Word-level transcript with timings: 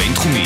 הבינתחומי. 0.00 0.44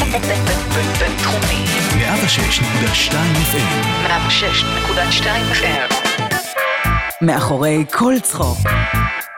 בינתחומי. 0.98 1.64
106.2 1.94 3.12
FM. 3.52 3.86
106.2 4.06 5.26
FM. 5.52 5.94
מאחורי 7.22 7.84
כל 7.92 8.14
צחוק. 8.22 8.59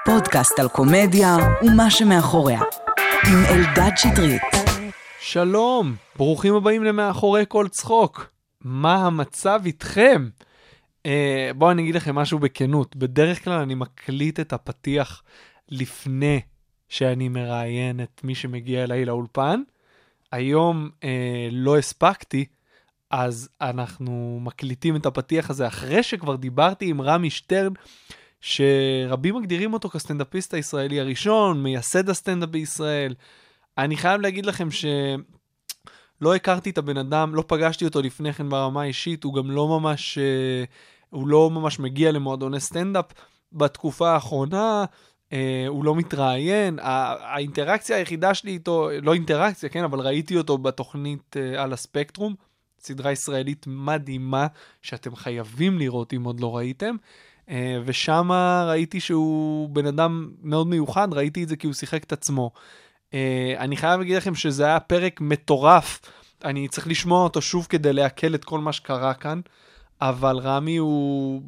פודקאסט 0.05 0.59
על 0.59 0.69
קומדיה 0.69 1.37
ומה 1.63 1.91
שמאחוריה. 1.91 2.61
עם 3.27 3.45
אלדד 3.49 3.91
שטרית. 3.97 4.43
שלום, 5.21 5.95
ברוכים 6.17 6.55
הבאים 6.55 6.85
למאחורי 6.85 7.45
כל 7.49 7.69
צחוק. 7.69 8.31
מה 8.61 9.07
המצב 9.07 9.61
איתכם? 9.65 10.29
אה, 11.07 11.51
בואו 11.57 11.71
אני 11.71 11.83
אגיד 11.83 11.95
לכם 11.95 12.15
משהו 12.15 12.39
בכנות. 12.39 12.97
בדרך 12.97 13.45
כלל 13.45 13.61
אני 13.61 13.75
מקליט 13.75 14.41
את 14.41 14.53
הפתיח 14.53 15.23
לפני 15.69 16.41
שאני 16.89 17.29
מראיין 17.29 18.01
את 18.01 18.21
מי 18.25 18.35
שמגיע 18.35 18.85
אליי 18.85 19.05
לאולפן. 19.05 19.61
היום 20.33 20.91
אה, 21.05 21.49
לא 21.53 21.79
הספקתי, 21.79 22.45
אז 23.11 23.49
אנחנו 23.61 24.39
מקליטים 24.43 24.97
את 24.97 25.07
הפתיח 25.07 25.51
הזה 25.51 25.67
אחרי 25.67 26.03
שכבר 26.03 26.37
דיברתי 26.37 26.91
עם 26.91 27.01
רמי 27.01 27.31
שטרן, 27.31 27.73
שרבים 28.41 29.37
מגדירים 29.37 29.73
אותו 29.73 29.89
כסטנדאפיסט 29.89 30.55
הישראלי 30.55 31.01
הראשון, 31.01 31.63
מייסד 31.63 32.11
הסטנדאפ 32.11 32.49
בישראל. 32.49 33.15
אני 33.79 33.97
חייב 33.97 34.21
להגיד 34.21 34.47
לכם 34.47 34.69
שלא 34.71 36.35
הכרתי 36.35 36.71
את 36.71 36.79
הבן 36.79 36.97
אדם, 36.97 37.35
לא 37.35 37.45
פגשתי 37.47 37.85
אותו 37.85 38.03
לפני 38.03 38.33
כן 38.33 38.49
ברמה 38.49 38.83
האישית, 38.83 39.25
הוא 39.25 39.35
גם 39.35 39.51
לא 39.51 39.69
ממש, 39.69 40.19
אה, 40.19 40.65
הוא 41.11 41.29
לא 41.29 41.51
ממש 41.51 41.79
מגיע 41.79 42.13
למועדוני 42.13 42.61
סטנדאפ. 42.61 43.07
בתקופה 43.53 44.11
האחרונה 44.11 44.85
הוא 45.69 45.85
לא 45.85 45.95
מתראיין, 45.95 46.79
ה- 46.79 47.35
האינטראקציה 47.35 47.97
היחידה 47.97 48.35
שלי 48.35 48.51
איתו, 48.51 48.89
לא 49.03 49.15
אינטראקציה, 49.15 49.69
כן, 49.69 49.85
אבל 49.85 50.01
ראיתי 50.01 50.37
אותו 50.37 50.59
בתוכנית 50.59 51.37
אה, 51.37 51.63
על 51.63 51.73
הספקטרום, 51.73 52.35
סדרה 52.81 53.13
ישראלית 53.13 53.67
מדהימה 53.67 54.47
שאתם 54.83 55.17
חייבים 55.17 55.79
לראות 55.79 56.13
אם 56.13 56.25
עוד 56.25 56.41
לא 56.41 56.57
ראיתם. 56.57 56.97
אה, 57.51 57.79
ושם 57.85 58.31
ראיתי 58.69 59.01
שהוא 59.01 59.69
בן 59.69 59.87
אדם 59.87 60.31
מאוד 60.43 60.67
מיוחד, 60.67 61.09
ראיתי 61.13 61.43
את 61.43 61.49
זה 61.49 61.57
כי 61.57 61.67
הוא 61.67 61.75
שיחק 61.75 62.05
את 62.05 62.13
עצמו. 62.13 62.51
אה, 63.15 63.55
אני 63.59 63.77
חייב 63.77 64.01
להגיד 64.01 64.17
לכם 64.17 64.35
שזה 64.35 64.65
היה 64.65 64.81
פרק 64.81 65.21
מטורף, 65.21 66.01
אני 66.45 66.69
צריך 66.69 66.89
לשמוע 66.89 67.25
אותו 67.25 67.43
שוב 67.43 67.67
כדי 67.69 67.93
לעכל 67.93 68.35
את 68.35 68.45
כל 68.45 68.61
מה 68.61 68.73
שקרה 68.73 69.15
כאן, 69.15 69.41
אבל 70.01 70.39
רמי 70.39 70.77
הוא, 70.77 71.43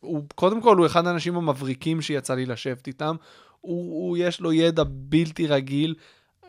הוא 0.00 0.22
קודם 0.34 0.60
כל 0.60 0.76
הוא 0.76 0.86
אחד 0.86 1.06
האנשים 1.06 1.36
המבריקים 1.36 2.02
שיצא 2.02 2.34
לי 2.34 2.46
לשבת 2.46 2.86
איתם, 2.86 3.16
הוא, 3.60 4.08
הוא 4.08 4.16
יש 4.16 4.40
לו 4.40 4.52
ידע 4.52 4.82
בלתי 4.86 5.46
רגיל, 5.46 5.94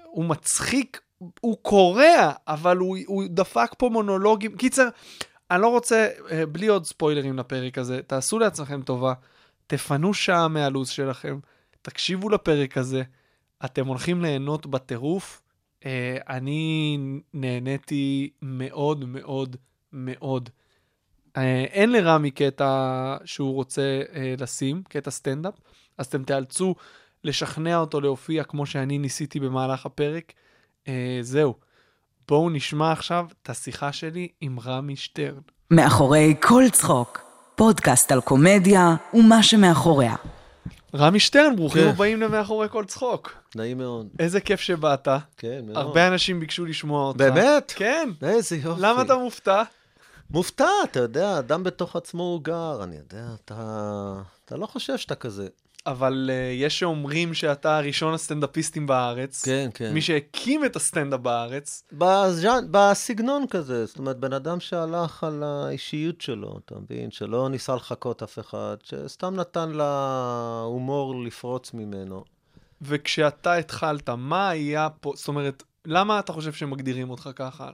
הוא 0.04 0.26
מצחיק, 0.26 1.02
הוא 1.42 1.58
קורע, 1.62 2.32
אבל 2.48 2.78
הוא, 2.78 2.98
הוא 3.06 3.24
דפק 3.30 3.72
פה 3.78 3.90
מונולוגים. 3.90 4.56
קיצר, 4.58 4.88
אני 5.52 5.62
לא 5.62 5.68
רוצה, 5.68 6.08
אה, 6.32 6.46
בלי 6.46 6.68
עוד 6.68 6.86
ספוילרים 6.86 7.38
לפרק 7.38 7.78
הזה, 7.78 8.02
תעשו 8.08 8.40
לעצמכם 8.40 8.82
טובה, 8.82 9.14
תפנו 9.68 10.14
שעה 10.14 10.48
מהלו"ז 10.48 10.90
שלכם, 10.90 11.40
תקשיבו 11.82 12.30
לפרק 12.30 12.78
הזה, 12.78 13.04
אתם 13.66 13.88
הולכים 13.88 14.22
ליהנות 14.22 14.66
בטירוף. 14.66 15.42
אה, 15.86 16.18
אני 16.30 16.98
נהניתי 17.34 18.30
מאוד 18.42 19.06
מאוד 19.06 19.56
מאוד. 19.94 20.50
אה, 21.38 21.64
אין 21.72 21.92
לרמי 21.92 22.32
קטע 22.32 23.18
שהוא 23.26 23.54
רוצה 23.54 24.02
אה, 24.16 24.34
לשים, 24.38 24.84
קטע 24.90 25.12
סטנדאפ, 25.12 25.54
אז 25.98 26.06
אתם 26.06 26.24
תיאלצו 26.24 26.76
לשכנע 27.24 27.78
אותו 27.78 28.02
להופיע 28.02 28.44
כמו 28.44 28.66
שאני 28.66 28.98
ניסיתי 28.98 29.40
במהלך 29.40 29.86
הפרק. 29.86 30.34
אה, 30.88 31.20
זהו. 31.22 31.54
בואו 32.28 32.50
נשמע 32.50 32.92
עכשיו 32.92 33.26
את 33.42 33.50
השיחה 33.50 33.92
שלי 33.92 34.28
עם 34.42 34.60
רמי 34.66 34.96
שטרן. 34.96 35.42
מאחורי 35.72 36.36
כל 36.42 36.64
צחוק. 36.72 37.22
פודקאסט 37.56 38.12
על 38.12 38.22
קומדיה 38.22 38.96
ומה 39.14 39.44
שמאחוריה. 39.44 40.16
רמי 40.96 41.20
שטרן, 41.20 41.56
ברוכים 41.56 41.84
כן. 41.84 41.90
הבאים 41.90 42.22
למאחורי 42.22 42.70
כל 42.70 42.86
צחוק. 42.86 43.34
נעים 43.56 43.78
מאוד. 43.78 44.08
איזה 44.20 44.42
כיף 44.42 44.60
שבאת. 44.60 45.08
כן, 45.38 45.62
מאוד. 45.66 45.78
הרבה 45.78 46.08
אנשים 46.08 46.40
ביקשו 46.40 46.66
לשמוע 46.66 47.08
אותך. 47.08 47.20
באמת? 47.20 47.74
כן. 47.76 48.10
איזה 48.22 48.56
יופי. 48.56 48.82
למה 48.82 49.02
אתה 49.02 49.16
מופתע? 49.16 49.64
מופתע, 50.34 50.70
אתה 50.84 51.00
יודע, 51.00 51.40
אדם 51.40 51.64
בתוך 51.64 51.96
עצמו 51.96 52.24
הוא 52.24 52.42
גר, 52.42 52.84
אני 52.84 52.96
יודע, 52.96 53.26
אתה... 53.46 54.22
אתה 54.46 54.58
לא 54.58 54.66
חושב 54.66 54.98
שאתה 54.98 55.16
כזה. 55.16 55.48
אבל 55.86 56.30
uh, 56.30 56.64
יש 56.64 56.80
שאומרים 56.80 57.34
שאתה 57.34 57.80
ראשון 57.80 58.14
הסטנדאפיסטים 58.14 58.88
בארץ. 58.88 59.46
כן, 59.46 59.70
כן. 59.74 59.94
מי 59.94 60.02
שהקים 60.02 60.66
את 60.66 60.76
הסטנדאפ 60.76 61.20
בארץ. 61.20 61.84
בז'אנ... 61.92 62.68
בסגנון 62.72 63.46
כזה, 63.50 63.86
זאת 63.86 63.98
אומרת, 63.98 64.18
בן 64.18 64.34
אדם 64.34 64.60
שהלך 64.60 65.24
על 65.24 65.44
האישיות 65.44 66.22
שלו, 66.22 66.60
אתה 66.66 66.76
מבין? 66.80 67.12
שלא 67.12 67.50
ניסה 67.50 67.76
לחקות 67.76 68.24
אף 68.24 68.40
אחד, 68.40 68.76
שסתם 68.84 69.36
נתן 69.36 69.70
להומור 69.70 71.24
לפרוץ 71.24 71.74
ממנו. 71.74 72.24
וכשאתה 72.82 73.54
התחלת, 73.54 74.10
מה 74.10 74.50
היה 74.50 74.90
פה, 74.90 75.14
זאת 75.16 75.28
אומרת, 75.28 75.64
למה 75.86 76.20
אתה 76.20 76.34
חושב 76.34 76.54
שמגדירים 76.54 77.10
אותך 77.10 77.30
ככה? 77.36 77.70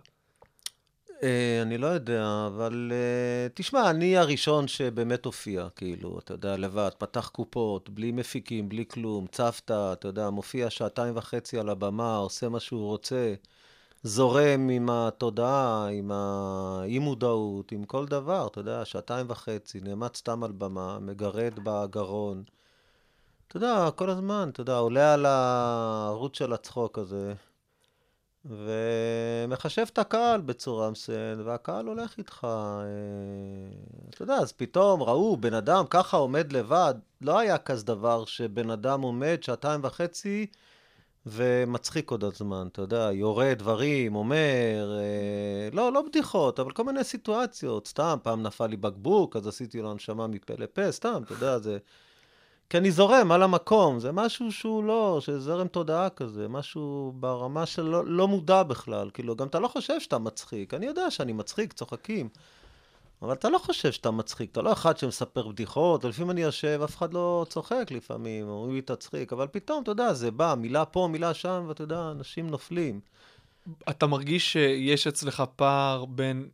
אה, 1.24 1.62
אני 1.62 1.78
לא 1.78 1.88
יודע, 1.88 2.48
אבל 2.48 2.92
אה, 2.96 3.48
תשמע, 3.54 3.90
אני 3.90 4.18
הראשון 4.18 4.68
שבאמת 4.68 5.26
הופיע, 5.26 5.68
כאילו, 5.76 6.20
אתה 6.20 6.34
יודע, 6.34 6.58
לבד, 6.58 6.90
פתח 6.98 7.30
קופות, 7.30 7.90
בלי 7.90 8.12
מפיקים, 8.12 8.70
בלי 8.70 8.86
כלום, 8.88 9.28
צוותא, 9.28 9.94
אתה 9.94 10.08
יודע, 10.08 10.30
מופיע 10.30 10.70
שעתיים 10.70 11.18
וחצי 11.18 11.60
על 11.60 11.70
הבמה, 11.70 12.16
עושה 12.18 12.50
מה 12.50 12.60
שהוא 12.60 12.88
רוצה, 12.88 13.34
זורם 14.04 14.70
עם 14.70 14.90
התודעה, 14.90 15.88
עם 15.88 16.12
האי-מודעות, 16.12 17.72
עם 17.72 17.84
כל 17.84 18.06
דבר, 18.06 18.48
אתה 18.48 18.60
יודע, 18.60 18.86
שעתיים 18.86 19.26
וחצי, 19.30 19.80
נעמד 19.82 20.16
סתם 20.16 20.44
על 20.44 20.52
במה, 20.52 21.00
מגרד 21.00 21.60
בגרון. 21.64 22.44
אתה 23.48 23.58
יודע, 23.58 23.90
כל 23.96 24.10
הזמן, 24.10 24.50
אתה 24.54 24.62
יודע, 24.62 24.76
עולה 24.78 25.14
על 25.14 25.26
הערוץ 25.26 26.38
של 26.38 26.54
הצחוק 26.54 26.98
הזה. 26.98 27.34
ומחשב 28.46 29.86
את 29.94 29.98
הקהל 29.98 30.42
בצורה 30.42 30.90
מסוימת, 30.90 31.46
והקהל 31.46 31.88
הולך 31.88 32.18
איתך. 32.18 32.48
אה, 32.50 32.88
אתה 34.10 34.24
יודע, 34.24 34.36
אז 34.36 34.52
פתאום 34.52 35.04
ראו 35.04 35.38
בן 35.38 35.54
אדם 35.54 35.86
ככה 35.90 36.18
עומד 36.18 36.54
לבד, 36.54 36.94
לא 37.22 37.40
היה 37.40 37.58
כזה 37.58 37.86
דבר 37.86 38.26
שבן 38.26 38.70
אדם 38.70 39.02
עומד 39.02 39.38
שעתיים 39.42 39.80
וחצי 39.84 40.46
ומצחיק 41.26 42.12
עוד 42.12 42.24
הזמן, 42.24 42.68
אתה 42.72 42.82
יודע, 42.82 43.10
יורה 43.14 43.54
דברים, 43.54 44.16
אומר, 44.16 44.98
אה, 45.00 45.70
לא, 45.74 45.94
לא 45.94 46.02
בדיחות, 46.02 46.60
אבל 46.60 46.72
כל 46.72 46.84
מיני 46.84 47.04
סיטואציות, 47.04 47.88
סתם, 47.88 48.18
פעם 48.24 48.44
נפל 48.44 48.68
לי 48.68 48.78
בקבוק, 48.78 49.36
אז 49.36 49.48
עשיתי 49.48 49.82
לו 49.82 49.92
הנשמה 49.92 50.28
מפה 50.28 50.54
לפה, 50.58 50.92
סתם, 50.92 51.22
אתה 51.26 51.34
יודע, 51.34 51.60
זה... 51.60 51.78
כי 52.70 52.78
אני 52.78 52.92
זורם 52.92 53.32
על 53.32 53.44
המקום, 53.44 54.00
זה 54.00 54.12
משהו 54.12 54.52
שהוא 54.52 54.84
לא, 54.84 55.18
שזה 55.22 55.40
זרם 55.40 55.68
תודעה 55.68 56.10
כזה, 56.10 56.48
משהו 56.48 57.14
ברמה 57.16 57.66
של 57.66 57.82
לא, 57.82 58.06
לא 58.06 58.28
מודע 58.28 58.64
בכלל, 58.64 59.10
כאילו, 59.14 59.36
גם 59.36 59.48
אתה 59.48 59.60
לא 59.60 59.68
חושב 59.68 60.00
שאתה 60.00 60.18
מצחיק, 60.18 60.74
אני 60.74 60.86
יודע 60.86 61.12
שאני 61.12 61.34
מצחיק, 61.34 61.74
צוחקים, 61.74 62.30
אבל 63.22 63.34
אתה 63.34 63.50
לא 63.50 63.58
חושב 63.58 63.92
שאתה 63.92 64.12
מצחיק, 64.12 64.52
אתה 64.52 64.62
לא 64.62 64.74
אחד 64.74 64.98
שמספר 64.98 65.48
בדיחות, 65.48 66.06
ולפעמים 66.06 66.32
אני 66.32 66.42
יושב, 66.42 66.82
אף 66.84 66.98
אחד 66.98 67.14
לא 67.14 67.46
צוחק 67.50 67.88
לפעמים, 67.92 68.48
אומרים 68.48 68.76
לי 68.76 68.82
תצחיק, 68.82 69.34
אבל 69.34 69.48
פתאום, 69.52 69.84
אתה 69.84 69.92
יודע, 69.92 70.14
זה 70.14 70.32
בא, 70.32 70.56
מילה 70.58 70.86
פה, 70.86 71.08
מילה 71.12 71.34
שם, 71.34 71.66
ואתה 71.68 71.84
יודע, 71.84 72.12
אנשים 72.12 72.50
נופלים. 72.50 73.00
אתה 73.90 74.08
מרגיש 74.08 74.54
שיש 74.54 75.08
אצלך 75.08 75.44
פער 75.56 76.06
בין 76.06 76.50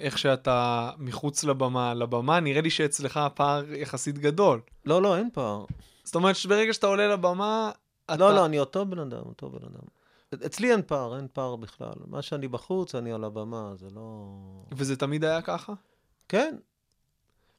איך 0.00 0.18
שאתה 0.18 0.90
מחוץ 0.98 1.44
לבמה 1.44 1.94
לבמה? 1.94 2.40
נראה 2.40 2.60
לי 2.60 2.70
שאצלך 2.70 3.16
הפער 3.16 3.72
יחסית 3.74 4.18
גדול. 4.18 4.60
לא, 4.86 5.02
לא, 5.02 5.16
אין 5.16 5.28
פער. 5.32 5.64
זאת 6.04 6.14
אומרת 6.14 6.36
שברגע 6.36 6.72
שאתה 6.72 6.86
עולה 6.86 7.08
לבמה, 7.08 7.70
אתה... 8.04 8.16
לא, 8.16 8.34
לא, 8.34 8.46
אני 8.46 8.60
אותו 8.60 8.86
בן 8.86 8.98
אדם, 8.98 9.22
אותו 9.26 9.50
בן 9.50 9.66
אדם. 9.66 9.84
אצלי 10.46 10.72
אין 10.72 10.82
פער, 10.86 11.16
אין 11.16 11.26
פער 11.32 11.56
בכלל. 11.56 11.92
מה 12.06 12.22
שאני 12.22 12.48
בחוץ, 12.48 12.94
אני 12.94 13.12
על 13.12 13.24
הבמה, 13.24 13.72
זה 13.76 13.86
לא... 13.94 14.36
וזה 14.72 14.96
תמיד 14.96 15.24
היה 15.24 15.42
ככה? 15.42 15.72
כן, 16.28 16.56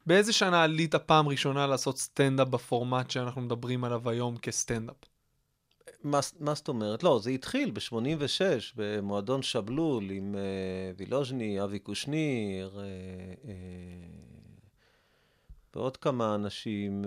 באיזה 0.06 0.34
שנה 0.34 0.64
עלית 0.64 0.96
פעם 0.96 1.28
ראשונה 1.28 1.68
לעשות 1.68 1.98
סטנדאפ 1.98 2.48
בפורמט 2.48 3.12
שאנחנו 3.12 3.42
מדברים 3.42 3.84
עליו 3.84 4.10
היום 4.10 4.38
כסטנדאפ? 4.38 4.96
מה, 6.04 6.20
מה 6.40 6.54
זאת 6.54 6.68
אומרת? 6.68 7.04
לא, 7.04 7.20
זה 7.24 7.30
התחיל 7.30 7.72
ב-86, 7.72 8.42
במועדון 8.76 9.42
שבלול 9.42 10.12
עם 10.12 10.36
uh, 10.36 10.38
וילוז'ני, 10.98 11.64
אבי 11.64 11.80
קושניר, 11.80 12.80
uh, 12.80 13.46
uh, 13.46 13.50
ועוד 15.76 15.98
כמה 15.98 16.36
אנשים, 16.36 17.02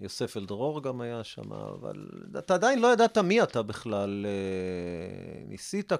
ויוסף 0.00 0.36
אלדרור 0.36 0.82
גם 0.82 1.00
היה 1.00 1.24
שם, 1.24 1.52
אבל 1.52 2.08
אתה 2.38 2.54
עדיין 2.54 2.78
לא 2.78 2.92
ידעת 2.92 3.18
מי 3.18 3.42
אתה 3.42 3.62
בכלל. 3.62 4.26
Uh, 4.26 5.48
ניסית, 5.48 5.92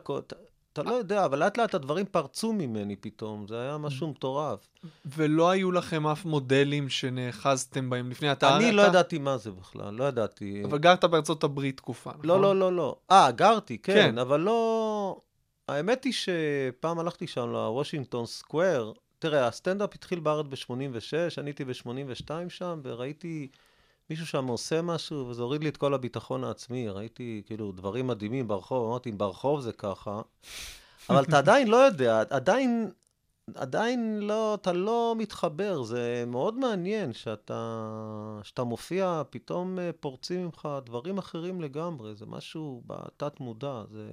אתה 0.72 0.82
לא 0.82 0.92
יודע, 0.92 1.24
אבל 1.24 1.38
לאט 1.38 1.58
לאט 1.58 1.74
הדברים 1.74 2.06
פרצו 2.06 2.52
ממני 2.52 2.96
פתאום, 2.96 3.46
זה 3.46 3.60
היה 3.60 3.78
משהו 3.78 4.08
מטורף. 4.08 4.68
ולא 5.06 5.50
היו 5.50 5.72
לכם 5.72 6.06
אף 6.06 6.24
מודלים 6.24 6.88
שנאחזתם 6.88 7.90
בהם 7.90 8.10
לפני? 8.10 8.32
אתה, 8.32 8.56
אני. 8.56 8.72
לא 8.72 8.82
ידעתי 8.82 9.18
מה 9.18 9.36
זה 9.36 9.50
בכלל, 9.50 9.94
לא 9.94 10.04
ידעתי. 10.04 10.64
אבל 10.64 10.78
גרת 10.78 11.04
בארצות 11.04 11.44
הברית 11.44 11.76
תקופה, 11.76 12.10
נכון? 12.10 12.26
לא, 12.26 12.40
לא, 12.40 12.56
לא, 12.56 12.72
לא. 12.72 12.96
אה, 13.10 13.30
גרתי, 13.30 13.78
כן, 13.78 13.92
כן. 13.94 14.18
אבל 14.18 14.40
לא... 14.40 15.20
האמת 15.68 16.04
היא 16.04 16.12
שפעם 16.12 16.98
הלכתי 16.98 17.26
שם 17.26 17.48
לוושינגטון 17.48 18.26
סקוואר. 18.26 18.92
תראה, 19.18 19.46
הסטנדאפ 19.46 19.94
התחיל 19.94 20.20
בארץ 20.20 20.46
ב-86, 20.46 21.40
אני 21.40 21.50
הייתי 21.50 21.64
ב-82 21.64 22.30
שם, 22.48 22.80
וראיתי 22.82 23.48
מישהו 24.12 24.26
שם 24.26 24.46
עושה 24.46 24.82
משהו, 24.82 25.28
וזה 25.28 25.42
הוריד 25.42 25.62
לי 25.62 25.68
את 25.68 25.76
כל 25.76 25.94
הביטחון 25.94 26.44
העצמי. 26.44 26.88
ראיתי 26.88 27.42
כאילו 27.46 27.72
דברים 27.72 28.06
מדהימים 28.06 28.48
ברחוב, 28.48 28.88
אמרתי, 28.88 29.10
אם 29.10 29.18
ברחוב 29.18 29.60
זה 29.60 29.72
ככה. 29.72 30.20
אבל 31.10 31.22
אתה 31.22 31.38
עדיין 31.38 31.68
לא 31.68 31.76
יודע, 31.76 32.22
עדיין, 32.30 32.90
עדיין 33.54 34.18
לא, 34.20 34.54
אתה 34.54 34.72
לא 34.72 35.14
מתחבר. 35.18 35.82
זה 35.82 36.24
מאוד 36.26 36.58
מעניין 36.58 37.12
שאתה, 37.12 38.40
שאתה 38.42 38.64
מופיע, 38.64 39.22
פתאום 39.30 39.78
אה, 39.78 39.90
פורצים 40.00 40.44
ממך 40.44 40.68
דברים 40.84 41.18
אחרים 41.18 41.60
לגמרי. 41.60 42.14
זה 42.14 42.26
משהו 42.26 42.82
בתת 42.86 43.40
מודע, 43.40 43.82
זה 43.90 44.10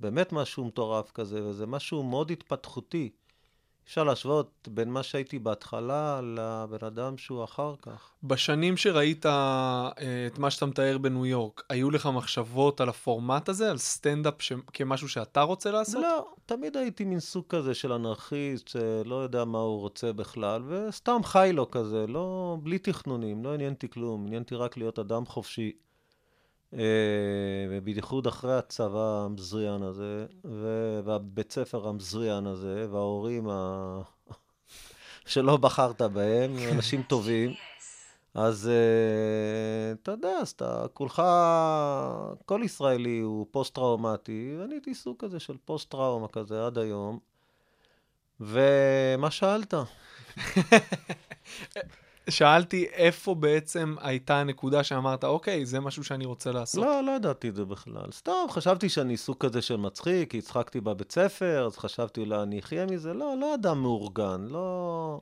באמת 0.00 0.32
משהו 0.32 0.64
מטורף 0.64 1.10
כזה, 1.10 1.44
וזה 1.44 1.66
משהו 1.66 2.02
מאוד 2.02 2.30
התפתחותי. 2.30 3.10
אפשר 3.88 4.04
להשוות 4.04 4.68
בין 4.70 4.90
מה 4.90 5.02
שהייתי 5.02 5.38
בהתחלה 5.38 6.20
לבן 6.22 6.86
אדם 6.86 7.18
שהוא 7.18 7.44
אחר 7.44 7.74
כך. 7.82 8.10
בשנים 8.22 8.76
שראית 8.76 9.26
אה, 9.26 9.90
את 10.26 10.38
מה 10.38 10.50
שאתה 10.50 10.66
מתאר 10.66 10.98
בניו 10.98 11.26
יורק, 11.26 11.62
היו 11.68 11.90
לך 11.90 12.06
מחשבות 12.06 12.80
על 12.80 12.88
הפורמט 12.88 13.48
הזה, 13.48 13.70
על 13.70 13.78
סטנדאפ 13.78 14.42
ש... 14.42 14.52
כמשהו 14.72 15.08
שאתה 15.08 15.42
רוצה 15.42 15.70
לעשות? 15.70 16.02
לא, 16.02 16.28
תמיד 16.46 16.76
הייתי 16.76 17.04
מין 17.04 17.20
סוג 17.20 17.44
כזה 17.48 17.74
של 17.74 17.92
אנרכיסט, 17.92 18.68
שלא 18.68 19.14
יודע 19.14 19.44
מה 19.44 19.58
הוא 19.58 19.80
רוצה 19.80 20.12
בכלל, 20.12 20.62
וסתם 20.66 21.20
חי 21.24 21.50
לו 21.54 21.70
כזה, 21.70 22.06
לא, 22.06 22.56
בלי 22.62 22.78
תכנונים, 22.78 23.44
לא 23.44 23.54
עניינתי 23.54 23.88
כלום, 23.88 24.26
עניינתי 24.26 24.54
רק 24.54 24.76
להיות 24.76 24.98
אדם 24.98 25.26
חופשי. 25.26 25.72
אה, 26.74 26.80
ובייחוד 27.70 28.26
אחרי 28.26 28.58
הצבא 28.58 29.24
המזריין 29.24 29.82
הזה, 29.82 30.26
והבית 31.04 31.52
ספר 31.52 31.88
המזריין 31.88 32.46
הזה, 32.46 32.86
וההורים 32.90 33.48
ה... 33.50 34.00
שלא 35.26 35.56
בחרת 35.56 36.02
בהם, 36.02 36.56
אנשים 36.72 37.02
טובים. 37.02 37.54
אז 38.34 38.68
אה, 38.68 39.92
אתה 39.92 40.10
יודע, 40.10 40.28
אז 40.28 40.50
אתה 40.50 40.86
כולך, 40.94 41.22
כל 42.46 42.60
ישראלי 42.64 43.18
הוא 43.18 43.46
פוסט-טראומטי, 43.50 44.56
ואני 44.60 44.74
הייתי 44.74 44.94
סוג 44.94 45.16
כזה 45.18 45.40
של 45.40 45.56
פוסט-טראומה 45.64 46.28
כזה 46.28 46.66
עד 46.66 46.78
היום. 46.78 47.18
ומה 48.40 49.30
שאלת? 49.30 49.74
שאלתי 52.28 52.86
איפה 52.92 53.34
בעצם 53.34 53.94
הייתה 54.00 54.40
הנקודה 54.40 54.84
שאמרת, 54.84 55.24
אוקיי, 55.24 55.66
זה 55.66 55.80
משהו 55.80 56.04
שאני 56.04 56.24
רוצה 56.24 56.52
לעשות. 56.52 56.84
לא, 56.84 57.04
לא 57.04 57.12
ידעתי 57.12 57.48
את 57.48 57.54
זה 57.54 57.64
בכלל. 57.64 58.12
סתם, 58.12 58.32
חשבתי 58.50 58.88
שאני 58.88 59.16
סוג 59.16 59.36
כזה 59.40 59.62
של 59.62 59.76
מצחיק, 59.76 60.30
כי 60.30 60.38
הצחקתי 60.38 60.80
בבית 60.80 61.12
ספר, 61.12 61.66
אז 61.66 61.76
חשבתי 61.78 62.20
אולי 62.20 62.42
אני 62.42 62.58
אחיה 62.58 62.86
מזה. 62.86 63.14
לא, 63.14 63.34
לא 63.40 63.54
אדם 63.54 63.82
מאורגן, 63.82 64.46
לא... 64.50 65.20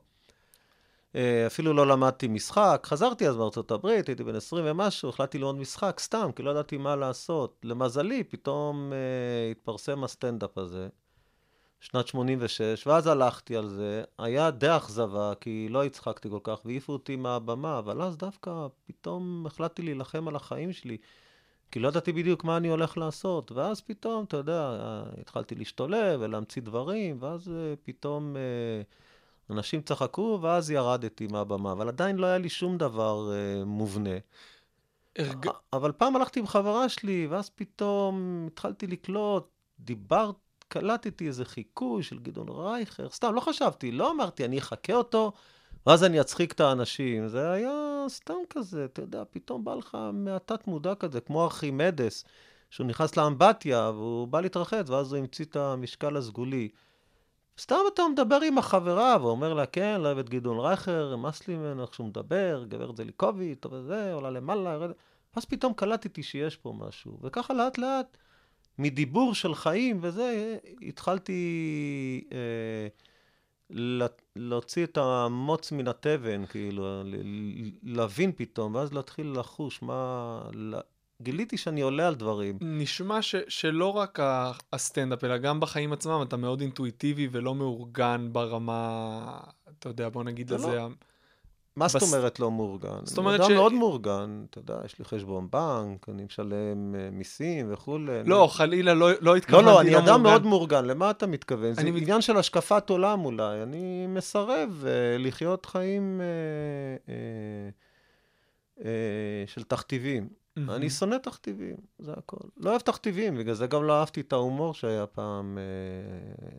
אה, 1.15 1.47
אפילו 1.47 1.73
לא 1.73 1.87
למדתי 1.87 2.27
משחק. 2.27 2.81
חזרתי 2.85 3.27
אז 3.27 3.35
מארצות 3.35 3.71
הברית, 3.71 4.07
הייתי 4.07 4.23
בן 4.23 4.35
20 4.35 4.65
ומשהו, 4.67 5.09
החלטתי 5.09 5.37
ללמוד 5.37 5.55
משחק 5.55 5.99
סתם, 5.99 6.29
כי 6.35 6.43
לא 6.43 6.51
ידעתי 6.51 6.77
מה 6.77 6.95
לעשות. 6.95 7.61
למזלי, 7.63 8.23
פתאום 8.23 8.93
אה, 8.93 9.51
התפרסם 9.51 10.03
הסטנדאפ 10.03 10.57
הזה, 10.57 10.87
שנת 11.79 12.07
86, 12.07 12.87
ואז 12.87 13.07
הלכתי 13.07 13.55
על 13.55 13.69
זה. 13.69 14.03
היה 14.17 14.51
די 14.51 14.77
אכזבה, 14.77 15.33
כי 15.41 15.67
לא 15.69 15.85
הצחקתי 15.85 16.29
כל 16.29 16.39
כך, 16.43 16.61
והעיפו 16.65 16.93
אותי 16.93 17.15
מהבמה, 17.15 17.79
אבל 17.79 18.01
אז 18.01 18.17
דווקא 18.17 18.67
פתאום 18.85 19.45
החלטתי 19.47 19.81
להילחם 19.81 20.27
על 20.27 20.35
החיים 20.35 20.73
שלי. 20.73 20.97
כי 21.71 21.79
לא 21.79 21.87
ידעתי 21.87 22.13
בדיוק 22.13 22.43
מה 22.43 22.57
אני 22.57 22.67
הולך 22.67 22.97
לעשות, 22.97 23.51
ואז 23.51 23.81
פתאום, 23.81 24.23
אתה 24.23 24.37
יודע, 24.37 24.73
התחלתי 25.21 25.55
להשתולל 25.55 26.17
ולהמציא 26.19 26.61
דברים, 26.61 27.17
ואז 27.19 27.49
אה, 27.49 27.73
פתאום 27.83 28.37
אה, 28.37 28.81
אנשים 29.49 29.81
צחקו, 29.81 30.39
ואז 30.41 30.71
ירדתי 30.71 31.27
מהבמה, 31.27 31.71
אבל 31.71 31.87
עדיין 31.87 32.17
לא 32.17 32.25
היה 32.25 32.37
לי 32.37 32.49
שום 32.49 32.77
דבר 32.77 33.31
אה, 33.33 33.65
מובנה. 33.65 34.17
הרג... 35.17 35.47
אבל 35.73 35.91
פעם 35.91 36.15
הלכתי 36.15 36.39
עם 36.39 36.47
חברה 36.47 36.89
שלי, 36.89 37.27
ואז 37.27 37.49
פתאום 37.49 38.43
התחלתי 38.47 38.87
לקלוט, 38.87 39.47
דיברת, 39.79 40.35
קלטתי 40.67 41.27
איזה 41.27 41.45
חיקוי 41.45 42.03
של 42.03 42.19
גדעון 42.19 42.49
רייכר, 42.49 43.09
סתם, 43.09 43.33
לא 43.33 43.39
חשבתי, 43.39 43.91
לא 43.91 44.11
אמרתי, 44.11 44.45
אני 44.45 44.59
אחכה 44.59 44.93
אותו, 44.93 45.31
ואז 45.87 46.03
אני 46.03 46.21
אצחיק 46.21 46.51
את 46.51 46.59
האנשים. 46.59 47.27
זה 47.27 47.51
היה 47.51 48.05
סתם 48.09 48.33
כזה, 48.49 48.85
אתה 48.85 49.01
יודע, 49.01 49.23
פתאום 49.31 49.63
בא 49.63 49.75
לך 49.75 49.97
מהתת 50.13 50.67
מודע 50.67 50.95
כזה, 50.95 51.21
כמו 51.21 51.43
ארכימדס, 51.43 52.25
שהוא 52.69 52.87
נכנס 52.87 53.17
לאמבטיה, 53.17 53.91
והוא 53.93 54.27
בא 54.27 54.41
להתרחץ, 54.41 54.89
ואז 54.89 55.13
הוא 55.13 55.19
המציא 55.19 55.45
את 55.45 55.55
המשקל 55.55 56.17
הסגולי. 56.17 56.69
סתם 57.59 57.79
אתה 57.93 58.03
מדבר 58.11 58.39
עם 58.47 58.57
החברה, 58.57 59.17
ואומר 59.21 59.53
לה, 59.53 59.65
כן, 59.65 60.01
לא 60.01 60.07
אוהב 60.07 60.17
את 60.17 60.29
גדעון 60.29 60.59
רייכר, 60.59 61.15
נמאס 61.15 61.47
לי 61.47 61.55
ממנו 61.55 61.81
איך 61.81 61.93
שהוא 61.93 62.07
מדבר, 62.07 62.65
גברת 62.67 62.97
זליקוביץ', 62.97 63.65
וזה, 63.71 64.13
עולה 64.13 64.29
למעלה, 64.29 64.73
יורדת. 64.73 64.95
ואז 65.35 65.45
פתאום 65.45 65.73
קלטתי 65.73 66.23
שיש 66.23 66.57
פה 66.57 66.73
משהו. 66.77 67.17
וככה 67.21 67.53
לאט 67.53 67.77
לאט, 67.77 68.17
מדיבור 68.79 69.35
של 69.35 69.55
חיים 69.55 69.97
וזה, 70.01 70.57
התחלתי 70.81 71.41
אה, 72.31 72.87
לה- 73.69 74.05
להוציא 74.35 74.83
את 74.83 74.97
המוץ 74.97 75.71
מן 75.71 75.87
התבן, 75.87 76.45
כאילו, 76.45 77.03
להבין 77.83 78.31
פתאום, 78.35 78.75
ואז 78.75 78.93
להתחיל 78.93 79.33
לחוש 79.39 79.81
מה... 79.81 80.41
גיליתי 81.21 81.57
שאני 81.57 81.81
עולה 81.81 82.07
על 82.07 82.15
דברים. 82.15 82.57
נשמע 82.61 83.21
ש, 83.21 83.35
שלא 83.47 83.93
רק 83.93 84.19
הסטנדאפ, 84.73 85.23
אלא 85.23 85.37
גם 85.37 85.59
בחיים 85.59 85.93
עצמם, 85.93 86.19
אתה 86.27 86.37
מאוד 86.37 86.61
אינטואיטיבי 86.61 87.27
ולא 87.31 87.55
מאורגן 87.55 88.29
ברמה, 88.31 89.39
אתה 89.79 89.89
יודע, 89.89 90.09
בוא 90.09 90.23
נגיד 90.23 90.47
זה 90.47 90.55
לזה, 90.55 90.67
לא- 90.75 90.87
מה 91.77 91.87
זאת 91.87 92.01
אומרת 92.01 92.39
לא 92.39 92.51
מאורגן? 92.51 92.99
זאת 93.03 93.17
אומרת 93.17 93.39
אני 93.39 93.47
ש- 93.47 93.51
אדם 93.51 93.57
מאוד 93.57 93.73
מאורגן, 93.73 94.43
אתה 94.49 94.59
יודע, 94.59 94.77
יש 94.85 94.99
לי 94.99 95.05
חשבון 95.05 95.47
בנק, 95.51 96.09
אני 96.09 96.23
משלם 96.25 96.95
אה, 96.95 97.09
מיסים 97.11 97.73
וכולי. 97.73 98.19
אני- 98.19 98.29
לא, 98.29 98.47
חלילה, 98.51 98.93
לא, 98.93 99.09
לא 99.11 99.15
לא, 99.21 99.35
התכוונתי 99.35 99.65
לא, 99.65 99.81
אני 99.81 99.97
אדם 99.97 100.05
מאורגן. 100.05 100.23
מאוד 100.23 100.45
מאורגן, 100.45 100.85
למה 100.85 101.09
אתה 101.11 101.27
מתכוון? 101.27 101.73
זה 101.73 101.81
אני 101.81 101.89
עניין 102.01 102.21
של 102.21 102.37
השקפת 102.37 102.89
עולם 102.89 103.25
אולי. 103.25 103.63
אני 103.63 104.07
מסרב 104.07 104.83
אה, 104.87 104.91
לחיות 105.17 105.65
חיים 105.65 106.21
אה, 108.85 108.85
של 109.47 109.63
תכתיבים. 109.63 110.27
אני 110.69 110.89
שונא 110.89 111.15
תכתיבים, 111.15 111.75
זה 111.99 112.13
הכל. 112.17 112.37
לא 112.57 112.69
אוהב 112.69 112.81
תכתיבים, 112.81 113.37
בגלל 113.37 113.53
זה 113.53 113.67
גם 113.67 113.83
לא 113.83 113.93
אהבתי 113.99 114.21
את 114.21 114.33
ההומור 114.33 114.73
שהיה 114.73 115.05
פעם, 115.05 115.57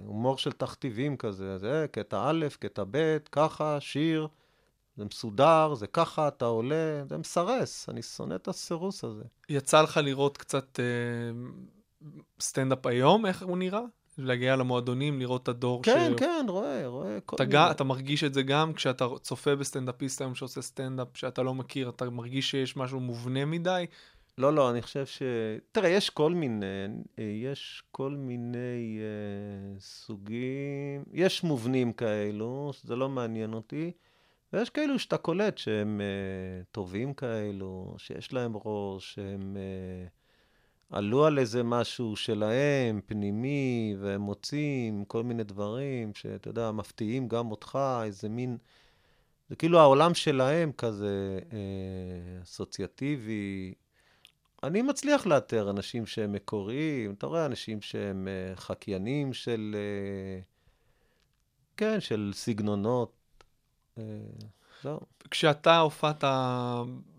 הומור 0.06 0.38
של 0.38 0.52
תכתיבים 0.52 1.16
כזה, 1.16 1.58
זה 1.58 1.86
קטע 1.90 2.30
א', 2.30 2.46
קטע 2.58 2.82
ב', 2.90 3.16
ככה, 3.32 3.80
שיר, 3.80 4.28
זה 4.98 5.04
מסודר, 5.04 5.74
זה 5.74 5.86
ככה, 5.86 6.28
אתה 6.28 6.44
עולה, 6.44 7.04
זה 7.08 7.18
מסרס, 7.18 7.88
אני 7.88 8.02
שונא 8.02 8.34
את 8.34 8.48
הסירוס 8.48 9.04
הזה. 9.04 9.22
יצא 9.48 9.82
לך 9.82 10.00
לראות 10.02 10.36
קצת 10.36 10.80
אה, 10.80 10.84
סטנדאפ 12.40 12.86
היום, 12.86 13.26
איך 13.26 13.42
הוא 13.42 13.58
נראה? 13.58 13.80
להגיע 14.18 14.56
למועדונים, 14.56 15.20
לראות 15.20 15.42
את 15.42 15.48
הדור 15.48 15.82
כן, 15.82 16.12
ש... 16.16 16.20
כן, 16.20 16.46
רואה, 16.48 16.86
רואה. 16.86 17.18
כל 17.26 17.36
אתה, 17.36 17.44
מיני. 17.44 17.70
אתה 17.70 17.84
מרגיש 17.84 18.24
את 18.24 18.34
זה 18.34 18.42
גם 18.42 18.72
כשאתה 18.72 19.06
צופה 19.22 19.56
בסטנדאפיסט 19.56 20.20
היום 20.20 20.34
שעושה 20.34 20.62
סטנדאפ 20.62 21.08
שאתה 21.14 21.42
לא 21.42 21.54
מכיר, 21.54 21.88
אתה 21.88 22.10
מרגיש 22.10 22.50
שיש 22.50 22.76
משהו 22.76 23.00
מובנה 23.00 23.44
מדי? 23.44 23.86
לא, 24.38 24.54
לא, 24.54 24.70
אני 24.70 24.82
חושב 24.82 25.06
ש... 25.06 25.22
תראה, 25.72 25.88
יש 25.88 26.10
כל 26.10 26.34
מיני, 26.34 26.66
יש 27.18 27.82
כל 27.90 28.10
מיני 28.10 28.98
אה, 29.00 29.80
סוגים, 29.80 31.04
יש 31.12 31.44
מובנים 31.44 31.92
כאלו, 31.92 32.72
זה 32.82 32.96
לא 32.96 33.08
מעניין 33.08 33.54
אותי, 33.54 33.92
ויש 34.52 34.70
כאלו 34.70 34.98
שאתה 34.98 35.16
קולט 35.16 35.58
שהם 35.58 36.00
אה, 36.00 36.64
טובים 36.72 37.14
כאלו, 37.14 37.94
שיש 37.98 38.32
להם 38.32 38.52
ראש, 38.64 39.14
שהם 39.14 39.56
אה, 39.56 40.06
עלו 40.90 41.26
על 41.26 41.38
איזה 41.38 41.62
משהו 41.62 42.16
שלהם, 42.16 43.00
פנימי, 43.06 43.96
והם 44.00 44.20
מוצאים 44.20 45.04
כל 45.04 45.22
מיני 45.22 45.44
דברים 45.44 46.14
שאתה 46.14 46.48
יודע, 46.48 46.70
מפתיעים 46.70 47.28
גם 47.28 47.50
אותך, 47.50 47.78
איזה 48.04 48.28
מין... 48.28 48.58
זה 49.48 49.56
כאילו 49.56 49.78
העולם 49.78 50.14
שלהם 50.14 50.72
כזה 50.72 51.38
אה, 51.52 52.42
אסוציאטיבי. 52.42 53.74
אני 54.62 54.82
מצליח 54.82 55.26
לאתר 55.26 55.70
אנשים 55.70 56.06
שהם 56.06 56.32
מקוריים, 56.32 57.14
אתה 57.14 57.26
רואה 57.26 57.46
אנשים 57.46 57.80
שהם 57.80 58.28
אה, 58.28 58.56
חקיינים 58.56 59.32
של, 59.32 59.76
אה, 59.78 60.40
כן, 61.76 62.00
של 62.00 62.30
סגנונות. 62.34 63.17
אה, 63.98 64.04
זהו. 64.82 65.00
כשאתה 65.30 65.78
הופעת 65.78 66.24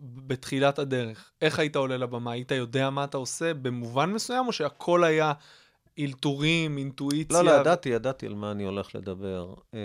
בתחילת 0.01 0.79
הדרך, 0.79 1.31
איך 1.41 1.59
היית 1.59 1.75
עולה 1.75 1.98
לבמה? 1.98 2.31
היית 2.31 2.51
יודע 2.51 2.89
מה 2.89 3.03
אתה 3.03 3.17
עושה 3.17 3.53
במובן 3.53 4.12
מסוים, 4.12 4.48
או 4.48 4.51
שהכל 4.51 5.03
היה 5.03 5.33
אלתורים, 6.00 6.77
אינטואיציה. 6.77 7.43
לא, 7.43 7.51
לא, 7.51 7.59
ידעתי, 7.59 7.89
ידעתי 7.89 8.25
על 8.25 8.36
מה 8.36 8.51
אני 8.51 8.63
הולך 8.63 8.95
לדבר. 8.95 9.53
אה, 9.74 9.79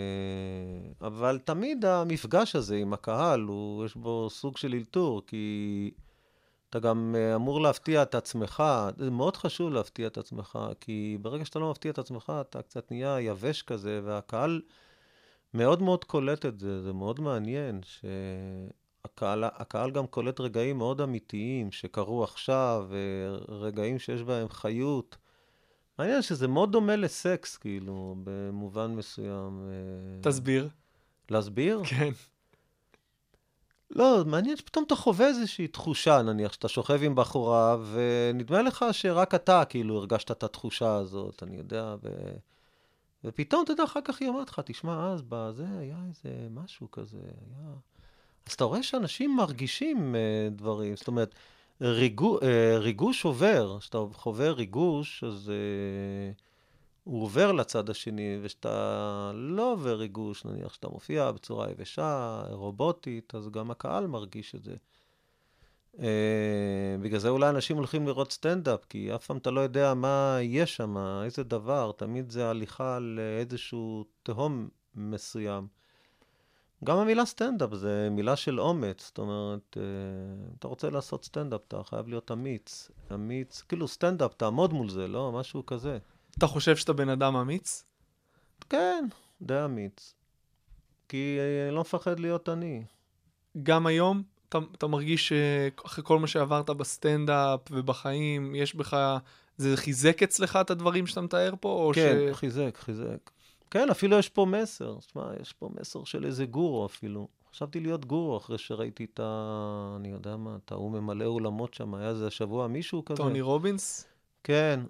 אבל 1.01 1.39
תמיד 1.45 1.85
המפגש 1.85 2.57
הזה 2.57 2.77
עם 2.77 2.93
הקהל, 2.93 3.41
הוא, 3.41 3.85
יש 3.85 3.97
בו 3.97 4.31
סוג 4.31 4.57
של 4.57 4.75
אלתור, 4.75 5.23
כי 5.27 5.91
אתה 6.71 6.79
גם 6.79 7.15
אה, 7.19 7.35
אמור 7.35 7.61
להפתיע 7.61 8.03
את 8.03 8.15
עצמך. 8.15 8.63
זה 8.97 9.11
מאוד 9.11 9.37
חשוב 9.37 9.73
להפתיע 9.73 10.07
את 10.07 10.19
עצמך, 10.19 10.59
כי 10.81 11.19
ברגע 11.23 11.45
שאתה 11.45 11.59
לא 11.59 11.71
מפתיע 11.71 11.91
את 11.91 11.99
עצמך, 11.99 12.33
אתה 12.41 12.63
קצת 12.63 12.91
נהיה 12.91 13.21
יבש 13.21 13.63
כזה, 13.63 14.01
והקהל 14.05 14.61
מאוד 15.55 15.83
מאוד 15.83 16.05
קולט 16.05 16.47
את 16.47 16.61
זה. 16.61 16.83
זה 16.83 16.93
מאוד 16.93 17.21
מעניין, 17.21 17.81
שהקהל 17.85 19.45
הקהל 19.45 19.91
גם 19.91 20.07
קולט 20.07 20.41
רגעים 20.41 20.79
מאוד 20.79 21.01
אמיתיים 21.01 21.73
שקרו 21.73 22.25
עכשיו, 22.25 22.89
רגעים 23.49 23.99
שיש 23.99 24.23
בהם 24.23 24.49
חיות. 24.49 25.17
מעניין 25.99 26.23
שזה 26.23 26.49
מאוד 26.49 26.73
דומה 26.73 26.97
לסקס, 26.97 27.57
כאילו, 27.57 28.17
במובן 28.25 28.95
מסוים. 28.95 29.61
אה, 29.69 30.31
תסביר. 30.31 30.69
להסביר? 31.31 31.83
כן. 31.85 32.11
לא, 33.91 34.25
מעניין 34.27 34.57
שפתאום 34.57 34.85
אתה 34.85 34.97
חווה 34.97 35.27
איזושהי 35.27 35.69
תחושה, 35.69 36.23
נניח, 36.23 36.53
שאתה 36.53 36.69
שוכב 36.69 37.03
עם 37.03 37.15
בחורה, 37.15 37.77
ונדמה 37.93 38.63
לך 38.63 38.85
שרק 38.93 39.35
אתה, 39.35 39.65
כאילו, 39.65 39.97
הרגשת 39.97 40.31
את 40.31 40.43
התחושה 40.43 40.95
הזאת, 40.95 41.43
אני 41.43 41.57
יודע, 41.57 41.95
ו... 42.03 42.09
ופתאום, 43.25 43.65
אתה 43.65 43.73
יודע, 43.73 43.85
אחר 43.85 44.01
כך 44.05 44.21
היא 44.21 44.29
אומרת 44.29 44.49
לך, 44.49 44.61
תשמע, 44.65 45.13
אז 45.13 45.23
בזה 45.29 45.67
היה 45.79 45.97
איזה 46.09 46.49
משהו 46.51 46.91
כזה, 46.91 47.19
היה... 47.19 47.69
אז 48.47 48.53
אתה 48.53 48.65
רואה 48.65 48.83
שאנשים 48.83 49.37
מרגישים 49.37 50.15
uh, 50.15 50.55
דברים, 50.55 50.97
זאת 50.97 51.09
אומרת, 51.09 51.35
ריגו, 51.81 52.39
uh, 52.39 52.43
ריגוש 52.77 53.25
עובר, 53.25 53.79
כשאתה 53.81 53.99
חווה 54.13 54.51
ריגוש, 54.51 55.25
אז 55.25 55.53
uh, 55.53 56.41
הוא 57.05 57.23
עובר 57.23 57.53
לצד 57.53 57.91
השני, 57.91 58.39
וכשאתה 58.43 59.33
לא 59.35 59.73
עובר 59.73 59.95
ריגוש, 59.99 60.45
נניח 60.45 60.75
שאתה 60.75 60.89
מופיע 60.89 61.31
בצורה 61.31 61.71
יבשה, 61.71 62.43
רובוטית, 62.51 63.35
אז 63.35 63.49
גם 63.49 63.71
הקהל 63.71 64.07
מרגיש 64.07 64.55
את 64.55 64.65
זה. 64.65 64.77
Uh, 65.97 66.01
בגלל 67.03 67.19
זה 67.19 67.29
אולי 67.29 67.49
אנשים 67.49 67.77
הולכים 67.77 68.07
לראות 68.07 68.33
סטנדאפ, 68.33 68.85
כי 68.85 69.15
אף 69.15 69.27
פעם 69.27 69.37
אתה 69.37 69.51
לא 69.51 69.61
יודע 69.61 69.95
מה 69.95 70.37
יהיה 70.41 70.67
שם, 70.67 70.97
איזה 71.25 71.45
דבר, 71.45 71.93
תמיד 71.97 72.31
זה 72.31 72.51
הליכה 72.51 72.99
לאיזשהו 72.99 74.05
תהום 74.23 74.69
מסוים. 74.95 75.67
גם 76.85 76.99
המילה 76.99 77.25
סטנדאפ 77.25 77.75
זה 77.75 78.09
מילה 78.11 78.37
של 78.37 78.61
אומץ, 78.61 79.07
זאת 79.07 79.19
אומרת, 79.19 79.77
uh, 79.77 80.55
אתה 80.59 80.69
רוצה 80.69 80.91
לעשות 80.91 81.25
סטנדאפ, 81.25 81.61
אתה 81.69 81.83
חייב 81.85 82.09
להיות 82.09 82.31
אמיץ. 82.31 82.91
אמיץ, 83.15 83.63
כאילו 83.63 83.89
סטנדאפ, 83.89 84.35
תעמוד 84.35 84.73
מול 84.73 84.89
זה, 84.89 85.09
לא? 85.09 85.33
משהו 85.33 85.67
כזה. 85.67 85.99
אתה 86.39 86.47
חושב 86.47 86.77
שאתה 86.77 86.93
בן 86.93 87.09
אדם 87.09 87.37
אמיץ? 87.37 87.85
כן, 88.71 89.05
די 89.43 89.65
אמיץ. 89.65 90.15
כי 91.09 91.37
אה, 91.41 91.67
אני 91.67 91.75
לא 91.75 91.81
מפחד 91.81 92.21
להיות 92.21 92.49
אני. 92.49 92.85
גם 93.63 93.87
היום 93.87 94.23
אתה, 94.57 94.65
אתה 94.75 94.87
מרגיש 94.87 95.29
שאחרי 95.29 96.05
כל 96.07 96.19
מה 96.19 96.27
שעברת 96.27 96.71
בסטנדאפ 96.71 97.61
ובחיים, 97.71 98.55
יש 98.55 98.75
בך... 98.75 99.19
זה 99.57 99.77
חיזק 99.77 100.23
אצלך 100.23 100.59
את 100.61 100.71
הדברים 100.71 101.07
שאתה 101.07 101.21
מתאר 101.21 101.55
פה? 101.61 101.93
כן, 101.95 102.17
ש... 102.33 102.37
חיזק, 102.37 102.79
חיזק. 102.81 103.31
כן, 103.71 103.91
אפילו 103.91 104.19
יש 104.19 104.29
פה 104.29 104.45
מסר. 104.45 104.97
תשמע, 104.99 105.23
יש 105.43 105.53
פה 105.53 105.69
מסר 105.81 106.05
של 106.05 106.25
איזה 106.25 106.45
גורו 106.47 106.87
אפילו. 106.87 107.29
חשבתי 107.53 107.81
להיות 107.81 108.05
גורו 108.05 108.37
אחרי 108.37 108.59
שראיתי 108.59 109.07
את 109.15 109.21
ה... 109.23 109.97
אני 109.97 110.09
יודע 110.09 110.37
מה, 110.37 110.57
את 110.65 110.73
ההוא 110.73 110.91
ממלא 110.91 111.25
אולמות 111.25 111.75
שם, 111.75 111.95
היה 111.95 112.09
איזה 112.09 112.27
השבוע 112.27 112.67
מישהו 112.67 113.05
כזה. 113.05 113.17
טוני 113.17 113.41
רובינס? 113.41 114.07
כן, 114.45 114.81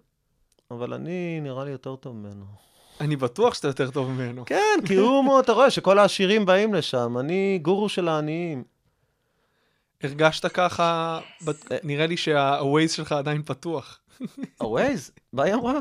אבל 0.71 0.95
אני 0.95 1.41
נראה 1.41 1.65
לי 1.65 1.71
יותר 1.71 1.97
טוב 1.97 2.17
ממנו. 2.17 2.45
אני 3.01 3.17
בטוח 3.17 3.55
שאתה 3.55 3.69
יותר 3.69 3.91
טוב 3.91 4.11
ממנו. 4.11 4.45
כן, 4.47 4.79
כי 4.87 4.95
הוא, 4.95 5.41
אתה 5.41 5.53
רואה 5.53 5.71
שכל 5.71 5.99
העשירים 5.99 6.47
באים 6.47 6.75
לשם, 6.75 7.19
אני 7.19 7.59
גורו 7.63 7.89
של 7.89 8.09
העניים. 8.09 8.65
הרגשת 10.05 10.47
ככה, 10.47 11.21
בת- 11.45 11.73
אה. 11.73 11.79
נראה 11.83 12.07
לי 12.07 12.17
שהווייז 12.17 12.93
שלך 12.93 13.13
עדיין 13.13 13.43
פתוח. 13.43 14.01
הווייז, 14.59 15.11
מה 15.33 15.43
היא 15.43 15.55
אמרה? 15.55 15.79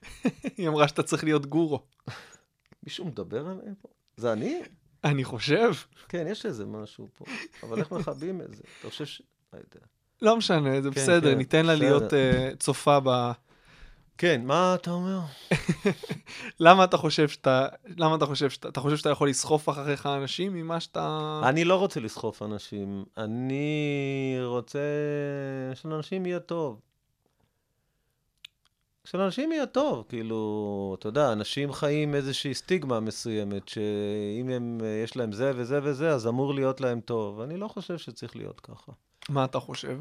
היא 0.56 0.68
אמרה 0.68 0.88
שאתה 0.88 1.02
צריך 1.02 1.24
להיות 1.24 1.46
גורו. 1.46 1.82
מישהו 2.82 3.04
מדבר 3.04 3.40
עליהם 3.40 3.74
פה? 3.82 3.88
זה 4.16 4.32
אני? 4.32 4.60
אני 5.04 5.24
חושב. 5.24 5.72
כן, 6.08 6.26
יש 6.30 6.46
איזה 6.46 6.66
משהו 6.66 7.08
פה. 7.14 7.24
אבל 7.62 7.78
איך 7.78 7.92
מכבים 7.92 8.40
את 8.40 8.54
זה? 8.54 8.62
אתה 8.80 8.88
חושב 8.90 9.06
ש... 9.06 9.22
לא 9.52 9.58
יודע. 9.58 9.86
לא 10.22 10.36
משנה, 10.36 10.80
זה 10.82 10.90
כן, 10.90 11.00
בסדר, 11.00 11.30
כן, 11.32 11.38
ניתן 11.38 11.66
לה 11.66 11.72
בסדר. 11.76 11.86
להיות 11.88 12.12
uh, 12.12 12.56
צופה 12.58 12.98
ב... 13.04 13.08
כן, 14.18 14.42
מה 14.44 14.74
אתה 14.74 14.90
אומר? 14.90 15.20
למה 16.60 16.84
אתה 16.84 16.96
חושב 16.96 17.28
שאתה... 17.28 17.68
למה 17.96 18.16
אתה 18.16 18.26
חושב 18.26 18.50
שאתה... 18.50 18.68
אתה 18.68 18.80
חושב 18.80 18.96
שאתה 18.96 19.10
יכול 19.10 19.28
לסחוף 19.28 19.68
אחריך 19.68 20.06
אנשים 20.06 20.54
ממה 20.54 20.80
שאתה... 20.80 21.40
אני 21.44 21.64
לא 21.64 21.74
רוצה 21.74 22.00
לסחוף 22.00 22.42
אנשים. 22.42 23.04
אני 23.16 24.36
רוצה 24.42 24.78
שלאנשים 25.74 26.26
יהיה 26.26 26.40
טוב. 26.40 26.80
שלאנשים 29.04 29.52
יהיה 29.52 29.66
טוב, 29.66 30.04
כאילו, 30.08 30.96
אתה 30.98 31.08
יודע, 31.08 31.32
אנשים 31.32 31.72
חיים 31.72 32.14
איזושהי 32.14 32.54
סטיגמה 32.54 33.00
מסוימת, 33.00 33.68
שאם 33.68 34.48
הם, 34.48 34.80
יש 35.04 35.16
להם 35.16 35.32
זה 35.32 35.52
וזה 35.56 35.80
וזה, 35.82 36.10
אז 36.10 36.26
אמור 36.26 36.54
להיות 36.54 36.80
להם 36.80 37.00
טוב. 37.00 37.40
אני 37.40 37.56
לא 37.56 37.68
חושב 37.68 37.98
שצריך 37.98 38.36
להיות 38.36 38.60
ככה. 38.60 38.92
מה 39.28 39.44
אתה 39.44 39.60
חושב? 39.60 39.98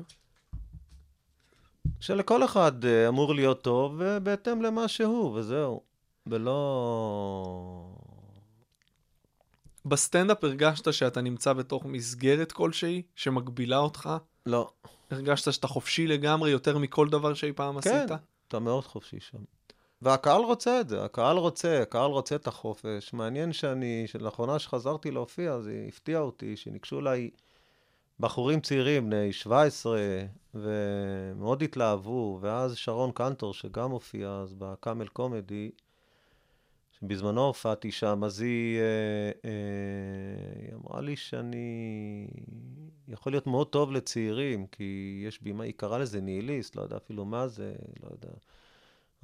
שלכל 1.99 2.45
אחד 2.45 2.85
אה, 2.85 3.07
אמור 3.07 3.35
להיות 3.35 3.61
טוב, 3.61 3.95
ובהתאם 3.97 4.61
למה 4.61 4.87
שהוא, 4.87 5.39
וזהו. 5.39 5.81
ולא... 6.27 7.95
בסטנדאפ 9.85 10.43
הרגשת 10.43 10.93
שאתה 10.93 11.21
נמצא 11.21 11.53
בתוך 11.53 11.85
מסגרת 11.85 12.51
כלשהי 12.51 13.01
שמגבילה 13.15 13.77
אותך? 13.77 14.09
לא. 14.45 14.69
הרגשת 15.11 15.53
שאתה 15.53 15.67
חופשי 15.67 16.07
לגמרי 16.07 16.49
יותר 16.51 16.77
מכל 16.77 17.09
דבר 17.09 17.33
שאי 17.33 17.53
פעם 17.53 17.81
כן, 17.81 17.89
עשית? 17.89 18.11
אתה 18.47 18.59
מאוד 18.59 18.85
חופשי 18.85 19.19
שם. 19.19 19.37
והקהל 20.01 20.41
רוצה 20.41 20.81
את 20.81 20.89
זה, 20.89 21.03
הקהל 21.03 21.37
רוצה, 21.37 21.81
הקהל 21.81 22.11
רוצה 22.11 22.35
את 22.35 22.47
החופש. 22.47 23.13
מעניין 23.13 23.53
שאני, 23.53 24.03
שלאחרונה 24.07 24.59
שחזרתי 24.59 25.11
להופיע, 25.11 25.59
זה 25.59 25.85
הפתיע 25.87 26.19
אותי, 26.19 26.57
שניגשו 26.57 26.99
אליי 26.99 27.29
בחורים 28.19 28.59
צעירים, 28.61 29.09
בני 29.09 29.33
17, 29.33 29.99
ומאוד 30.55 31.63
התלהבו, 31.63 32.39
ואז 32.41 32.75
שרון 32.75 33.11
קנטור, 33.11 33.53
שגם 33.53 33.91
הופיע 33.91 34.29
אז 34.29 34.53
בקאמל 34.53 35.07
קומדי, 35.07 35.71
שבזמנו 36.91 37.45
הופעתי 37.45 37.91
שם, 37.91 38.23
אז 38.23 38.41
היא, 38.41 38.79
אה, 38.79 39.49
אה, 39.49 40.61
היא 40.61 40.73
אמרה 40.75 41.01
לי 41.01 41.15
שאני 41.15 42.27
יכול 43.07 43.33
להיות 43.33 43.47
מאוד 43.47 43.67
טוב 43.67 43.91
לצעירים, 43.91 44.67
כי 44.67 45.21
יש 45.27 45.41
בימה, 45.41 45.63
היא 45.63 45.73
קראה 45.77 45.99
לזה 45.99 46.21
ניהיליסט, 46.21 46.75
לא 46.75 46.81
יודע 46.81 46.97
אפילו 46.97 47.25
מה 47.25 47.47
זה, 47.47 47.73
לא 48.03 48.09
יודע. 48.11 48.33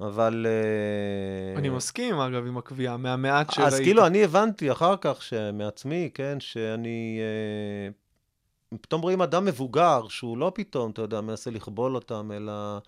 אבל... 0.00 0.46
אה, 0.48 1.58
אני 1.58 1.68
מסכים, 1.68 2.14
אגב, 2.14 2.46
עם 2.46 2.58
הקביעה, 2.58 2.96
מהמעט 2.96 3.50
שראיתי. 3.50 3.74
אז 3.74 3.80
כאילו, 3.80 4.06
אני 4.06 4.24
הבנתי 4.24 4.72
אחר 4.72 4.94
כך 5.00 5.22
שמעצמי, 5.22 6.10
כן, 6.14 6.40
שאני... 6.40 7.20
אה, 7.20 8.01
פתאום 8.80 9.02
רואים 9.02 9.22
אדם 9.22 9.44
מבוגר, 9.44 10.08
שהוא 10.08 10.38
לא 10.38 10.52
פתאום, 10.54 10.90
אתה 10.90 11.02
יודע, 11.02 11.20
מנסה 11.20 11.50
לכבול 11.50 11.94
אותם, 11.94 12.30
אלא 12.34 12.78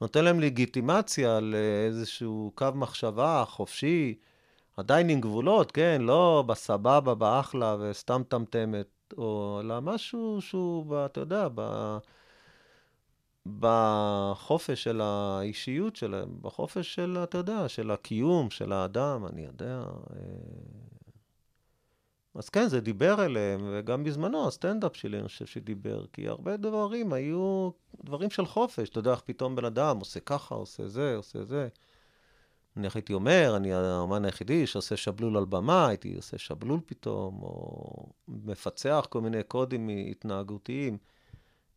נותן 0.00 0.24
להם 0.24 0.40
לגיטימציה 0.40 1.40
לאיזשהו 1.40 2.52
קו 2.54 2.66
מחשבה 2.74 3.44
חופשי, 3.46 4.14
עדיין 4.76 5.08
עם 5.08 5.20
גבולות, 5.20 5.72
כן, 5.72 6.00
לא 6.00 6.44
בסבבה, 6.46 7.14
באחלה 7.14 7.76
וסתם 7.80 8.22
טמטמת, 8.28 8.86
או 9.18 9.60
אלא 9.60 9.80
משהו 9.80 10.38
שהוא, 10.40 10.96
אתה 11.06 11.20
יודע, 11.20 11.48
ב... 11.54 11.98
בחופש 13.60 14.84
של 14.84 15.00
האישיות 15.00 15.96
שלהם, 15.96 16.28
בחופש 16.40 16.94
של, 16.94 17.18
אתה 17.22 17.38
יודע, 17.38 17.68
של 17.68 17.90
הקיום, 17.90 18.50
של 18.50 18.72
האדם, 18.72 19.26
אני 19.26 19.42
יודע. 19.42 19.84
אז 22.34 22.48
כן, 22.48 22.68
זה 22.68 22.80
דיבר 22.80 23.24
אליהם, 23.24 23.60
וגם 23.72 24.04
בזמנו 24.04 24.48
הסטנדאפ 24.48 24.96
שלי, 24.96 25.18
אני 25.18 25.28
חושב 25.28 25.46
שדיבר, 25.46 26.06
כי 26.12 26.28
הרבה 26.28 26.56
דברים 26.56 27.12
היו 27.12 27.70
דברים 28.04 28.30
של 28.30 28.46
חופש. 28.46 28.88
אתה 28.88 28.98
יודע 28.98 29.10
איך 29.10 29.20
פתאום 29.20 29.56
בן 29.56 29.64
אדם 29.64 29.98
עושה 29.98 30.20
ככה, 30.20 30.54
עושה 30.54 30.88
זה, 30.88 31.16
עושה 31.16 31.44
זה. 31.44 31.68
אני 32.76 32.88
הייתי 32.94 33.12
אומר, 33.12 33.56
אני 33.56 33.74
האמן 33.74 34.24
היחידי 34.24 34.66
שעושה 34.66 34.96
שבלול 34.96 35.36
על 35.36 35.44
במה, 35.44 35.88
הייתי 35.88 36.16
עושה 36.16 36.38
שבלול 36.38 36.80
פתאום, 36.86 37.42
או 37.42 38.06
מפצח 38.28 39.06
כל 39.08 39.20
מיני 39.20 39.42
קודים 39.42 39.88
התנהגותיים. 40.10 40.98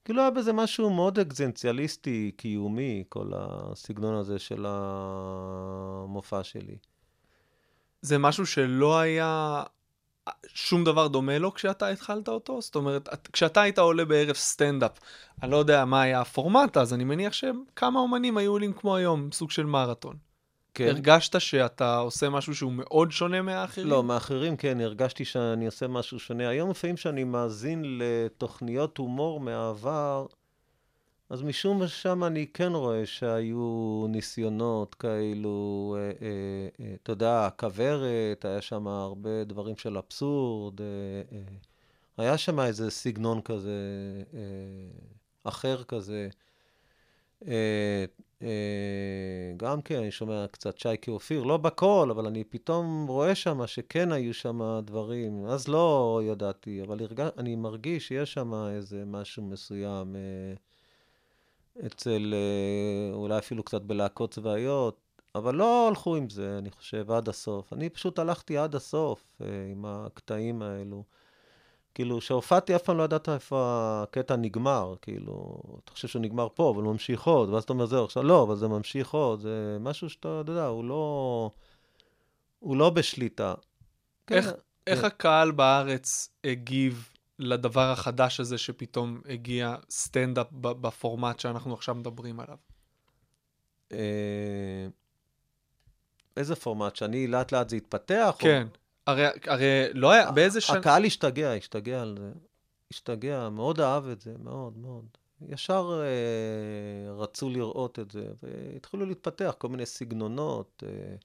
כאילו 0.06 0.22
היה 0.22 0.32
בזה 0.32 0.54
משהו 0.54 0.90
מאוד 0.90 1.20
אקזנציאליסטי, 1.20 2.32
קיומי, 2.38 3.04
כל 3.10 3.32
הסגנון 3.36 4.16
הזה 4.16 4.40
של 4.40 4.66
המופע 4.68 6.44
שלי. 6.44 6.78
זה 8.02 8.18
משהו 8.18 8.46
שלא 8.46 9.00
היה 9.00 9.64
שום 10.48 10.84
דבר 10.84 11.08
דומה 11.08 11.38
לו 11.40 11.54
כשאתה 11.54 11.88
התחלת 11.88 12.28
אותו? 12.28 12.62
זאת 12.62 12.76
אומרת, 12.76 13.10
את- 13.14 13.28
כשאתה 13.34 13.62
היית 13.62 13.80
עולה 13.80 14.06
בערב 14.06 14.36
סטנדאפ, 14.36 14.92
אני 15.44 15.52
לא 15.52 15.58
יודע 15.58 15.86
מה 15.86 16.02
היה 16.02 16.22
הפורמט 16.22 16.78
אז, 16.78 16.94
אני 16.94 17.04
מניח 17.04 17.34
שכמה 17.34 18.00
אומנים 18.00 18.38
היו 18.38 18.52
עולים 18.52 18.74
כמו 18.74 18.96
היום, 18.96 19.32
סוג 19.32 19.52
של 19.52 19.66
מרתון. 19.66 20.16
כן. 20.74 20.88
הרגשת 20.88 21.42
שאתה 21.42 21.98
עושה 21.98 22.30
משהו 22.30 22.56
שהוא 22.56 22.72
מאוד 22.72 23.12
שונה 23.12 23.42
מהאחרים? 23.42 23.88
לא, 23.88 24.04
מאחרים 24.04 24.58
כן, 24.58 24.82
הרגשתי 24.82 25.26
שאני 25.26 25.66
עושה 25.66 25.88
משהו 25.88 26.20
שונה. 26.20 26.50
היום 26.50 26.70
לפעמים 26.70 26.96
כשאני 26.96 27.24
מאזין 27.24 27.84
לתוכניות 28.00 28.98
הומור 28.98 29.40
מהעבר, 29.40 30.26
אז 31.34 31.42
משום 31.42 31.80
מה 31.80 31.88
שם 31.88 32.24
אני 32.24 32.48
כן 32.54 32.72
רואה 32.72 33.06
שהיו 33.06 34.06
ניסיונות 34.10 34.96
כאלו, 34.96 35.96
אה, 36.00 36.02
אה, 36.02 36.68
אה, 36.80 36.96
אתה 37.04 37.12
יודע, 37.12 37.50
כוורת, 37.60 38.46
היה 38.46 38.62
שם 38.62 38.88
הרבה 38.88 39.44
דברים 39.44 39.78
של 39.78 39.98
אבסורד, 39.98 40.82
אה, 40.82 40.86
אה, 41.32 41.44
היה 42.18 42.38
שם 42.38 42.60
איזה 42.60 42.92
סגנון 42.92 43.42
כזה, 43.42 43.72
אה, 44.34 44.40
אחר 45.44 45.84
כזה. 45.84 46.30
אה, 47.48 48.06
אה, 48.42 49.54
גם 49.58 49.82
כן, 49.82 49.98
אני 49.98 50.12
שומע 50.12 50.46
קצת 50.52 50.78
שייקי 50.78 51.12
אופיר, 51.12 51.44
לא 51.44 51.58
בכל, 51.58 52.08
אבל 52.12 52.26
אני 52.26 52.44
פתאום 52.44 53.08
רואה 53.08 53.36
שם 53.36 53.68
שכן 53.68 54.12
היו 54.12 54.34
שם 54.34 54.80
דברים. 54.86 55.46
אז 55.46 55.68
לא 55.68 56.22
ידעתי, 56.24 56.82
אבל 56.84 57.00
הרגש, 57.00 57.30
אני 57.38 57.56
מרגיש 57.56 58.08
שיש 58.08 58.34
שם 58.34 58.54
איזה 58.54 59.04
משהו 59.06 59.44
מסוים 59.44 60.16
אה, 60.16 60.54
אצל, 61.86 62.34
אה, 62.34 63.16
אולי 63.16 63.38
אפילו 63.38 63.64
קצת 63.64 63.82
בלהקות 63.82 64.34
צבאיות, 64.34 64.98
אבל 65.36 65.56
לא 65.56 65.88
הלכו 65.88 66.16
עם 66.16 66.30
זה, 66.30 66.58
אני 66.58 66.72
חושב, 66.72 67.12
עד 67.12 67.30
הסוף. 67.30 67.74
אני 67.74 67.90
פשוט 67.90 68.20
הלכתי 68.20 68.58
עד 68.58 68.76
הסוף 68.76 69.42
אה, 69.42 69.48
עם 69.72 69.86
הקטעים 69.86 70.62
האלו. 70.62 71.04
כאילו, 71.94 72.20
כשהופעתי, 72.20 72.76
אף 72.76 72.82
פעם 72.82 72.98
לא 72.98 73.04
ידעת 73.04 73.30
איפה 73.30 73.58
הקטע 74.04 74.36
נגמר, 74.36 74.96
כאילו, 75.02 75.62
אתה 75.84 75.92
חושב 75.92 76.08
שהוא 76.08 76.22
נגמר 76.22 76.48
פה, 76.54 76.72
אבל 76.76 76.84
הוא 76.84 76.92
ממשיך 76.92 77.24
עוד, 77.24 77.50
ואז 77.50 77.64
אתה 77.64 77.74
אומר, 77.74 77.86
זהו, 77.86 78.06
עכשיו 78.06 78.24
לא, 78.24 78.44
אבל 78.44 78.56
זה 78.56 78.68
ממשיך 78.68 79.14
עוד, 79.14 79.40
זה 79.40 79.78
משהו 79.80 80.10
שאתה, 80.10 80.42
אתה 80.42 80.52
יודע, 80.52 80.66
הוא 80.66 80.86
לא, 80.86 81.52
הוא 82.60 82.78
לא 82.78 82.90
בשליטה. 82.90 83.54
איך, 84.32 84.46
כן, 84.46 84.52
איך 84.88 85.04
הקהל 85.04 85.52
בארץ 85.52 86.30
הגיב 86.44 87.13
לדבר 87.40 87.92
החדש 87.92 88.40
הזה 88.40 88.58
שפתאום 88.58 89.22
הגיע 89.30 89.76
סטנדאפ 89.90 90.48
בפורמט 90.52 91.40
שאנחנו 91.40 91.74
עכשיו 91.74 91.96
מדברים 91.96 92.40
עליו? 92.40 92.58
אה, 93.92 94.88
איזה 96.38 96.56
פורמט? 96.56 96.96
שאני 96.96 97.28
לאט 97.28 97.52
לאט 97.52 97.70
זה 97.70 97.78
יתפתח? 97.78 98.36
או- 98.40 98.44
כן. 98.44 98.68
הרי, 99.08 99.26
הרי 99.48 99.86
לא 99.94 100.12
היה, 100.12 100.32
באיזה 100.32 100.62
שנה... 100.62 100.80
הקהל 100.80 101.06
השתגע, 101.06 101.54
השתגע 101.54 102.02
על 102.02 102.18
זה. 102.20 102.32
השתגע, 102.92 103.50
מאוד 103.50 103.80
אהב 103.80 104.08
את 104.08 104.22
זה, 104.22 104.34
מאוד, 104.40 104.78
מאוד. 104.78 105.06
ישר 105.50 106.02
אה, 106.04 107.14
רצו 107.14 107.50
לראות 107.50 108.00
את 108.00 108.12
זה, 108.12 108.28
והתחילו 108.44 109.06
להתפתח 109.06 109.56
כל 109.58 109.70
מיני 109.70 109.86
סגנונות, 109.86 110.84
אה, 110.88 111.16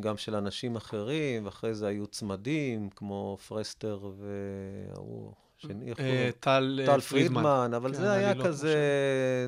גם 0.00 0.16
של 0.16 0.34
אנשים 0.34 0.76
אחרים, 0.76 1.46
ואחרי 1.46 1.74
זה 1.74 1.86
היו 1.86 2.06
צמדים, 2.06 2.90
כמו 2.96 3.36
פרסטר 3.48 4.00
וההוא, 4.18 5.32
שני, 5.58 5.92
אה? 5.98 6.30
טל 6.40 6.80
אה, 6.82 6.86
טל 6.86 7.00
פרידמן. 7.00 7.70
אבל 7.76 7.92
כן, 7.92 7.98
זה 7.98 8.12
היה 8.12 8.34
לא 8.34 8.44
כזה 8.44 8.76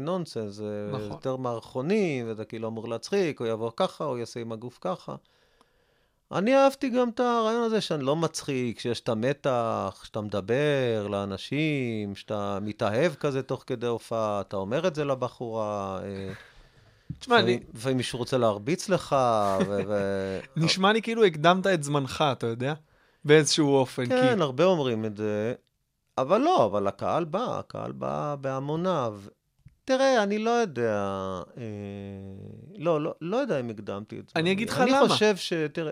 נונסנס, 0.01 0.53
זה 0.53 0.91
נכון. 0.93 1.11
יותר 1.11 1.37
מערכוני, 1.37 2.25
וזה 2.27 2.45
כאילו 2.45 2.69
אמור 2.69 2.89
להצחיק, 2.89 3.41
הוא 3.41 3.49
יבוא 3.49 3.71
ככה, 3.77 4.05
הוא 4.05 4.19
יעשה 4.19 4.41
עם 4.41 4.53
הגוף 4.53 4.79
ככה. 4.81 5.15
אני 6.33 6.57
אהבתי 6.57 6.89
גם 6.89 7.09
את 7.09 7.21
הרעיון 7.21 7.63
הזה 7.63 7.81
שאני 7.81 8.05
לא 8.05 8.17
מצחיק, 8.17 8.81
שיש 8.81 9.01
את 9.01 9.09
המתח, 9.09 10.03
שאתה 10.05 10.21
מדבר 10.21 11.07
לאנשים, 11.11 12.15
שאתה 12.15 12.59
מתאהב 12.63 13.15
כזה 13.15 13.43
תוך 13.43 13.65
כדי 13.67 13.87
הופעה, 13.87 14.41
אתה 14.41 14.57
אומר 14.57 14.87
את 14.87 14.95
זה 14.95 15.05
לבחורה. 15.05 16.01
תשמע, 17.19 17.39
אני, 17.39 17.61
לפעמים- 17.75 17.97
מישהו 17.97 18.19
רוצה 18.19 18.39
להרביץ 18.39 18.89
לך, 18.89 19.17
ו... 19.69 19.93
נשמע 20.57 20.93
לי 20.93 21.03
כאילו 21.03 21.25
הקדמת 21.25 21.67
את 21.67 21.83
זמנך, 21.83 22.25
אתה 22.33 22.47
יודע? 22.47 22.75
באיזשהו 23.25 23.75
אופן. 23.75 24.07
כן, 24.09 24.35
כי... 24.37 24.43
הרבה 24.43 24.65
אומרים 24.65 25.05
את 25.05 25.17
זה, 25.17 25.55
אבל 26.19 26.39
לא, 26.41 26.65
אבל 26.67 26.87
הקהל 26.87 27.25
בא, 27.25 27.59
הקהל 27.59 27.93
בא 27.93 28.37
בהמוניו. 28.41 29.21
תראה, 29.85 30.23
אני 30.23 30.39
לא 30.39 30.51
יודע, 30.51 31.09
אה, 31.57 31.63
לא, 32.79 33.01
לא, 33.01 33.15
לא 33.21 33.37
יודע 33.37 33.61
אם 33.61 33.71
הקדמתי 33.71 34.19
את 34.19 34.29
זה. 34.29 34.33
אני 34.37 34.53
אגיד 34.53 34.71
לך 34.71 34.79
אני 34.81 34.91
למה. 34.91 35.09
חושב 35.09 35.37
ש... 35.37 35.53
תראה, 35.73 35.91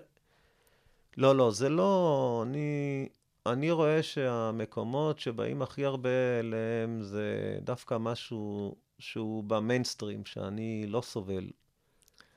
לא, 1.16 1.36
לא, 1.36 1.50
זה 1.50 1.68
לא... 1.68 2.44
אני, 2.46 3.08
אני 3.46 3.70
רואה 3.70 4.02
שהמקומות 4.02 5.18
שבאים 5.18 5.62
הכי 5.62 5.84
הרבה 5.84 6.08
אליהם 6.40 7.02
זה 7.02 7.24
דווקא 7.62 7.96
משהו 8.00 8.74
שהוא 9.00 9.44
במיינסטרים, 9.44 10.24
שאני 10.24 10.86
לא 10.88 11.00
סובל. 11.00 11.50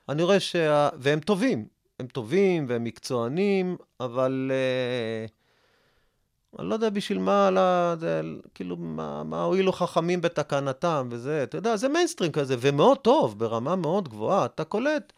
אני 0.08 0.22
רואה 0.22 0.40
שה... 0.40 0.88
והם 0.98 1.20
טובים, 1.20 1.68
הם 1.98 2.06
טובים 2.06 2.66
והם 2.68 2.84
מקצוענים, 2.84 3.76
אבל... 4.00 4.50
אה, 4.54 5.26
אני 6.58 6.68
לא 6.68 6.74
יודע 6.74 6.90
בשביל 6.90 7.18
מה, 7.18 7.50
לא, 7.50 7.96
זה, 7.96 8.20
כאילו, 8.54 8.76
מה, 8.76 9.24
מה 9.24 9.42
הועילו 9.42 9.72
חכמים 9.72 10.20
בתקנתם 10.20 11.08
וזה, 11.10 11.42
אתה 11.42 11.58
יודע, 11.58 11.76
זה 11.76 11.88
מיינסטרים 11.88 12.32
כזה, 12.32 12.56
ומאוד 12.60 12.98
טוב, 12.98 13.38
ברמה 13.38 13.76
מאוד 13.76 14.08
גבוהה. 14.08 14.44
אתה 14.44 14.64
קולט, 14.64 15.12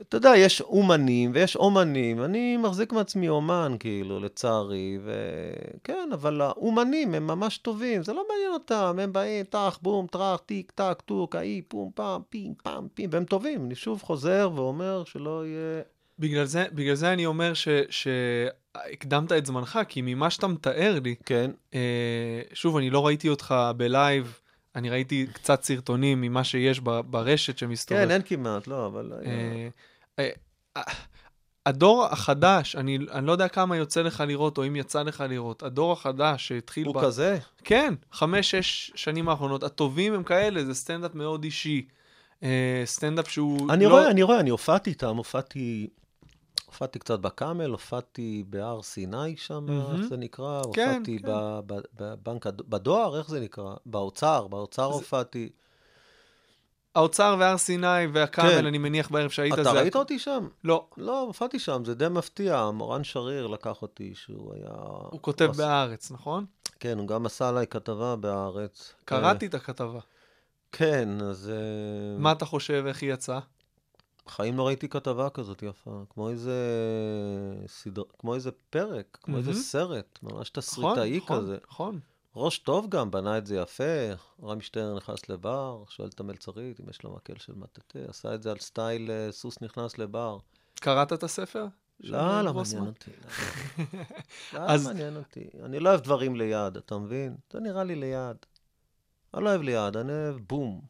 אתה 0.00 0.16
יודע, 0.16 0.32
יש 0.36 0.60
אומנים 0.60 1.30
ויש 1.34 1.56
אומנים, 1.56 2.22
אני 2.24 2.56
מחזיק 2.56 2.92
מעצמי 2.92 3.28
אומן, 3.28 3.76
כאילו, 3.80 4.20
לצערי, 4.20 4.98
וכן, 5.04 6.08
אבל 6.12 6.40
האומנים 6.40 7.14
הם 7.14 7.26
ממש 7.26 7.58
טובים, 7.58 8.02
זה 8.02 8.12
לא 8.12 8.24
מעניין 8.28 8.52
אותם, 8.52 8.98
הם 9.02 9.12
באים, 9.12 9.44
טח, 9.44 9.78
בום, 9.82 10.06
טראח, 10.06 10.40
טיק, 10.46 10.70
טק, 10.70 11.02
טוק, 11.04 11.36
האי, 11.36 11.62
פום, 11.68 11.90
פעם, 11.94 12.22
פים, 12.30 12.54
פעם, 12.62 12.88
פים, 12.94 13.10
והם 13.12 13.24
טובים. 13.24 13.66
אני 13.66 13.74
שוב 13.74 14.02
חוזר 14.02 14.50
ואומר 14.54 15.04
שלא 15.04 15.46
יהיה... 15.46 15.82
בגלל 16.18 16.44
זה, 16.44 16.64
בגלל 16.72 16.94
זה 16.94 17.12
אני 17.12 17.26
אומר 17.26 17.54
ש, 17.54 17.68
שהקדמת 17.90 19.32
את 19.32 19.46
זמנך, 19.46 19.78
כי 19.88 20.02
ממה 20.02 20.30
שאתה 20.30 20.46
מתאר 20.46 20.98
לי, 21.04 21.14
כן, 21.26 21.50
אה, 21.74 22.40
שוב, 22.52 22.76
אני 22.76 22.90
לא 22.90 23.06
ראיתי 23.06 23.28
אותך 23.28 23.54
בלייב, 23.76 24.40
אני 24.76 24.90
ראיתי 24.90 25.26
קצת 25.32 25.62
סרטונים 25.62 26.20
ממה 26.20 26.44
שיש 26.44 26.80
ברשת 26.80 27.58
שמסתובב. 27.58 28.04
כן, 28.04 28.10
אין 28.10 28.22
כמעט, 28.24 28.66
לא, 28.66 28.86
אבל... 28.86 29.12
אה, 29.24 29.68
אה, 30.18 30.28
אה, 30.76 30.82
הדור 31.66 32.04
החדש, 32.04 32.76
אני, 32.76 32.98
אני 33.12 33.26
לא 33.26 33.32
יודע 33.32 33.48
כמה 33.48 33.76
יוצא 33.76 34.02
לך 34.02 34.24
לראות, 34.26 34.58
או 34.58 34.66
אם 34.66 34.76
יצא 34.76 35.02
לך 35.02 35.24
לראות, 35.28 35.62
הדור 35.62 35.92
החדש 35.92 36.48
שהתחיל... 36.48 36.86
הוא 36.86 36.94
ב- 36.94 37.04
כזה? 37.04 37.38
כן, 37.64 37.94
חמש, 38.12 38.50
שש 38.50 38.92
שנים 38.94 39.28
האחרונות. 39.28 39.62
הטובים 39.62 40.14
הם 40.14 40.22
כאלה, 40.22 40.64
זה 40.64 40.74
סטנדאפ 40.74 41.14
מאוד 41.14 41.44
אישי. 41.44 41.86
אה, 42.42 42.82
סטנדאפ 42.84 43.30
שהוא 43.30 43.72
אני 43.72 43.84
לא... 43.84 43.90
רואה, 43.90 44.10
אני 44.10 44.22
רואה, 44.22 44.40
אני 44.40 44.50
הופעתי 44.50 44.90
איתם, 44.90 45.16
הופעתי, 45.16 45.88
הופעתי 46.72 46.98
קצת 46.98 47.18
בקאמל, 47.20 47.70
הופעתי 47.70 48.44
בהר 48.50 48.82
סיני 48.82 49.36
שם, 49.36 49.64
מהמם. 49.68 49.96
איך 49.96 50.08
זה 50.08 50.16
נקרא? 50.16 50.62
כן, 50.74 50.88
הופעתי 50.88 51.18
כן. 51.22 51.28
בבנק, 51.96 52.46
בדואר, 52.46 53.18
איך 53.18 53.28
זה 53.30 53.40
נקרא? 53.40 53.74
באוצר, 53.86 54.46
באוצר 54.46 54.88
זה- 54.88 54.94
הופעתי. 54.94 55.48
האוצר 56.94 57.36
והר 57.38 57.58
סיני 57.58 57.86
והכרמל, 58.12 58.48
כן. 58.50 58.66
אני 58.66 58.78
מניח 58.78 59.10
בערב 59.10 59.30
שהיית... 59.30 59.54
אתה 59.54 59.62
זה- 59.64 59.70
ראית 59.70 59.96
אותי 59.96 60.18
שם? 60.18 60.48
לא, 60.64 60.86
לא, 60.96 61.20
הופעתי 61.20 61.58
שם, 61.58 61.82
זה 61.84 61.94
די 61.94 62.08
מפתיע. 62.08 62.70
מורן 62.70 63.04
שריר 63.04 63.46
לקח 63.46 63.82
אותי, 63.82 64.14
שהוא 64.14 64.54
היה... 64.54 64.70
הוא 65.10 65.22
כותב 65.22 65.48
עש- 65.50 65.56
בהארץ, 65.56 66.10
נכון? 66.10 66.44
כן, 66.80 66.98
הוא 66.98 67.08
גם 67.08 67.26
עשה 67.26 67.48
עליי 67.48 67.66
כתבה 67.66 68.16
בהארץ. 68.16 68.94
קראתי 69.04 69.46
את 69.46 69.54
הכתבה. 69.54 70.00
כן, 70.72 71.08
אז... 71.20 71.50
אה, 71.54 72.18
מה 72.18 72.32
אתה 72.32 72.44
חושב, 72.44 72.84
איך 72.86 73.02
היא 73.02 73.12
יצאה? 73.12 73.40
בחיים 74.26 74.56
לא 74.56 74.66
ראיתי 74.66 74.88
כתבה 74.88 75.30
כזאת 75.30 75.62
יפה, 75.62 76.04
כמו 76.10 76.28
איזה 76.28 76.54
סדר... 77.66 78.02
כמו 78.18 78.34
איזה 78.34 78.50
פרק, 78.70 79.18
כמו 79.22 79.36
איזה 79.36 79.50
מהמם. 79.50 79.62
סרט, 79.62 80.18
ממש 80.22 80.32
נכון, 80.32 80.62
תסריטאי 80.62 81.16
נכון, 81.16 81.38
כזה. 81.38 81.56
נכון. 81.68 82.00
ראש 82.36 82.58
טוב 82.58 82.88
גם, 82.88 83.10
בנה 83.10 83.38
את 83.38 83.46
זה 83.46 83.56
יפה. 83.56 84.12
רמי 84.42 84.62
שטרן 84.62 84.96
נכנס 84.96 85.28
לבר, 85.28 85.82
שואל 85.88 86.08
את 86.08 86.20
המלצרית 86.20 86.80
אם 86.80 86.84
יש 86.90 87.02
לו 87.02 87.10
מקל 87.10 87.38
של 87.38 87.52
מטאטא, 87.56 87.98
עשה 88.08 88.34
את 88.34 88.42
זה 88.42 88.50
על 88.50 88.58
סטייל 88.58 89.10
אה, 89.10 89.32
סוס 89.32 89.62
נכנס 89.62 89.98
לבר. 89.98 90.38
קראת 90.74 91.12
את 91.12 91.22
הספר? 91.22 91.66
לא, 92.00 92.42
לא 92.42 92.52
גרוסמן? 92.52 92.80
מעניין 92.80 92.94
אותי. 92.94 93.10
לא, 94.52 94.60
לא 94.76 94.84
מעניין 94.84 95.16
אותי. 95.16 95.44
אני 95.62 95.80
לא 95.80 95.88
אוהב 95.88 96.00
דברים 96.00 96.36
ליד, 96.36 96.76
אתה 96.76 96.98
מבין? 96.98 97.36
זה 97.52 97.60
נראה 97.60 97.84
לי 97.84 97.94
ליד. 97.94 98.36
אני 99.34 99.44
לא 99.44 99.48
אוהב 99.48 99.62
ליד, 99.62 99.96
אני 99.96 100.12
אוהב 100.12 100.36
בום. 100.36 100.80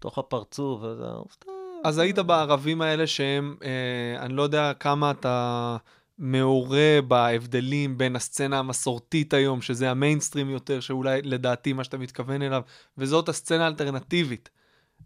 תוך 0.00 0.18
הפרצוף, 0.18 0.82
וזה... 0.82 1.06
סתם. 1.32 1.61
אז 1.84 1.98
היית 1.98 2.18
בערבים 2.18 2.82
האלה 2.82 3.06
שהם, 3.06 3.56
אה, 3.64 4.24
אני 4.24 4.34
לא 4.34 4.42
יודע 4.42 4.72
כמה 4.80 5.10
אתה 5.10 5.76
מעורה 6.18 6.98
בהבדלים 7.08 7.98
בין 7.98 8.16
הסצנה 8.16 8.58
המסורתית 8.58 9.34
היום, 9.34 9.62
שזה 9.62 9.90
המיינסטרים 9.90 10.50
יותר, 10.50 10.80
שאולי 10.80 11.22
לדעתי 11.22 11.72
מה 11.72 11.84
שאתה 11.84 11.98
מתכוון 11.98 12.42
אליו, 12.42 12.62
וזאת 12.98 13.28
הסצנה 13.28 13.64
האלטרנטיבית. 13.64 14.50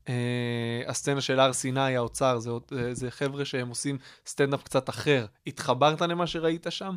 אה, 0.09 0.83
הסצנה 0.87 1.21
של 1.21 1.41
הר 1.41 1.53
סיני, 1.53 1.97
האוצר, 1.97 2.39
זה, 2.39 2.51
אה, 2.51 2.95
זה 2.95 3.11
חבר'ה 3.11 3.45
שהם 3.45 3.69
עושים 3.69 3.99
סטנדאפ 4.27 4.63
קצת 4.63 4.89
אחר. 4.89 5.27
התחברת 5.47 6.01
למה 6.01 6.27
שראית 6.27 6.67
שם? 6.71 6.97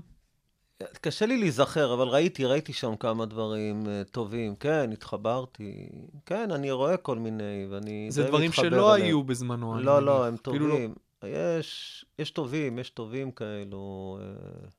קשה 1.01 1.25
לי 1.25 1.37
להיזכר, 1.37 1.93
אבל 1.93 2.07
ראיתי, 2.07 2.45
ראיתי 2.45 2.73
שם 2.73 2.95
כמה 2.95 3.25
דברים 3.25 3.87
אה, 3.87 4.03
טובים. 4.11 4.55
כן, 4.55 4.91
התחברתי. 4.91 5.89
כן, 6.25 6.51
אני 6.51 6.71
רואה 6.71 6.97
כל 6.97 7.17
מיני, 7.17 7.67
ואני 7.69 8.11
זה 8.11 8.23
דברים 8.23 8.51
שלא 8.51 8.95
אליהם. 8.95 9.07
היו 9.07 9.23
בזמנו. 9.23 9.79
לא. 9.79 10.03
לא, 10.03 10.25
הם 10.27 10.35
אפילו 10.41 10.67
לא- 10.67 10.73
טובים. 10.73 10.95
יש, 11.23 12.05
יש 12.19 12.31
טובים, 12.31 12.79
יש 12.79 12.89
טובים 12.89 13.31
כאלו. 13.31 14.17
אה. 14.21 14.69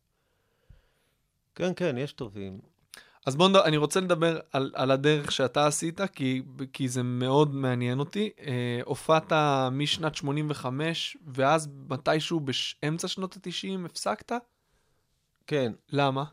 כן, 1.55 1.73
כן, 1.77 1.99
יש 1.99 2.13
טובים. 2.13 2.59
אז 3.27 3.37
בואו, 3.37 3.65
אני 3.65 3.77
רוצה 3.77 4.01
לדבר 4.01 4.39
על, 4.53 4.73
על 4.75 4.91
הדרך 4.91 5.33
שאתה 5.33 5.67
עשית, 5.67 6.01
כי, 6.01 6.43
כי 6.73 6.89
זה 6.89 7.03
מאוד 7.03 7.55
מעניין 7.55 7.99
אותי. 7.99 8.31
אה, 8.41 8.81
הופעת 8.85 9.33
משנת 9.73 10.15
85, 10.15 11.17
ואז 11.27 11.69
מתישהו 11.89 12.41
באמצע 12.41 13.09
שנות 13.09 13.37
ה-90 13.37 13.87
הפסקת? 13.87 14.33
כן. 15.51 15.73
למה? 15.93 16.25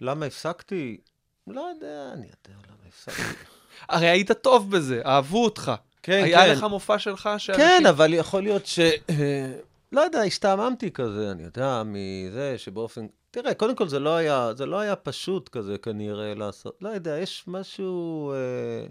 למה 0.00 0.26
הפסקתי? 0.26 1.00
לא 1.46 1.60
יודע, 1.60 2.10
אני 2.12 2.26
יודע 2.26 2.60
למה 2.68 2.88
הפסקתי. 2.88 3.44
הרי 3.88 4.06
היית 4.08 4.32
טוב 4.32 4.70
בזה, 4.70 5.02
אהבו 5.06 5.44
אותך. 5.44 5.72
כן, 6.02 6.22
היה 6.24 6.46
כן. 6.46 6.52
לך 6.52 6.62
מופע 6.62 6.98
שלך 6.98 7.30
שאנשים... 7.38 7.54
כן, 7.54 7.86
אבל 7.88 8.14
יכול 8.14 8.42
להיות 8.42 8.66
ש... 8.66 8.78
אה, 9.10 9.52
לא 9.92 10.00
יודע, 10.00 10.20
השתעממתי 10.20 10.90
כזה, 10.90 11.30
אני 11.30 11.42
יודע, 11.42 11.82
מזה 11.86 12.58
שבאופן... 12.58 13.06
תראה, 13.30 13.54
קודם 13.54 13.76
כל 13.76 13.88
זה 13.88 13.98
לא 13.98 14.16
היה, 14.16 14.54
זה 14.56 14.66
לא 14.66 14.80
היה 14.80 14.96
פשוט 14.96 15.48
כזה 15.48 15.78
כנראה 15.78 16.34
לעשות. 16.34 16.78
לא 16.80 16.88
יודע, 16.88 17.18
יש 17.18 17.44
משהו... 17.46 18.32
אה, 18.32 18.86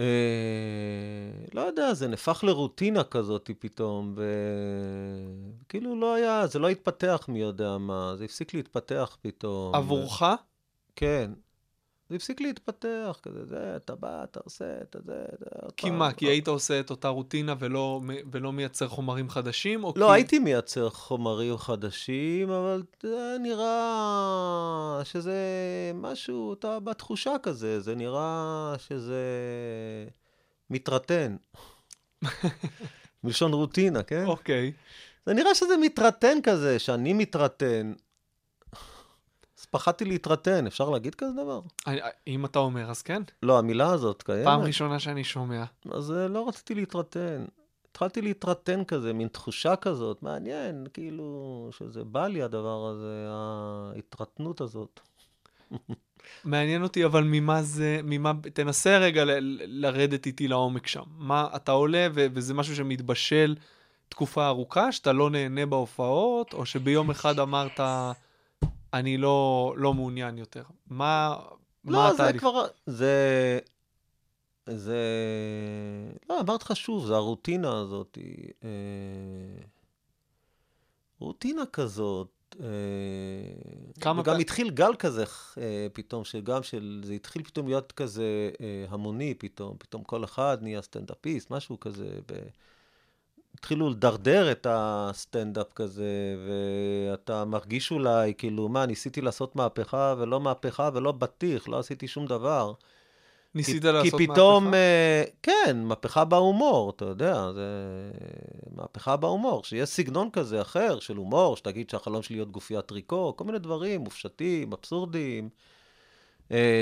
אה, 0.00 0.06
לא 1.54 1.60
יודע, 1.60 1.94
זה 1.94 2.08
נהפך 2.08 2.44
לרוטינה 2.46 3.04
כזאת 3.04 3.50
פתאום, 3.58 4.14
וכאילו 5.66 6.00
לא 6.00 6.14
היה, 6.14 6.46
זה 6.46 6.58
לא 6.58 6.68
התפתח 6.68 7.24
מי 7.28 7.40
יודע 7.40 7.78
מה, 7.78 8.16
זה 8.16 8.24
הפסיק 8.24 8.54
להתפתח 8.54 9.16
פתאום. 9.22 9.74
עבורך? 9.74 10.22
כן. 10.96 11.30
זה 12.10 12.16
הפסיק 12.16 12.40
להתפתח, 12.40 13.18
כזה, 13.22 13.44
זה, 13.44 13.76
אתה 13.76 13.94
בא, 13.94 14.24
אתה 14.24 14.40
עושה, 14.44 14.64
אתה 14.82 14.98
זה, 15.04 15.24
עוד 15.62 15.72
כי. 15.76 15.90
מה? 15.90 16.12
כי 16.12 16.26
היית 16.26 16.48
עושה 16.48 16.80
את 16.80 16.90
אותה 16.90 17.08
רוטינה 17.08 17.54
ולא, 17.58 18.00
ולא 18.32 18.52
מייצר 18.52 18.88
חומרים 18.88 19.30
חדשים? 19.30 19.82
לא, 19.82 20.06
כי... 20.06 20.12
הייתי 20.12 20.38
מייצר 20.38 20.90
חומרים 20.90 21.58
חדשים, 21.58 22.50
אבל 22.50 22.82
זה 23.02 23.36
נראה 23.40 25.00
שזה 25.04 25.40
משהו, 25.94 26.52
אתה 26.52 26.80
בתחושה 26.80 27.32
כזה, 27.42 27.80
זה 27.80 27.94
נראה 27.94 28.74
שזה 28.78 29.24
מתרתן. 30.70 31.36
מלשון 33.24 33.52
רוטינה, 33.52 34.02
כן? 34.02 34.26
אוקיי. 34.26 34.72
זה 35.26 35.34
נראה 35.34 35.54
שזה 35.54 35.76
מתרתן 35.76 36.38
כזה, 36.42 36.78
שאני 36.78 37.12
מתרתן. 37.12 37.92
פחדתי 39.70 40.04
להתרתן, 40.04 40.66
אפשר 40.66 40.90
להגיד 40.90 41.14
כזה 41.14 41.32
דבר? 41.32 41.60
אם 42.26 42.44
אתה 42.44 42.58
אומר, 42.58 42.90
אז 42.90 43.02
כן. 43.02 43.22
לא, 43.42 43.58
המילה 43.58 43.90
הזאת 43.90 44.22
קיימת. 44.22 44.44
פעם 44.44 44.60
ראשונה 44.60 44.98
שאני 44.98 45.24
שומע. 45.24 45.64
אז 45.90 46.12
אה, 46.12 46.28
לא 46.28 46.48
רציתי 46.48 46.74
להתרתן. 46.74 47.44
התחלתי 47.90 48.22
להתרתן 48.22 48.84
כזה, 48.84 49.12
מין 49.12 49.28
תחושה 49.28 49.76
כזאת, 49.76 50.22
מעניין, 50.22 50.86
כאילו, 50.94 51.68
שזה 51.72 52.04
בא 52.04 52.26
לי 52.26 52.42
הדבר 52.42 52.86
הזה, 52.86 53.26
ההתרתנות 53.30 54.60
הזאת. 54.60 55.00
מעניין 56.44 56.82
אותי, 56.82 57.04
אבל 57.04 57.24
ממה 57.24 57.62
זה, 57.62 58.00
ממה, 58.04 58.32
תנסה 58.52 58.98
רגע 58.98 59.24
ל- 59.24 59.38
לרדת 59.86 60.26
איתי 60.26 60.48
לעומק 60.48 60.86
שם. 60.86 61.02
מה, 61.16 61.48
אתה 61.56 61.72
עולה 61.72 62.08
ו- 62.14 62.26
וזה 62.34 62.54
משהו 62.54 62.76
שמתבשל 62.76 63.54
תקופה 64.08 64.46
ארוכה, 64.46 64.92
שאתה 64.92 65.12
לא 65.12 65.30
נהנה 65.30 65.66
בהופעות, 65.66 66.52
או 66.54 66.66
שביום 66.66 67.10
אחד 67.10 67.38
אמרת, 67.38 67.80
אני 68.94 69.16
לא, 69.16 69.74
לא 69.76 69.94
מעוניין 69.94 70.38
יותר. 70.38 70.62
מה, 70.90 71.36
מה 71.84 71.92
לא, 71.92 72.08
זה 72.16 72.22
התהליך? 72.22 72.40
כבר, 72.40 72.66
זה, 72.86 73.58
זה, 74.66 74.98
לא, 76.28 76.40
אמרתי 76.40 76.64
לך 76.64 76.76
שוב, 76.76 77.06
זה 77.06 77.14
הרוטינה 77.14 77.78
הזאת. 77.78 78.18
אה, 78.64 78.68
רוטינה 81.20 81.62
כזאת. 81.72 82.28
אה, 82.60 82.66
כמה 84.00 84.20
וגם 84.20 84.32
פעם- 84.32 84.40
התחיל 84.40 84.70
גל 84.70 84.94
כזה 84.98 85.24
אה, 85.58 85.86
פתאום, 85.92 86.24
שגם 86.24 86.62
של, 86.62 87.00
זה 87.04 87.12
התחיל 87.12 87.42
פתאום 87.42 87.66
להיות 87.68 87.92
כזה 87.92 88.50
אה, 88.60 88.84
המוני 88.88 89.34
פתאום, 89.38 89.76
פתאום 89.78 90.04
כל 90.04 90.24
אחד 90.24 90.58
נהיה 90.62 90.82
סטנדאפיסט, 90.82 91.50
משהו 91.50 91.80
כזה. 91.80 92.18
ב... 92.26 92.32
התחילו 93.60 93.90
לדרדר 93.90 94.52
את 94.52 94.66
הסטנדאפ 94.70 95.72
כזה, 95.74 96.36
ואתה 96.46 97.44
מרגיש 97.44 97.90
אולי, 97.90 98.34
כאילו, 98.38 98.68
מה, 98.68 98.86
ניסיתי 98.86 99.20
לעשות 99.20 99.56
מהפכה 99.56 100.14
ולא 100.18 100.40
מהפכה 100.40 100.90
ולא 100.94 101.12
בטיח, 101.12 101.68
לא 101.68 101.78
עשיתי 101.78 102.08
שום 102.08 102.26
דבר. 102.26 102.72
ניסית 103.54 103.82
כי, 103.82 103.92
לעשות 103.92 104.20
כי 104.20 104.26
פתאום, 104.26 104.64
מהפכה? 104.64 104.76
אה, 104.76 105.22
כן, 105.42 105.82
מהפכה 105.84 106.24
בהומור, 106.24 106.90
אתה 106.90 107.04
יודע, 107.04 107.52
זה 107.52 107.70
מהפכה 108.76 109.16
בהומור, 109.16 109.64
שיש 109.64 109.88
סגנון 109.88 110.30
כזה 110.30 110.60
אחר 110.60 111.00
של 111.00 111.16
הומור, 111.16 111.56
שתגיד 111.56 111.90
שהחלום 111.90 112.22
שלי 112.22 112.36
להיות 112.36 112.50
גופיית 112.50 112.86
טריקו, 112.86 113.36
כל 113.36 113.44
מיני 113.44 113.58
דברים 113.58 114.00
מופשטים, 114.00 114.72
אבסורדיים, 114.72 115.48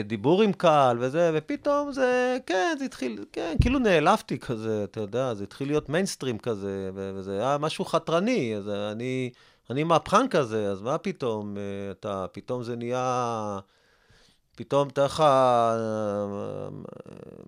דיבור 0.06 0.42
עם 0.42 0.52
קהל 0.52 0.96
וזה, 1.00 1.30
ופתאום 1.34 1.92
זה, 1.92 2.36
כן, 2.46 2.76
זה 2.78 2.84
התחיל, 2.84 3.24
כן, 3.32 3.56
כאילו 3.60 3.78
נעלבתי 3.78 4.38
כזה, 4.38 4.84
אתה 4.84 5.00
יודע, 5.00 5.34
זה 5.34 5.44
התחיל 5.44 5.68
להיות 5.68 5.88
מיינסטרים 5.88 6.38
כזה, 6.38 6.90
וזה 6.94 7.32
היה 7.32 7.58
משהו 7.58 7.84
חתרני, 7.84 8.56
אז 8.56 8.68
אני, 8.68 9.30
אני 9.70 9.84
מהפכן 9.84 10.28
כזה, 10.28 10.70
אז 10.70 10.82
מה 10.82 10.98
פתאום, 10.98 11.56
אה, 11.56 11.62
אתה, 11.90 12.26
פתאום 12.32 12.62
זה 12.62 12.76
נהיה... 12.76 13.58
פתאום 14.58 14.90
תאר 14.90 15.04
לך, 15.04 15.20
אה, 15.20 16.68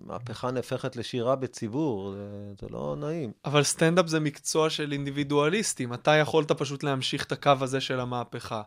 מהפכה 0.05 0.51
נהפכת 0.51 0.95
לשירה 0.95 1.35
בציבור, 1.35 2.11
זה, 2.11 2.53
זה 2.61 2.67
לא 2.69 2.95
נעים. 2.99 3.31
אבל 3.45 3.63
סטנדאפ 3.63 4.07
זה 4.07 4.19
מקצוע 4.19 4.69
של 4.69 4.91
אינדיבידואליסטים. 4.91 5.93
אתה 5.93 6.11
יכולת 6.11 6.51
פשוט 6.51 6.83
להמשיך 6.83 7.25
את 7.25 7.31
הקו 7.31 7.51
הזה 7.61 7.81
של 7.81 7.99
המהפכה. 7.99 8.61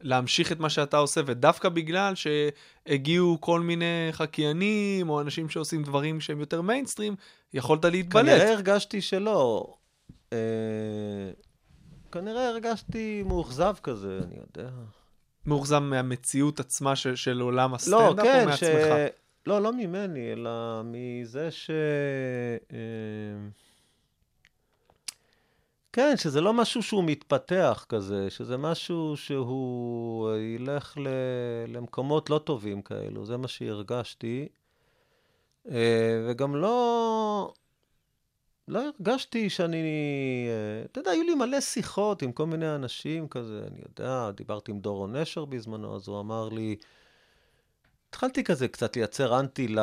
להמשיך 0.00 0.52
את 0.52 0.60
מה 0.60 0.70
שאתה 0.70 0.96
עושה, 0.96 1.20
ודווקא 1.26 1.68
בגלל 1.68 2.12
שהגיעו 2.14 3.38
כל 3.40 3.60
מיני 3.60 4.08
חקיינים, 4.12 5.08
או 5.08 5.20
אנשים 5.20 5.48
שעושים 5.48 5.82
דברים 5.82 6.20
שהם 6.20 6.40
יותר 6.40 6.62
מיינסטרים, 6.62 7.14
יכולת 7.54 7.84
להתבלט. 7.84 8.24
כנראה 8.24 8.52
הרגשתי 8.52 9.00
שלא. 9.00 9.74
אה, 10.32 10.38
כנראה 12.12 12.48
הרגשתי 12.48 13.22
מאוכזב 13.26 13.74
כזה, 13.82 14.20
אני 14.24 14.36
יודע. 14.36 14.70
מאוכזב 15.46 15.78
מהמציאות 15.78 16.60
עצמה 16.60 16.96
של, 16.96 17.16
של 17.16 17.40
עולם 17.40 17.70
לא, 17.70 17.76
הסטנדאפ, 17.76 18.18
או 18.18 18.24
כן, 18.24 18.46
ש... 18.56 18.62
מעצמך? 18.62 18.94
לא, 19.46 19.62
לא 19.62 19.72
ממני, 19.72 20.32
אלא 20.32 20.82
מזה 20.84 21.50
ש... 21.50 21.70
אה, 22.72 22.76
כן, 25.96 26.16
שזה 26.16 26.40
לא 26.40 26.52
משהו 26.52 26.82
שהוא 26.82 27.04
מתפתח 27.04 27.86
כזה, 27.88 28.30
שזה 28.30 28.56
משהו 28.56 29.16
שהוא 29.16 30.30
אה, 30.30 30.38
ילך 30.38 30.98
ל... 30.98 31.08
למקומות 31.68 32.30
לא 32.30 32.38
טובים 32.38 32.82
כאלו, 32.82 33.26
זה 33.26 33.36
מה 33.36 33.48
שהרגשתי. 33.48 34.48
אה, 35.70 36.26
וגם 36.28 36.56
לא... 36.56 37.52
לא 38.68 38.80
הרגשתי 38.84 39.50
שאני... 39.50 39.76
אה, 40.48 40.84
אתה 40.84 41.00
יודע, 41.00 41.10
היו 41.10 41.22
לי 41.22 41.34
מלא 41.34 41.60
שיחות 41.60 42.22
עם 42.22 42.32
כל 42.32 42.46
מיני 42.46 42.74
אנשים 42.74 43.28
כזה, 43.28 43.64
אני 43.70 43.80
יודע, 43.88 44.30
דיברתי 44.30 44.70
עם 44.70 44.80
דורון 44.80 45.16
נשר 45.16 45.44
בזמנו, 45.44 45.96
אז 45.96 46.08
הוא 46.08 46.20
אמר 46.20 46.48
לי... 46.48 46.76
התחלתי 48.08 48.44
כזה 48.44 48.68
קצת 48.68 48.96
לייצר 48.96 49.40
אנטי 49.40 49.68
לא, 49.68 49.82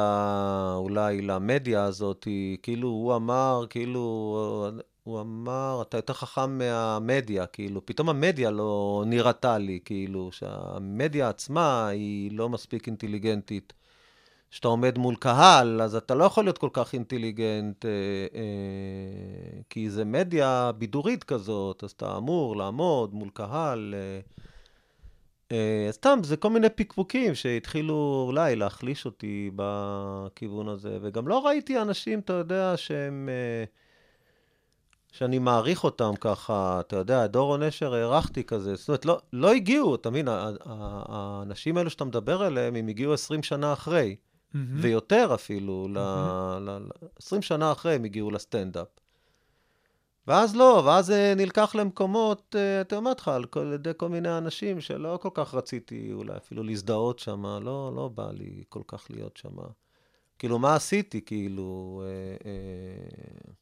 אולי 0.76 1.22
למדיה 1.22 1.84
הזאת, 1.84 2.28
כאילו 2.62 2.88
הוא 2.88 3.16
אמר, 3.16 3.66
כאילו, 3.70 4.70
הוא 5.04 5.22
אמר, 5.22 5.82
אתה 5.82 5.98
יותר 5.98 6.14
חכם 6.14 6.58
מהמדיה, 6.58 7.46
כאילו, 7.46 7.86
פתאום 7.86 8.10
המדיה 8.10 8.52
לא 8.52 9.04
נראתה 9.08 9.58
לי, 9.58 9.80
כאילו, 9.86 10.32
שהמדיה 10.32 11.30
עצמה 11.30 11.88
היא 11.88 12.32
לא 12.38 12.50
מספיק 12.50 12.88
אינטליגנטית. 12.88 13.74
כשאתה 14.52 14.68
עומד 14.68 14.98
מול 14.98 15.16
קהל, 15.16 15.82
אז 15.82 15.96
אתה 15.96 16.16
לא 16.16 16.24
יכול 16.24 16.44
להיות 16.44 16.58
כל 16.58 16.70
כך 16.74 16.94
אינטליגנט, 16.94 17.86
אה, 17.86 17.92
אה, 18.36 19.62
כי 19.70 19.90
זה 19.90 20.06
מדיה 20.06 20.72
בידורית 20.78 21.24
כזאת, 21.24 21.84
אז 21.84 21.92
אתה 21.92 22.18
אמור 22.18 22.56
לעמוד 22.56 23.14
מול 23.14 23.30
קהל. 23.34 23.96
אה, 23.98 24.20
אה, 25.52 25.92
סתם, 25.92 26.20
זה 26.24 26.38
כל 26.38 26.50
מיני 26.50 26.70
פקפוקים 26.70 27.36
שהתחילו 27.36 28.24
אולי 28.28 28.56
להחליש 28.56 29.06
אותי 29.06 29.52
בכיוון 29.56 30.68
הזה, 30.68 30.98
וגם 31.02 31.28
לא 31.28 31.46
ראיתי 31.46 31.82
אנשים, 31.82 32.20
אתה 32.20 32.34
יודע, 32.34 32.74
שהם... 32.78 33.30
אה, 33.32 33.83
שאני 35.14 35.40
מעריך 35.40 35.84
אותם 35.84 36.12
ככה, 36.20 36.80
אתה 36.80 36.96
יודע, 36.96 37.28
דורון 37.28 37.64
נשר 37.64 37.94
הערכתי 37.94 38.44
כזה, 38.44 38.76
זאת 38.76 38.88
אומרת, 38.88 39.06
לא, 39.06 39.22
לא 39.34 39.54
הגיעו, 39.54 39.96
אתה 39.96 40.10
מבין, 40.10 40.28
האנשים 40.30 41.78
האלו 41.78 41.90
שאתה 41.90 42.06
מדבר 42.06 42.42
עליהם, 42.42 42.76
הם 42.76 42.88
הגיעו 42.88 43.14
20 43.14 43.44
שנה 43.44 43.74
אחרי, 43.74 44.16
מהמם. 44.54 44.80
ויותר 44.82 45.32
אפילו, 45.34 45.88
ל, 45.88 45.98
ל, 46.60 46.70
ל, 46.70 46.90
20 47.20 47.42
שנה 47.42 47.72
אחרי 47.72 47.96
הם 47.96 48.04
הגיעו 48.04 48.32
לסטנדאפ. 48.32 48.88
ואז 50.28 50.56
לא, 50.56 50.84
ואז 50.86 51.06
זה 51.06 51.34
נלקח 51.38 51.76
למקומות, 51.76 52.56
אה, 52.60 52.82
אתה 52.82 52.96
אומר 52.96 53.12
לך, 53.18 53.28
על 53.28 53.74
ידי 53.74 53.92
כל 53.98 54.10
מיני 54.10 54.38
אנשים 54.38 54.82
שלא 54.82 55.20
כל 55.22 55.30
כך 55.34 55.54
רציתי 55.54 56.14
אולי 56.14 56.38
אפילו 56.38 56.64
להזדהות 56.64 57.20
שם, 57.20 57.46
לא, 57.46 57.92
לא 57.96 58.10
בא 58.16 58.32
לי 58.32 58.64
כל 58.70 58.82
כך 58.88 59.08
להיות 59.10 59.38
שם. 59.38 59.56
כאילו, 60.40 60.60
מה 60.60 60.76
עשיתי? 60.76 61.22
כאילו... 61.26 62.02
אה, 62.06 62.50
אה, 62.50 63.54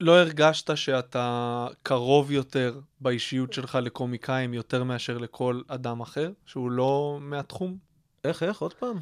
לא 0.00 0.18
הרגשת 0.20 0.76
שאתה 0.76 1.66
קרוב 1.82 2.30
יותר 2.30 2.80
באישיות 3.00 3.52
שלך 3.52 3.78
לקומיקאים 3.82 4.54
יותר 4.54 4.84
מאשר 4.84 5.18
לכל 5.18 5.60
אדם 5.68 6.00
אחר, 6.00 6.32
שהוא 6.46 6.70
לא 6.70 7.18
מהתחום? 7.20 7.76
איך, 8.24 8.42
איך? 8.42 8.62
עוד 8.62 8.74
פעם? 8.74 8.96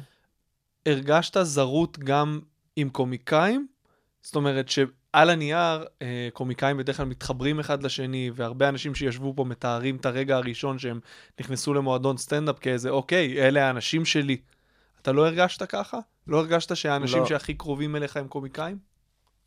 הרגשת 0.85 1.37
זרות 1.43 1.99
גם 1.99 2.39
עם 2.75 2.89
קומיקאים? 2.89 3.67
זאת 4.21 4.35
אומרת 4.35 4.69
שעל 4.69 5.29
הנייר 5.29 5.85
אה, 6.01 6.29
קומיקאים 6.33 6.77
בדרך 6.77 6.97
כלל 6.97 7.05
מתחברים 7.05 7.59
אחד 7.59 7.83
לשני, 7.83 8.31
והרבה 8.35 8.69
אנשים 8.69 8.95
שישבו 8.95 9.33
פה 9.35 9.43
מתארים 9.43 9.95
את 9.95 10.05
הרגע 10.05 10.35
הראשון 10.35 10.79
שהם 10.79 10.99
נכנסו 11.39 11.73
למועדון 11.73 12.17
סטנדאפ 12.17 12.59
כאיזה, 12.59 12.89
אוקיי, 12.89 13.47
אלה 13.47 13.67
האנשים 13.67 14.05
שלי. 14.05 14.37
אתה 15.01 15.11
לא 15.11 15.27
הרגשת 15.27 15.63
ככה? 15.63 15.99
לא 16.27 16.39
הרגשת 16.39 16.75
שהאנשים 16.75 17.19
לא. 17.19 17.25
שהכי 17.25 17.53
קרובים 17.53 17.95
אליך 17.95 18.17
הם 18.17 18.27
קומיקאים? 18.27 18.94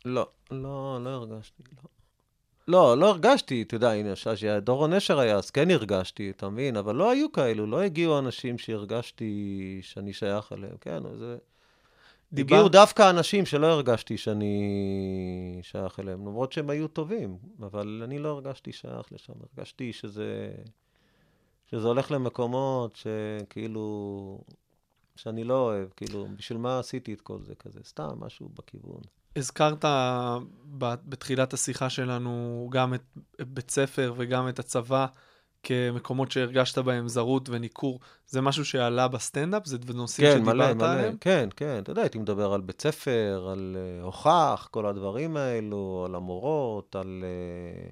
לא, 0.05 0.27
לא, 0.51 0.99
לא 1.03 1.09
הרגשתי, 1.09 1.63
לא. 1.83 1.89
לא, 2.67 2.97
לא 2.97 3.09
הרגשתי, 3.09 3.61
אתה 3.61 3.75
יודע, 3.75 3.91
הנה, 3.91 4.13
כשדורון 4.15 4.93
נשר 4.93 5.19
היה, 5.19 5.35
אז 5.35 5.51
כן 5.51 5.71
הרגשתי, 5.71 6.29
אתה 6.29 6.49
מבין? 6.49 6.77
אבל 6.77 6.95
לא 6.95 7.11
היו 7.11 7.31
כאלו, 7.31 7.65
לא 7.67 7.81
הגיעו 7.81 8.19
אנשים 8.19 8.57
שהרגשתי 8.57 9.79
שאני 9.83 10.13
שייך 10.13 10.53
אליהם, 10.53 10.77
כן, 10.81 11.03
זה... 11.17 11.37
דיבר- 12.33 12.55
הגיעו 12.55 12.69
דווקא 12.69 13.09
אנשים 13.09 13.45
שלא 13.45 13.67
הרגשתי 13.67 14.17
שאני 14.17 15.59
שייך 15.63 15.99
אליהם, 15.99 16.27
למרות 16.27 16.51
שהם 16.51 16.69
היו 16.69 16.87
טובים, 16.87 17.37
אבל 17.59 18.01
אני 18.03 18.19
לא 18.19 18.29
הרגשתי 18.29 18.71
שייך 18.71 19.11
לשם, 19.11 19.33
הרגשתי 19.57 19.93
שזה, 19.93 20.51
שזה 21.71 21.87
הולך 21.87 22.11
למקומות 22.11 22.95
שכאילו, 22.95 24.41
שאני 25.15 25.43
לא 25.43 25.59
אוהב, 25.61 25.89
כאילו, 25.95 26.27
בשביל 26.37 26.57
מה 26.57 26.79
עשיתי 26.79 27.13
את 27.13 27.21
כל 27.21 27.41
זה 27.41 27.55
כזה? 27.55 27.79
סתם, 27.83 28.09
משהו 28.19 28.49
בכיוון. 28.49 29.01
הזכרת 29.35 29.85
בתחילת 31.05 31.53
השיחה 31.53 31.89
שלנו 31.89 32.67
גם 32.71 32.93
את 32.93 33.01
בית 33.41 33.71
ספר 33.71 34.13
וגם 34.17 34.49
את 34.49 34.59
הצבא 34.59 35.05
כמקומות 35.63 36.31
שהרגשת 36.31 36.77
בהם 36.77 37.07
זרות 37.07 37.49
וניכור. 37.49 37.99
זה 38.27 38.41
משהו 38.41 38.65
שעלה 38.65 39.07
בסטנדאפ? 39.07 39.65
זה 39.65 39.77
נושאים 39.93 40.27
כן, 40.27 40.33
שדיברת 40.33 40.55
מלא, 40.55 40.73
מלא. 40.73 40.91
עליהם? 40.91 41.17
כן, 41.21 41.49
כן, 41.55 41.79
אתה 41.83 41.91
יודע, 41.91 42.01
הייתי 42.01 42.17
מדבר 42.19 42.53
על 42.53 42.61
בית 42.61 42.81
ספר, 42.81 43.47
על 43.51 43.77
uh, 43.77 44.05
הוכח, 44.05 44.67
כל 44.71 44.85
הדברים 44.85 45.37
האלו, 45.37 46.03
על 46.05 46.15
המורות, 46.15 46.95
על, 46.95 47.23
uh, 47.23 47.91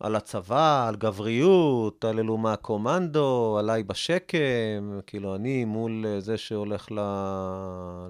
על 0.00 0.16
הצבא, 0.16 0.88
על 0.88 0.96
גבריות, 0.96 2.04
על 2.04 2.18
אלו 2.18 2.36
מהקומנדו, 2.36 3.56
עליי 3.58 3.82
בשקם, 3.82 5.00
כאילו, 5.06 5.34
אני 5.34 5.64
מול 5.64 6.04
uh, 6.04 6.20
זה 6.20 6.36
שהולך 6.36 6.88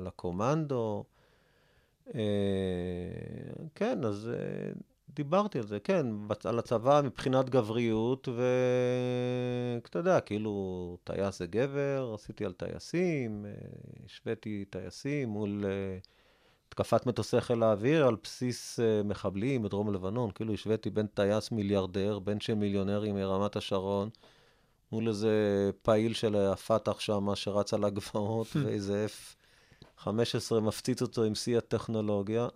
לקומנדו. 0.04 1.04
Uh, 2.08 2.12
כן, 3.74 4.04
אז 4.04 4.30
uh, 4.32 4.78
דיברתי 5.14 5.58
על 5.58 5.66
זה, 5.66 5.80
כן, 5.80 6.06
על 6.44 6.58
הצבא 6.58 7.00
מבחינת 7.04 7.50
גבריות, 7.50 8.28
ואתה 8.28 9.98
יודע, 9.98 10.20
כאילו, 10.20 10.96
טייס 11.04 11.38
זה 11.38 11.46
גבר, 11.46 12.12
עשיתי 12.14 12.44
על 12.44 12.52
טייסים, 12.52 13.46
אה, 13.46 13.52
השוויתי 14.06 14.64
טייסים 14.70 15.28
מול 15.28 15.64
אה, 15.64 15.98
התקפת 16.68 17.06
מטוסי 17.06 17.40
חיל 17.40 17.62
האוויר 17.62 18.06
על 18.06 18.16
בסיס 18.22 18.80
אה, 18.80 19.02
מחבלים 19.02 19.62
בדרום 19.62 19.94
לבנון, 19.94 20.30
כאילו 20.30 20.54
השוויתי 20.54 20.90
בין 20.90 21.06
טייס 21.06 21.50
מיליארדר, 21.50 22.18
בין 22.18 22.40
של 22.40 22.54
מיליונרים 22.54 23.14
מרמת 23.14 23.56
השרון, 23.56 24.08
מול 24.92 25.08
איזה 25.08 25.70
פעיל 25.82 26.14
של 26.14 26.36
הפת"ח 26.36 27.00
שם 27.00 27.34
שרץ 27.34 27.74
על 27.74 27.84
הגבעות, 27.84 28.46
ואיזה 28.64 29.06
F-15 30.02 30.08
מפציץ 30.60 31.02
אותו 31.02 31.24
עם 31.24 31.34
שיא 31.34 31.58
הטכנולוגיה. 31.58 32.48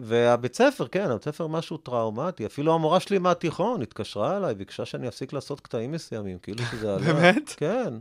והבית 0.00 0.54
ספר, 0.54 0.86
כן, 0.88 1.10
הבית 1.10 1.24
ספר 1.24 1.46
משהו 1.46 1.76
טראומטי. 1.76 2.46
אפילו 2.46 2.74
המורה 2.74 3.00
שלי 3.00 3.18
מהתיכון 3.18 3.82
התקשרה 3.82 4.36
אליי, 4.36 4.54
ביקשה 4.54 4.84
שאני 4.84 5.08
אפסיק 5.08 5.32
לעשות 5.32 5.60
קטעים 5.60 5.92
מסוימים, 5.92 6.38
כאילו 6.38 6.64
שזה 6.70 6.94
עלה. 6.94 7.12
באמת? 7.12 7.50
כן. 7.56 7.94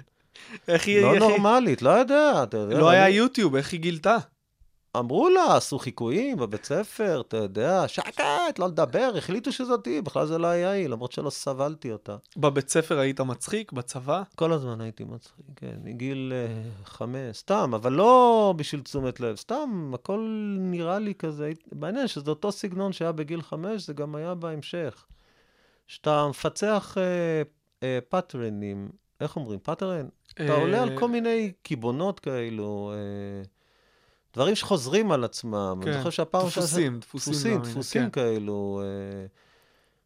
איך 0.67 0.87
היא... 0.87 1.01
לא 1.01 1.13
איך 1.13 1.21
היא- 1.23 1.29
נורמלית, 1.29 1.81
לא 1.81 1.89
יודע. 1.89 2.43
לא 2.53 2.89
היה 2.89 3.09
יוטיוב, 3.09 3.55
איך 3.55 3.71
היא 3.71 3.79
גילתה? 3.79 4.17
אמרו 4.97 5.29
לה, 5.29 5.55
עשו 5.55 5.79
חיקויים 5.79 6.37
בבית 6.37 6.65
ספר, 6.65 7.21
אתה 7.21 7.37
יודע, 7.37 7.87
שקט, 7.87 8.59
לא 8.59 8.67
לדבר, 8.67 9.11
החליטו 9.17 9.51
שזאת 9.51 9.85
היא, 9.85 10.01
בכלל 10.01 10.25
זה 10.25 10.37
לא 10.37 10.47
היה 10.47 10.69
היא, 10.69 10.87
למרות 10.87 11.11
שלא 11.11 11.29
סבלתי 11.29 11.91
אותה. 11.91 12.15
בבית 12.37 12.69
ספר 12.69 12.99
היית 12.99 13.21
מצחיק? 13.21 13.71
בצבא? 13.71 14.23
כל 14.35 14.53
הזמן 14.53 14.81
הייתי 14.81 15.03
מצחיק, 15.03 15.45
כן, 15.55 15.75
מגיל 15.83 16.33
אה, 16.35 16.69
חמש, 16.85 17.37
סתם, 17.37 17.71
אבל 17.75 17.93
לא 17.93 18.53
בשביל 18.57 18.81
תשומת 18.81 19.19
לב, 19.19 19.35
סתם, 19.35 19.91
הכל 19.93 20.55
נראה 20.59 20.99
לי 20.99 21.15
כזה, 21.15 21.51
מעניין 21.71 22.07
שזה 22.07 22.29
אותו 22.29 22.51
סגנון 22.51 22.93
שהיה 22.93 23.11
בגיל 23.11 23.41
חמש, 23.41 23.87
זה 23.87 23.93
גם 23.93 24.15
היה 24.15 24.35
בהמשך. 24.35 25.05
שאתה 25.87 26.27
מפצח 26.29 26.97
אה, 26.97 27.41
אה, 27.83 27.99
patternים, 28.09 28.89
איך 29.21 29.35
אומרים, 29.35 29.59
pattern? 29.59 30.07
אתה 30.33 30.43
אה, 30.43 30.55
עולה 30.55 30.83
על 30.83 30.99
כל 30.99 31.07
מיני 31.07 31.51
קיבעונות 31.61 32.19
כאלו, 32.19 32.91
אה, 32.93 33.43
דברים 34.33 34.55
שחוזרים 34.55 35.11
על 35.11 35.23
עצמם. 35.23 35.79
כן, 35.83 35.87
אני 35.87 35.97
זוכר 35.97 36.09
שהפעם... 36.09 36.47
דפוסים, 36.47 36.99
דפוסים 36.99 37.33
דפוסים, 37.33 37.51
מאמינים, 37.51 37.71
דפוסים 37.71 38.01
כן. 38.01 38.09
כאלו. 38.09 38.81
אה, 38.83 39.19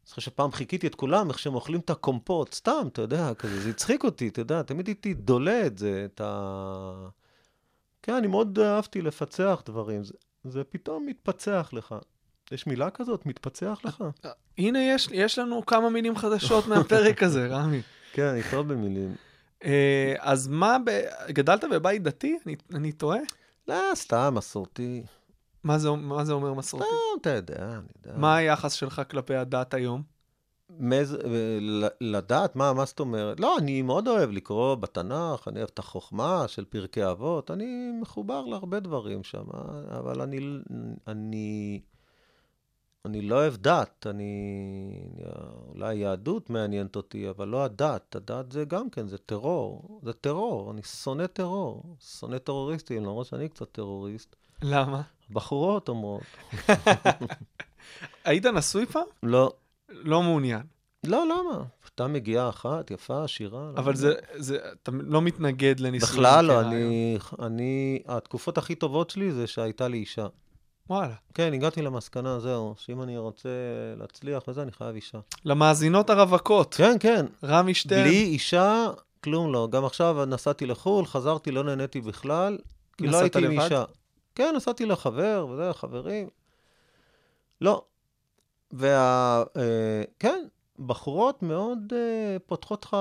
אני 0.05 0.09
זוכר 0.09 0.21
שפעם 0.21 0.51
חיקיתי 0.51 0.88
את 0.88 0.95
כולם, 0.95 1.29
איך 1.29 1.39
שהם 1.39 1.55
אוכלים 1.55 1.79
את 1.79 1.89
הקומפוט, 1.89 2.53
סתם, 2.53 2.88
אתה 2.88 3.01
יודע, 3.01 3.33
כזה, 3.33 3.61
זה 3.61 3.69
הצחיק 3.69 4.03
אותי, 4.03 4.27
אתה 4.27 4.41
יודע, 4.41 4.61
תמיד 4.61 4.88
הייתי 4.88 5.13
דולה 5.13 5.65
את 5.65 5.77
זה, 5.77 6.05
את 6.05 6.21
ה... 6.23 7.07
כן, 8.03 8.13
אני 8.13 8.27
מאוד 8.27 8.59
אהבתי 8.59 9.01
לפצח 9.01 9.61
דברים, 9.65 10.03
זה, 10.03 10.13
זה 10.43 10.63
פתאום 10.63 11.05
מתפצח 11.05 11.69
לך. 11.73 11.95
יש 12.51 12.67
מילה 12.67 12.89
כזאת? 12.89 13.25
מתפצח 13.25 13.79
לך? 13.83 14.03
הנה, 14.57 14.79
יש, 14.79 15.09
יש 15.11 15.39
לנו 15.39 15.65
כמה 15.65 15.89
מילים 15.89 16.15
חדשות 16.15 16.67
מהפרק 16.67 17.23
הזה, 17.23 17.47
רמי. 17.55 17.81
כן, 18.13 18.25
אני 18.25 18.41
טוב 18.51 18.73
במילים. 18.73 19.15
אה, 19.65 20.13
אז 20.19 20.47
מה, 20.47 20.77
ב... 20.85 21.01
גדלת 21.27 21.63
בבית 21.71 22.03
דתי? 22.03 22.38
אני, 22.45 22.55
אני 22.73 22.91
טועה? 22.91 23.19
לא, 23.67 23.91
סתם, 23.95 24.34
מסורתי. 24.38 25.04
מה 25.63 25.78
זה, 25.78 25.91
מה 25.91 26.25
זה 26.25 26.34
אומר 26.34 26.54
מסורתי? 26.54 26.86
סתם, 26.86 27.21
אתה 27.21 27.30
יודע, 27.30 27.63
אני 27.63 27.88
יודע. 28.06 28.17
מה 28.19 28.36
היחס 28.36 28.73
שלך 28.73 29.01
כלפי 29.10 29.36
הדת 29.36 29.73
היום? 29.73 30.04
מז... 30.69 31.15
אה, 31.15 31.89
לדעת, 32.01 32.56
מה, 32.56 32.73
מה 32.73 32.86
זאת 32.86 32.99
אומרת? 32.99 33.39
לא, 33.39 33.58
אני 33.58 33.82
מאוד 33.82 34.08
אוהב 34.08 34.32
לקרוא 34.32 34.75
בתנ"ך, 34.75 35.47
אני 35.47 35.60
אוהב 35.60 35.69
את 35.73 35.80
החוכמה 35.80 36.47
של 36.47 36.65
פרקי 36.65 37.06
אבות, 37.06 37.51
אני 37.51 37.91
מחובר 38.01 38.45
להרבה 38.45 38.80
דברים 38.80 39.23
שם, 39.23 39.45
אבל 39.89 40.21
אני, 40.21 40.60
אני, 41.08 41.80
אני 43.06 43.22
לא 43.22 43.36
אוהב 43.36 43.56
דת, 43.56 44.08
אני, 44.10 45.00
אולי 45.68 45.96
יהדות 45.96 46.50
מעניינת 46.50 46.96
אותי, 46.96 47.30
אבל 47.30 47.48
לא 47.48 47.63
הדת, 47.63 48.15
הדת 48.15 48.52
זה 48.52 48.65
גם 48.65 48.89
כן, 48.89 49.08
זה 49.08 49.18
טרור, 49.18 50.00
זה 50.04 50.13
טרור, 50.13 50.72
אני 50.72 50.84
שונא 50.84 51.28
טרור, 51.28 51.84
שונא 52.20 52.38
טרוריסטים, 52.38 53.04
למרות 53.04 53.26
שאני 53.26 53.50
קצת 53.50 53.72
טרוריסט. 53.72 54.36
למה? 54.62 55.02
בחורות 55.32 55.89
אומרות, 55.89 56.24
היית 58.26 58.46
נשוי 58.46 58.86
פעם? 58.86 59.08
לא. 59.24 59.54
לא 59.89 60.24
מעוניין. 60.24 60.63
לא, 61.04 61.26
למה? 61.26 61.63
אתה 61.96 62.08
מגיעה 62.08 62.50
אחת, 62.50 62.91
יפה, 62.91 63.24
עשירה. 63.24 63.70
אבל 63.70 63.91
למה? 63.91 63.96
זה, 63.96 64.13
זה, 64.36 64.58
אתה 64.74 64.91
לא 64.91 65.22
מתנגד 65.22 65.80
לנישואים. 65.80 66.13
בכלל 66.13 66.46
לא. 66.46 66.62
אני, 66.62 67.18
אני, 67.39 68.00
התקופות 68.08 68.58
הכי 68.58 68.76
טובות 68.76 69.10
שלי 69.10 69.32
זה 69.32 69.48
שהייתה 69.48 69.88
לי 69.88 69.98
אישה. 69.98 70.28
וואלה. 70.89 71.13
כן, 71.34 71.54
הגעתי 71.54 71.82
למסקנה, 71.82 72.39
זהו, 72.39 72.74
שאם 72.78 73.02
אני 73.02 73.17
רוצה 73.17 73.50
להצליח 73.98 74.43
וזה, 74.48 74.62
אני 74.62 74.71
חייב 74.71 74.95
אישה. 74.95 75.17
למאזינות 75.45 76.10
הרווקות, 76.10 76.74
כן, 76.74 76.95
כן, 77.00 77.26
רמי 77.43 77.74
שטרן. 77.74 78.04
בלי 78.04 78.24
אישה, 78.24 78.88
כלום 79.24 79.54
לא. 79.54 79.67
גם 79.71 79.86
עכשיו 79.86 80.26
נסעתי 80.26 80.65
לחו"ל, 80.65 81.06
חזרתי, 81.06 81.52
לא 81.52 81.63
נהניתי 81.63 82.02
בכלל, 82.02 82.58
כי 82.98 83.08
לא 83.08 83.17
הייתי 83.17 83.38
עם 83.38 83.43
לבד? 83.43 83.63
אישה. 83.63 83.84
כן, 84.36 84.54
נסעתי 84.56 84.86
לחבר, 84.86 85.48
וזה, 85.50 85.74
חברים. 85.74 86.30
לא. 87.62 87.84
וה... 88.71 89.43
אה, 89.58 90.04
כן, 90.19 90.45
בחורות 90.80 91.43
מאוד 91.43 91.93
אה, 91.95 92.38
פותחות 92.45 92.86
לך 92.86 92.98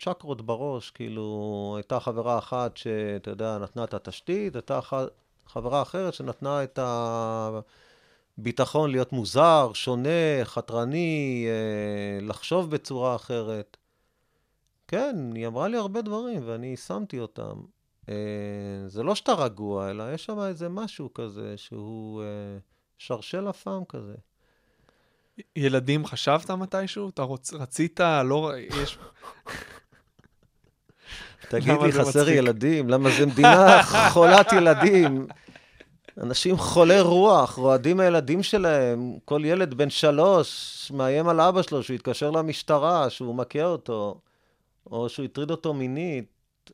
צ'קרות 0.00 0.42
בראש, 0.42 0.90
כאילו, 0.90 1.74
הייתה 1.76 2.00
חברה 2.00 2.38
אחת 2.38 2.76
שאתה 2.76 3.30
יודע, 3.30 3.58
נתנה 3.58 3.84
את 3.84 3.94
התשתית, 3.94 4.54
הייתה 4.54 4.78
אח... 4.78 4.92
חברה 5.46 5.82
אחרת 5.82 6.14
שנתנה 6.14 6.64
את 6.64 6.78
הביטחון 8.38 8.90
להיות 8.90 9.12
מוזר, 9.12 9.70
שונה, 9.74 10.44
חתרני, 10.44 11.46
אה, 11.48 12.26
לחשוב 12.26 12.70
בצורה 12.70 13.16
אחרת. 13.16 13.76
כן, 14.88 15.16
היא 15.34 15.46
אמרה 15.46 15.68
לי 15.68 15.76
הרבה 15.76 16.02
דברים, 16.02 16.42
ואני 16.46 16.66
יישמתי 16.66 17.18
אותם. 17.20 17.60
אה, 18.08 18.14
זה 18.86 19.02
לא 19.02 19.14
שאתה 19.14 19.32
רגוע, 19.32 19.90
אלא 19.90 20.14
יש 20.14 20.24
שם 20.24 20.40
איזה 20.40 20.68
משהו 20.68 21.14
כזה 21.14 21.56
שהוא... 21.56 22.22
אה, 22.22 22.58
שרשל 22.98 23.50
אפם 23.50 23.84
כזה. 23.88 24.14
ילדים 25.56 26.06
חשבת 26.06 26.50
מתישהו? 26.50 27.08
אתה 27.08 27.22
רוצ... 27.22 27.52
רצית, 27.52 28.00
לא... 28.00 28.52
יש... 28.82 28.98
תגיד 31.48 31.74
לי, 31.82 31.92
חסר? 31.92 32.28
ילדים? 32.28 32.88
למה 32.88 33.10
זה 33.10 33.26
מדינה 33.26 33.82
חולת 34.12 34.52
ילדים? 34.52 35.26
אנשים 36.22 36.56
חולי 36.56 37.00
רוח, 37.00 37.54
רועדים 37.54 37.96
מהילדים 37.96 38.42
שלהם. 38.42 39.18
כל 39.24 39.44
ילד 39.44 39.74
בן 39.74 39.90
שלוש 39.90 40.90
מאיים 40.94 41.28
על 41.28 41.40
אבא 41.40 41.62
שלו 41.62 41.82
שהוא 41.82 41.94
יתקשר 41.94 42.30
למשטרה, 42.30 43.10
שהוא 43.10 43.34
מכה 43.34 43.64
אותו, 43.64 44.20
או 44.86 45.08
שהוא 45.08 45.24
הטריד 45.24 45.50
אותו 45.50 45.74
מינית. 45.74 46.70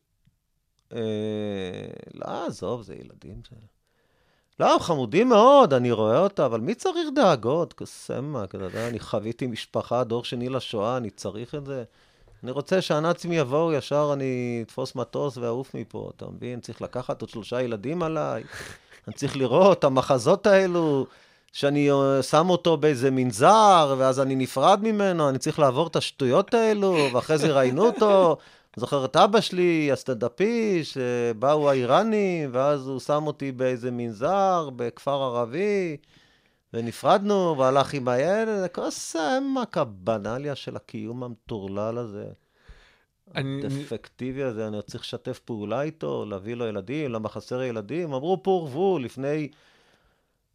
אה, 0.92 1.00
לא, 2.14 2.46
עזוב, 2.46 2.82
זה 2.82 2.94
ילדים. 2.94 3.42
זה... 3.50 3.56
לא, 4.60 4.74
הם 4.74 4.80
חמודים 4.80 5.28
מאוד, 5.28 5.74
אני 5.74 5.92
רואה 5.92 6.18
אותה, 6.18 6.46
אבל 6.46 6.60
מי 6.60 6.74
צריך 6.74 7.08
דאגות? 7.14 7.72
קוסמה, 7.72 8.44
אתה 8.44 8.56
יודע, 8.56 8.88
אני 8.88 8.98
חוויתי 8.98 9.46
משפחה, 9.46 10.04
דור 10.04 10.24
שני 10.24 10.48
לשואה, 10.48 10.96
אני 10.96 11.10
צריך 11.10 11.54
את 11.54 11.66
זה. 11.66 11.84
אני 12.44 12.50
רוצה 12.50 12.80
שהנאצים 12.80 13.32
יבואו, 13.32 13.72
ישר 13.72 14.10
אני 14.12 14.60
אתפוס 14.66 14.94
מטוס 14.94 15.36
ואעוף 15.36 15.74
מפה, 15.74 16.10
אתה 16.16 16.26
מבין? 16.26 16.60
צריך 16.60 16.82
לקחת 16.82 17.20
עוד 17.20 17.30
שלושה 17.30 17.62
ילדים 17.62 18.02
עליי. 18.02 18.42
אני 19.08 19.14
צריך 19.14 19.36
לראות 19.36 19.78
את 19.78 19.84
המחזות 19.84 20.46
האלו, 20.46 21.06
שאני 21.52 21.90
אה, 21.90 22.22
שם 22.22 22.50
אותו 22.50 22.76
באיזה 22.76 23.10
מנזר, 23.10 23.94
ואז 23.98 24.20
אני 24.20 24.36
נפרד 24.36 24.80
ממנו, 24.82 25.28
אני 25.28 25.38
צריך 25.38 25.58
לעבור 25.58 25.86
את 25.86 25.96
השטויות 25.96 26.54
האלו, 26.54 27.08
ואחרי 27.12 27.38
זה 27.38 27.52
ראיינו 27.52 27.86
אותו. 27.86 28.36
זוכר 28.76 29.04
את 29.04 29.16
אבא 29.16 29.40
שלי, 29.40 29.92
הסטנדאפיסט, 29.92 30.92
שבאו 30.92 31.70
האיראנים, 31.70 32.50
ואז 32.52 32.86
הוא 32.86 33.00
שם 33.00 33.26
אותי 33.26 33.52
באיזה 33.52 33.90
מנזר, 33.90 34.70
בכפר 34.76 35.22
ערבי, 35.22 35.96
ונפרדנו, 36.74 37.54
והלך 37.58 37.94
עם 37.94 38.08
הילד, 38.08 38.66
כוס 38.72 39.16
העמק 39.16 39.78
הבנאליה 39.78 40.54
של 40.54 40.76
הקיום 40.76 41.22
המטורלל 41.22 41.98
הזה. 41.98 42.26
אני- 43.34 43.62
הדפקטיבי 43.64 44.42
הזה, 44.42 44.66
אני 44.68 44.82
צריך 44.82 45.04
לשתף 45.04 45.38
פעולה 45.38 45.82
איתו, 45.82 46.24
להביא 46.28 46.54
לו 46.54 46.66
ילדים, 46.66 47.12
למה 47.12 47.28
חסר 47.28 47.62
ילדים? 47.62 48.12
אמרו 48.12 48.42
פור 48.42 48.62
ורבו 48.62 48.98
לפני 48.98 49.48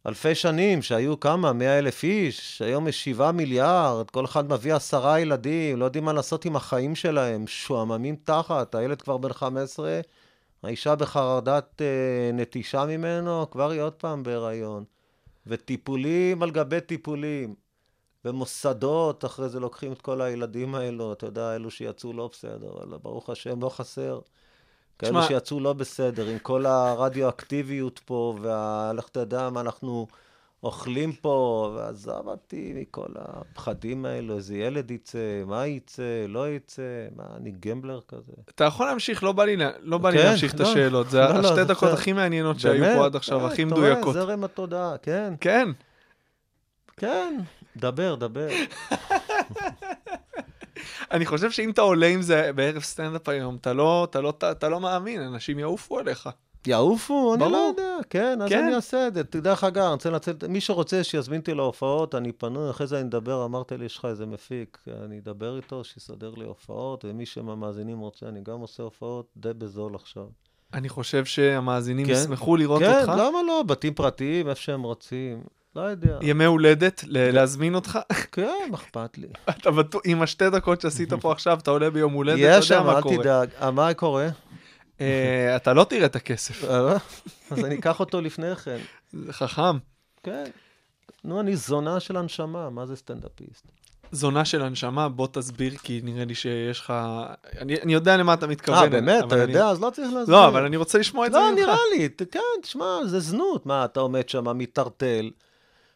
אלפי 0.06 0.34
שנים, 0.34 0.82
שהיו 0.82 1.20
כמה? 1.20 1.52
מאה 1.52 1.78
אלף 1.78 2.04
איש, 2.04 2.62
היום 2.62 2.88
יש 2.88 3.04
שבעה 3.04 3.32
מיליארד, 3.32 4.10
כל 4.10 4.24
אחד 4.24 4.52
מביא 4.52 4.74
עשרה 4.74 5.20
ילדים, 5.20 5.78
לא 5.78 5.84
יודעים 5.84 6.04
מה 6.04 6.12
לעשות 6.12 6.44
עם 6.44 6.56
החיים 6.56 6.94
שלהם, 6.94 7.44
משועממים 7.44 8.16
תחת, 8.24 8.74
הילד 8.74 9.02
כבר 9.02 9.16
בן 9.16 9.32
15, 9.32 10.00
האישה 10.62 10.94
בחרדת 10.94 11.82
אה, 11.82 11.86
נטישה 12.32 12.84
ממנו, 12.86 13.50
כבר 13.50 13.70
היא 13.70 13.80
עוד 13.80 13.92
פעם 13.92 14.22
בהיריון. 14.22 14.84
וטיפולים 15.46 16.42
על 16.42 16.50
גבי 16.50 16.80
טיפולים. 16.80 17.54
ומוסדות, 18.24 19.24
אחרי 19.24 19.48
זה 19.48 19.60
לוקחים 19.60 19.92
את 19.92 20.02
כל 20.02 20.20
הילדים 20.20 20.74
האלו, 20.74 21.12
אתה 21.12 21.26
יודע, 21.26 21.54
אלו 21.54 21.70
שיצאו 21.70 22.12
לא 22.12 22.28
בסדר, 22.32 22.72
אבל 22.82 22.98
ברוך 22.98 23.30
השם 23.30 23.62
לא 23.62 23.68
חסר. 23.68 24.20
כאלו 24.98 25.22
שיצאו 25.22 25.60
לא 25.60 25.72
בסדר, 25.72 26.26
עם 26.26 26.38
כל 26.38 26.66
הרדיואקטיביות 26.66 28.00
פה, 28.04 28.36
ולך 28.40 29.08
תדע 29.08 29.50
מה 29.50 29.60
אנחנו 29.60 30.06
אוכלים 30.66 31.12
פה, 31.12 31.70
ועזב 31.76 32.26
אותי 32.26 32.72
מכל 32.76 33.08
הפחדים 33.16 34.04
האלו, 34.04 34.36
איזה 34.36 34.56
ילד 34.56 34.90
יצא, 34.90 35.42
מה 35.46 35.66
יצא, 35.66 36.26
לא 36.28 36.50
יצא, 36.50 36.82
מה, 37.16 37.24
אני 37.36 37.52
גמבלר 37.60 38.00
כזה. 38.08 38.32
אתה 38.48 38.64
יכול 38.64 38.86
להמשיך, 38.86 39.22
לא 39.22 39.32
בא 39.32 39.44
לי, 39.44 39.56
לא 39.80 39.98
בא 39.98 40.10
לי 40.10 40.18
כן, 40.18 40.24
להמשיך 40.24 40.54
את 40.54 40.60
לא, 40.60 40.68
השאלות. 40.70 41.10
זה 41.10 41.20
לא, 41.20 41.28
לא, 41.28 41.38
השתי 41.38 41.54
זה 41.54 41.64
דקות 41.64 41.88
בסדר. 41.88 41.92
הכי 41.92 42.12
מעניינות 42.12 42.60
שהיו? 42.60 42.84
פה 42.96 43.04
עד 43.04 43.16
עכשיו, 43.16 43.40
אה, 43.40 43.46
הכי 43.46 43.62
אתה 43.62 43.74
רואה, 43.74 43.90
מדויקות. 43.90 44.14
זרם 44.14 44.44
התודעה, 44.44 44.98
כן, 45.02 45.34
כן. 45.40 45.68
כן, 46.96 47.38
דבר, 47.76 48.14
דבר. 48.14 48.48
אני 51.12 51.26
חושב 51.26 51.50
שאם 51.50 51.70
אתה 51.70 51.82
עולה 51.82 52.06
עם 52.06 52.22
זה 52.22 52.50
בערב 52.54 52.82
סטנדאפ 52.82 53.28
היום, 53.28 53.56
אתה 53.56 53.72
לא, 53.72 54.06
אתה 54.10 54.20
לא, 54.20 54.32
אתה 54.50 54.68
לא 54.68 54.80
מאמין, 54.80 55.22
אנשים 55.22 55.58
יעופו 55.58 55.98
עליך. 55.98 56.28
יעופו? 56.68 57.34
אני. 57.34 57.52
לא 57.52 57.56
יודע, 57.56 57.96
כן, 58.10 58.38
אז 58.42 58.48
כן. 58.48 58.64
אני 58.64 58.74
אעשה 58.74 59.06
את 59.06 59.14
זה. 59.14 59.22
דרך 59.22 59.64
אגב, 59.64 59.82
אני 59.84 59.92
רוצה 59.92 60.10
לנצל, 60.10 60.32
מי 60.48 60.60
שרוצה 60.60 61.04
שיזמין 61.04 61.40
אותי 61.40 61.54
להופעות, 61.54 62.14
אני 62.14 62.32
פנוי, 62.32 62.70
אחרי 62.70 62.86
זה 62.86 63.00
אני 63.00 63.08
אדבר, 63.08 63.44
אמרת 63.44 63.72
לי, 63.72 63.84
יש 63.84 63.98
לך 63.98 64.04
איזה 64.04 64.26
מפיק, 64.26 64.78
אני 65.04 65.18
אדבר 65.18 65.56
איתו, 65.56 65.84
שיסדר 65.84 66.32
לי 66.36 66.44
הופעות, 66.44 67.04
ומי 67.08 67.26
שמהמאזינים 67.26 67.98
רוצה, 67.98 68.26
אני 68.28 68.40
גם 68.42 68.60
עושה 68.60 68.82
הופעות 68.82 69.26
די 69.36 69.48
בזול 69.58 69.94
עכשיו. 69.94 70.24
אני 70.74 70.88
חושב 70.88 71.24
שהמאזינים 71.24 72.06
כן. 72.06 72.12
ישמחו 72.12 72.56
לראות 72.56 72.82
כן, 72.82 72.98
אותך. 73.00 73.08
למה 73.08 73.42
לא? 73.46 73.62
בתים 73.66 73.94
פרטיים, 73.94 74.48
איפה 74.48 74.60
שהם 74.60 74.82
רוצים. 74.82 75.40
לא 75.76 75.80
יודע. 75.80 76.18
ימי 76.22 76.44
הולדת, 76.44 77.04
ל- 77.06 77.30
להזמין 77.34 77.74
אותך. 77.74 77.98
כן, 78.32 78.70
אכפת 78.74 79.18
לי. 79.18 79.26
אתה 79.50 79.70
בטוח, 79.70 80.02
עם 80.04 80.22
השתי 80.22 80.50
דקות 80.50 80.80
שעשית 80.80 81.12
פה 81.22 81.32
עכשיו, 81.32 81.58
אתה 81.62 81.70
עולה 81.70 81.90
ביום 81.90 82.12
הולדת, 82.12 82.38
יש 82.38 82.44
אתה 82.44 82.54
יודע 82.54 82.62
שם, 82.62 82.86
מה 82.86 82.96
אל 82.96 83.02
קורה. 83.02 83.16
תדאג. 83.16 83.48
אה, 83.62 83.70
מה 83.70 83.94
קורה? 83.94 84.28
אה, 85.00 85.56
אתה 85.56 85.72
לא 85.72 85.84
תראה 85.84 86.06
את 86.06 86.16
הכסף, 86.16 86.64
אה, 86.64 86.96
אז 87.50 87.64
אני 87.64 87.78
אקח 87.78 88.00
אותו 88.00 88.20
לפני 88.20 88.56
כן. 88.56 88.78
זה 89.12 89.32
חכם. 89.32 89.76
כן. 90.22 90.44
נו, 91.24 91.40
אני 91.40 91.56
זונה 91.56 92.00
של 92.00 92.16
הנשמה, 92.16 92.70
מה 92.70 92.86
זה 92.86 92.96
סטנדאפיסט? 92.96 93.66
זונה 94.12 94.44
של 94.44 94.62
הנשמה, 94.62 95.08
בוא 95.08 95.28
תסביר, 95.32 95.76
כי 95.76 96.00
נראה 96.04 96.24
לי 96.24 96.34
שיש 96.34 96.80
לך... 96.80 96.92
אני, 97.58 97.76
אני 97.82 97.92
יודע 97.94 98.16
למה 98.16 98.34
אתה 98.34 98.46
מתכוון. 98.46 98.78
אה, 98.82 98.88
באמת? 98.88 99.24
אתה 99.26 99.34
אני- 99.34 99.42
יודע? 99.42 99.68
אז 99.68 99.80
לא 99.80 99.90
צריך 99.90 100.12
להסביר. 100.12 100.36
לא, 100.36 100.48
אבל 100.48 100.64
אני 100.64 100.76
רוצה 100.76 100.98
לשמוע 100.98 101.26
את 101.26 101.32
זה 101.32 101.38
לא, 101.38 101.50
ממך. 101.50 101.58
נראה 101.60 101.76
לי, 101.96 102.08
ת- 102.08 102.32
כן, 102.32 102.40
תשמע, 102.62 102.98
זה 103.06 103.20
זנות. 103.20 103.66
מה, 103.66 103.84
אתה 103.84 104.00
עומד 104.00 104.28
שם, 104.28 104.58
מתערטל, 104.58 105.30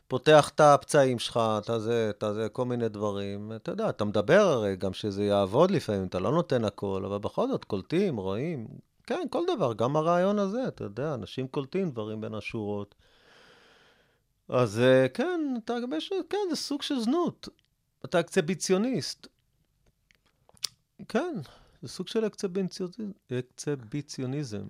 פותח 0.08 0.50
את 0.54 0.60
הפצעים 0.60 1.18
שלך, 1.18 1.40
אתה 1.58 1.78
זה, 1.78 2.10
אתה 2.18 2.32
זה, 2.34 2.48
כל 2.52 2.64
מיני 2.64 2.88
דברים. 2.88 3.52
אתה 3.56 3.70
יודע, 3.72 3.88
אתה 3.88 4.04
מדבר 4.04 4.40
הרי 4.40 4.76
גם 4.76 4.92
שזה 4.92 5.24
יעבוד 5.24 5.70
לפעמים, 5.70 6.04
אתה 6.06 6.18
לא 6.18 6.32
נותן 6.32 6.64
הכל, 6.64 7.02
אבל 7.06 7.18
בכל 7.18 7.48
זאת 7.48 7.64
קולטים, 7.64 8.16
רואים. 8.16 8.66
כן, 9.10 9.26
כל 9.30 9.42
דבר, 9.56 9.72
גם 9.72 9.96
הרעיון 9.96 10.38
הזה, 10.38 10.68
אתה 10.68 10.84
יודע, 10.84 11.14
אנשים 11.14 11.48
קולטים 11.48 11.90
דברים 11.90 12.20
בין 12.20 12.34
השורות. 12.34 12.94
אז 14.48 14.80
אה, 14.80 15.06
כן, 15.14 15.54
אתה 15.64 15.72
יש, 15.96 16.12
כן, 16.30 16.38
זה 16.50 16.56
סוג 16.56 16.82
של 16.82 17.00
זנות. 17.00 17.48
אתה 18.04 18.20
אקציביציוניסט. 18.20 19.26
כן, 21.08 21.34
זה 21.82 21.88
סוג 21.88 22.08
של. 22.08 22.24
אקציביציוניזם. 23.38 24.62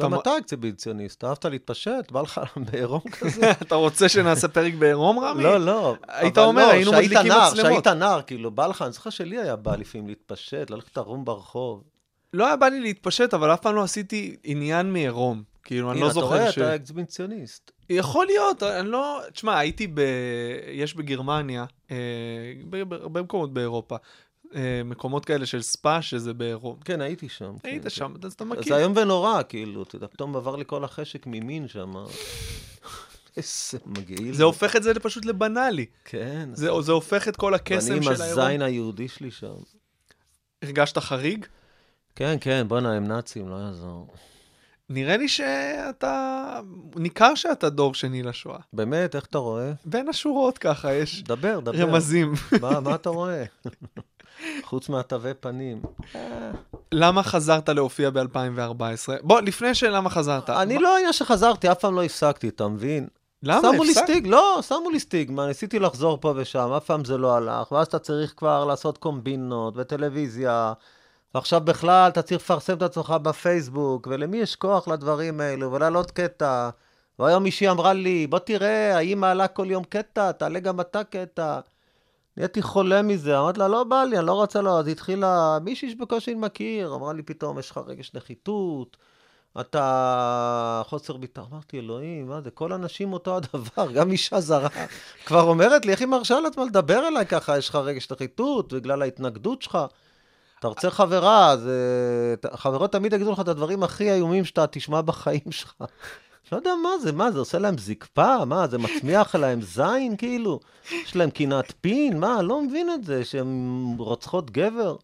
גם 0.00 0.14
אתה- 0.14 0.38
אקציביציוניסט, 0.38 1.24
אהבת 1.24 1.44
להתפשט? 1.44 2.10
בא 2.12 2.20
לך 2.22 2.40
בעירום 2.72 3.00
כזה? 3.20 3.50
אתה 3.50 3.74
רוצה 3.74 4.08
שנעשה 4.08 4.48
פרק 4.48 4.74
בעירום, 4.74 5.18
רמי? 5.18 5.42
לא, 5.42 5.58
לא. 5.60 5.96
היית 6.08 6.38
אומר, 6.38 6.66
לא, 6.66 6.70
היינו 6.72 6.92
מדליקים 6.92 7.18
מצלמות. 7.32 7.56
שהיית 7.56 7.86
נער, 7.86 8.22
כאילו, 8.22 8.50
בא 8.50 8.66
לך, 8.66 8.82
אני 8.82 8.92
זוכר 8.92 9.10
שלי 9.10 9.38
היה 9.38 9.56
בא 9.56 9.76
לפעמים 9.76 10.08
להתפשט, 10.08 10.70
ללכת 10.70 10.98
ערום 10.98 11.24
ברחוב. 11.24 11.84
לא 12.32 12.46
היה 12.46 12.56
בא 12.56 12.66
לי 12.66 12.80
להתפשט, 12.80 13.34
אבל 13.34 13.54
אף 13.54 13.60
פעם 13.60 13.74
לא 13.74 13.82
עשיתי 13.82 14.36
עניין 14.44 14.92
מעירום. 14.92 15.42
כאילו, 15.62 15.92
אני 15.92 16.00
לא 16.00 16.06
אתה 16.06 16.14
זוכר 16.14 16.26
רואה, 16.26 16.52
ש... 16.52 16.58
אתה 16.58 16.74
אקציביציוניסט. 16.74 17.70
יכול 17.90 18.26
להיות, 18.26 18.62
אני 18.62 18.88
לא... 18.88 19.20
תשמע, 19.32 19.58
הייתי 19.58 19.86
ב... 19.86 20.00
יש 20.72 20.94
בגרמניה, 20.94 21.64
אה, 21.90 21.96
בהרבה 22.68 23.22
מקומות 23.22 23.54
באירופה, 23.54 23.96
אה, 24.54 24.82
מקומות 24.84 25.24
כאלה 25.24 25.46
של 25.46 25.62
ספא, 25.62 26.00
שזה 26.00 26.34
בעירום. 26.34 26.76
כן, 26.84 27.00
הייתי 27.00 27.28
שם. 27.28 27.54
היית 27.64 27.82
כן, 27.82 27.90
שם, 27.90 28.14
אז 28.24 28.32
אתה 28.32 28.44
כן. 28.44 28.50
מכיר. 28.50 28.74
זה 28.74 28.80
איום 28.80 28.92
ונורא, 28.96 29.42
כאילו, 29.48 29.82
אתה 29.82 29.96
יודע, 29.96 30.06
פתאום 30.06 30.36
עבר 30.36 30.56
לי 30.56 30.64
כל 30.66 30.84
החשק 30.84 31.26
ממין 31.26 31.68
שם. 31.68 31.92
איזה 33.36 33.78
מגעיל. 33.86 34.34
זה 34.34 34.44
הופך 34.44 34.76
את 34.76 34.82
זה 34.82 34.94
פשוט 34.94 35.24
לבנאלי. 35.24 35.86
כן. 36.04 36.48
זה, 36.52 36.68
זה 36.80 36.92
הופך 36.92 37.28
את 37.28 37.36
כל 37.36 37.54
הקסם 37.54 37.92
ואני 37.92 38.02
של 38.02 38.12
עם 38.12 38.20
העירום. 38.20 38.44
הזין 38.44 38.62
היהודי 38.62 39.08
שלי 39.08 39.30
שם. 39.30 39.54
הרגשת 40.62 40.98
חריג? 40.98 41.46
כן, 42.16 42.36
כן, 42.40 42.64
בואנה, 42.68 42.92
הם 42.92 43.06
נאצים, 43.08 43.48
לא 43.48 43.56
יעזור. 43.56 44.06
נראה 44.88 45.16
לי 45.16 45.28
שאתה... 45.28 46.60
ניכר 46.96 47.34
שאתה 47.34 47.68
דור 47.70 47.94
שני 47.94 48.22
לשואה. 48.22 48.58
באמת, 48.72 49.16
איך 49.16 49.24
אתה 49.24 49.38
רואה? 49.38 49.72
בין 49.84 50.08
השורות 50.08 50.58
ככה 50.58 50.92
יש 50.92 51.22
דבר, 51.22 51.60
דבר. 51.60 51.78
רמזים. 51.82 52.32
מה, 52.60 52.80
מה 52.80 52.94
אתה 52.94 53.10
רואה? 53.10 53.44
חוץ 54.64 54.88
מהתווי 54.88 55.34
פנים. 55.34 55.82
למה 56.92 57.22
חזרת 57.22 57.68
להופיע 57.68 58.10
ב-2014? 58.10 58.82
בוא, 59.22 59.40
לפני 59.40 59.74
שלמה 59.74 60.10
חזרת. 60.10 60.50
אני 60.50 60.74
מה- 60.74 60.80
לא 60.80 60.94
העניין 60.94 61.12
שחזרתי, 61.12 61.72
אף 61.72 61.78
פעם 61.78 61.94
לא 61.94 62.04
הפסקתי, 62.04 62.48
אתה 62.48 62.68
מבין? 62.68 63.06
למה? 63.42 63.68
שמו 63.72 63.84
לי? 63.84 63.94
סטיג, 63.94 64.26
לא, 64.26 64.58
שמו 64.62 64.90
לי 64.92 65.00
סטיגמה, 65.00 65.46
ניסיתי 65.46 65.78
לחזור 65.78 66.18
פה 66.20 66.32
ושם, 66.36 66.72
אף 66.76 66.84
פעם 66.84 67.04
זה 67.04 67.18
לא 67.18 67.36
הלך, 67.36 67.72
ואז 67.72 67.86
אתה 67.86 67.98
צריך 67.98 68.34
כבר 68.36 68.64
לעשות 68.64 68.98
קומבינות 68.98 69.74
וטלוויזיה, 69.76 70.72
ועכשיו 71.34 71.60
בכלל 71.60 72.10
אתה 72.12 72.22
צריך 72.22 72.42
לפרסם 72.42 72.76
את 72.76 72.82
עצמך 72.82 73.14
בפייסבוק, 73.22 74.06
ולמי 74.10 74.36
יש 74.36 74.56
כוח 74.56 74.88
לדברים 74.88 75.40
האלו, 75.40 75.72
ולהעלות 75.72 76.10
קטע. 76.10 76.70
והיום 77.18 77.42
מישהי 77.42 77.70
אמרה 77.70 77.92
לי, 77.92 78.26
בוא 78.26 78.38
תראה, 78.38 78.96
האמא 78.96 79.26
עלה 79.26 79.48
כל 79.48 79.66
יום 79.70 79.84
קטע, 79.84 80.32
תעלה 80.32 80.60
גם 80.60 80.80
אתה 80.80 81.04
קטע. 81.04 81.60
נהייתי 82.36 82.62
חולה 82.62 83.02
מזה, 83.02 83.38
אמרתי 83.38 83.58
לה, 83.58 83.68
לא 83.68 83.84
בא 83.84 84.04
לי, 84.04 84.18
אני 84.18 84.26
לא 84.26 84.32
רוצה 84.32 84.60
לו, 84.60 84.78
אז 84.78 84.88
התחילה 84.88 85.58
מישהי 85.64 85.90
שבקושי 85.90 86.34
מכיר, 86.34 86.94
אמרה 86.94 87.12
לי 87.12 87.22
פתאום, 87.22 87.58
יש 87.58 87.70
לך 87.70 87.80
רגש 87.86 88.14
נחיתות, 88.14 88.96
אתה 89.60 90.82
חוסר 90.86 91.16
ביטחון. 91.16 91.48
אמרתי, 91.52 91.78
אלוהים, 91.78 92.28
מה 92.28 92.40
זה, 92.40 92.50
כל 92.50 92.72
הנשים 92.72 93.12
אותו 93.12 93.36
הדבר, 93.36 93.92
גם 93.96 94.10
אישה 94.10 94.40
זרה. 94.40 94.68
כבר 95.26 95.42
אומרת 95.42 95.86
לי, 95.86 95.92
איך 95.92 96.00
היא 96.00 96.08
מרשה 96.08 96.40
לעצמה 96.40 96.64
לדבר 96.64 97.08
אליי 97.08 97.26
ככה? 97.26 97.58
יש 97.58 97.68
לך 97.68 97.74
רגש 97.74 98.12
נחיתות 98.12 98.72
בגלל 98.72 99.02
ההתנגדות 99.02 99.62
שלך. 99.62 99.78
אתה 100.60 100.68
רוצה 100.68 100.90
חברה, 100.90 101.50
אז 101.50 101.68
אה, 101.68 102.56
חברות 102.56 102.92
תמיד 102.92 103.12
יגידו 103.12 103.32
לך 103.32 103.40
את 103.40 103.48
הדברים 103.48 103.82
הכי 103.82 104.12
איומים 104.12 104.44
שאתה 104.44 104.66
תשמע 104.66 105.00
בחיים 105.00 105.50
שלך. 105.58 105.74
לא 106.52 106.56
יודע 106.56 106.70
מה 106.82 106.98
זה, 107.02 107.12
מה 107.12 107.30
זה 107.32 107.38
עושה 107.38 107.58
להם 107.58 107.78
זקפה? 107.78 108.44
מה, 108.44 108.66
זה 108.66 108.78
מצמיח 108.78 109.34
להם 109.34 109.62
זין 109.62 110.16
כאילו? 110.16 110.60
יש 110.92 111.16
להם 111.16 111.30
קנאת 111.30 111.72
פין? 111.80 112.20
מה, 112.20 112.42
לא 112.42 112.62
מבין 112.62 112.90
את 112.90 113.04
זה, 113.04 113.24
שהן 113.24 113.94
רוצחות 113.98 114.50
גבר. 114.50 114.96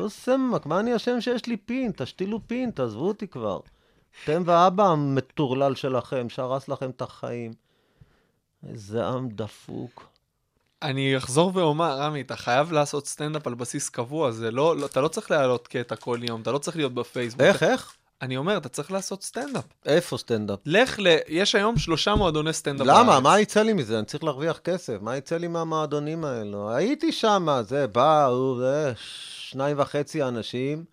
לא 0.00 0.08
סמק, 0.08 0.66
מה 0.66 0.80
אני 0.80 0.96
אשם 0.96 1.20
שיש 1.20 1.46
לי 1.46 1.56
פין? 1.56 1.92
תשתילו 1.96 2.40
פין, 2.46 2.70
תעזבו 2.70 3.08
אותי 3.08 3.26
כבר. 3.26 3.60
אתם 4.24 4.42
ואבא 4.46 4.88
המטורלל 4.88 5.74
שלכם, 5.74 6.28
שהרס 6.28 6.68
לכם 6.68 6.90
את 6.90 7.02
החיים. 7.02 7.52
איזה 8.68 9.06
עם 9.06 9.28
דפוק. 9.28 10.11
אני 10.82 11.16
אחזור 11.16 11.50
ואומר, 11.54 11.98
רמי, 11.98 12.20
אתה 12.20 12.36
חייב 12.36 12.72
לעשות 12.72 13.06
סטנדאפ 13.06 13.46
על 13.46 13.54
בסיס 13.54 13.88
קבוע, 13.88 14.30
זה 14.30 14.50
לא, 14.50 14.76
לא, 14.76 14.86
אתה 14.86 15.00
לא 15.00 15.08
צריך 15.08 15.30
להעלות 15.30 15.68
קטע 15.68 15.96
כל 15.96 16.18
יום, 16.22 16.40
אתה 16.40 16.52
לא 16.52 16.58
צריך 16.58 16.76
להיות 16.76 16.94
בפייסבוק. 16.94 17.42
איך, 17.42 17.62
איך? 17.62 17.92
אני 18.22 18.36
אומר, 18.36 18.56
אתה 18.56 18.68
צריך 18.68 18.92
לעשות 18.92 19.22
סטנדאפ. 19.22 19.64
איפה 19.86 20.18
סטנדאפ? 20.18 20.58
לך 20.66 20.98
ל... 20.98 21.16
יש 21.28 21.54
היום 21.54 21.78
שלושה 21.78 22.14
מועדוני 22.14 22.52
סטנדאפ 22.52 22.86
למה? 22.86 23.04
בארץ. 23.04 23.22
מה 23.22 23.40
יצא 23.40 23.62
לי 23.62 23.72
מזה? 23.72 23.98
אני 23.98 24.06
צריך 24.06 24.24
להרוויח 24.24 24.58
כסף. 24.58 24.96
מה 25.00 25.16
יצא 25.16 25.36
לי 25.36 25.48
מהמועדונים 25.48 26.24
האלו? 26.24 26.70
הייתי 26.70 27.12
שם, 27.12 27.60
זה, 27.62 27.86
באו, 27.86 28.58
זה, 28.58 28.92
שניים 28.96 29.80
וחצי 29.80 30.22
אנשים. 30.22 30.84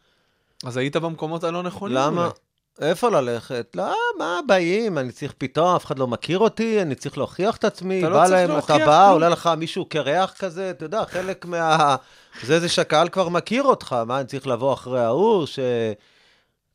אז 0.66 0.78
היית 0.78 0.96
במקומות 0.96 1.44
הלא 1.44 1.64
נכונים. 1.64 1.98
למה? 1.98 2.22
אולי. 2.22 2.34
איפה 2.80 3.10
ללכת? 3.10 3.76
לא, 3.76 3.94
מה 4.18 4.40
באים? 4.48 4.98
אני 4.98 5.12
צריך 5.12 5.34
פתאום, 5.38 5.76
אף 5.76 5.86
אחד 5.86 6.00
לא 6.00 6.08
מכיר 6.08 6.40
אותי, 6.40 6.82
אני 6.82 6.96
צריך 6.96 7.18
להוכיח 7.18 7.58
את 7.58 7.64
עצמי. 7.64 8.00
אתה 8.00 8.10
לא 8.10 8.18
צריך 8.18 8.32
להם, 8.32 8.50
להוכיח 8.50 8.76
אתה 8.76 8.86
בא, 8.86 9.02
כלום. 9.04 9.14
עולה 9.14 9.30
לך 9.30 9.50
מישהו 9.58 9.86
קירח 9.86 10.34
כזה, 10.40 10.70
אתה 10.70 10.86
יודע, 10.86 11.06
חלק 11.06 11.46
מה... 11.46 11.96
זה 12.44 12.60
זה 12.60 12.70
שהקהל 12.70 13.10
כבר 13.10 13.30
מכיר 13.30 13.64
אותך. 13.64 13.96
מה, 14.08 14.20
אני 14.20 14.28
צריך 14.28 14.48
לבוא 14.48 14.74
אחרי 14.74 15.00
ההוא, 15.00 15.46
ש... 15.46 15.60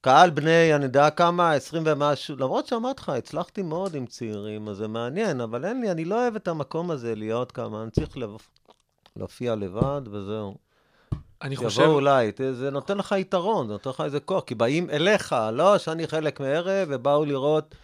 קהל 0.01 0.31
בני, 0.31 0.75
אני 0.75 0.85
יודע 0.85 1.11
כמה, 1.11 1.53
20 1.53 1.83
ומשהו, 1.87 2.37
למרות 2.39 2.67
שאמרתי 2.67 3.03
לך, 3.03 3.09
הצלחתי 3.09 3.63
מאוד 3.63 3.95
עם 3.95 4.07
צעירים, 4.07 4.69
אז 4.69 4.77
זה 4.77 4.89
מעניין, 4.89 5.41
אבל 5.41 5.65
אין 5.65 5.81
לי, 5.81 5.91
אני 5.91 6.05
לא 6.05 6.23
אוהב 6.23 6.37
את 6.37 6.49
המקום 6.49 6.91
הזה 6.91 7.15
להיות 7.15 7.53
כמה, 7.53 7.83
אני 7.83 7.91
צריך. 7.91 8.17
להופיע 9.17 9.55
לבד 9.55 10.01
וזהו. 10.11 10.64
אני 11.45 11.55
יבואו 11.55 11.69
חושב, 11.69 11.83
אולי, 11.83 12.33
ת- 12.33 12.41
זה 12.53 12.71
נותן 12.71 12.99
לך 12.99 13.15
יתרון, 13.19 13.67
זה 13.67 13.73
נותן 13.73 13.91
לך 13.91 14.01
איזה 14.05 14.21
כוח, 14.21 14.43
כי 14.47 14.55
באים 14.55 14.91
אליך, 14.91 15.35
לא 15.53 15.79
שאני 15.79 16.07
חלק 16.07 16.41
מערב, 16.41 16.89
ובאו 16.91 17.25
לראות 17.25 17.75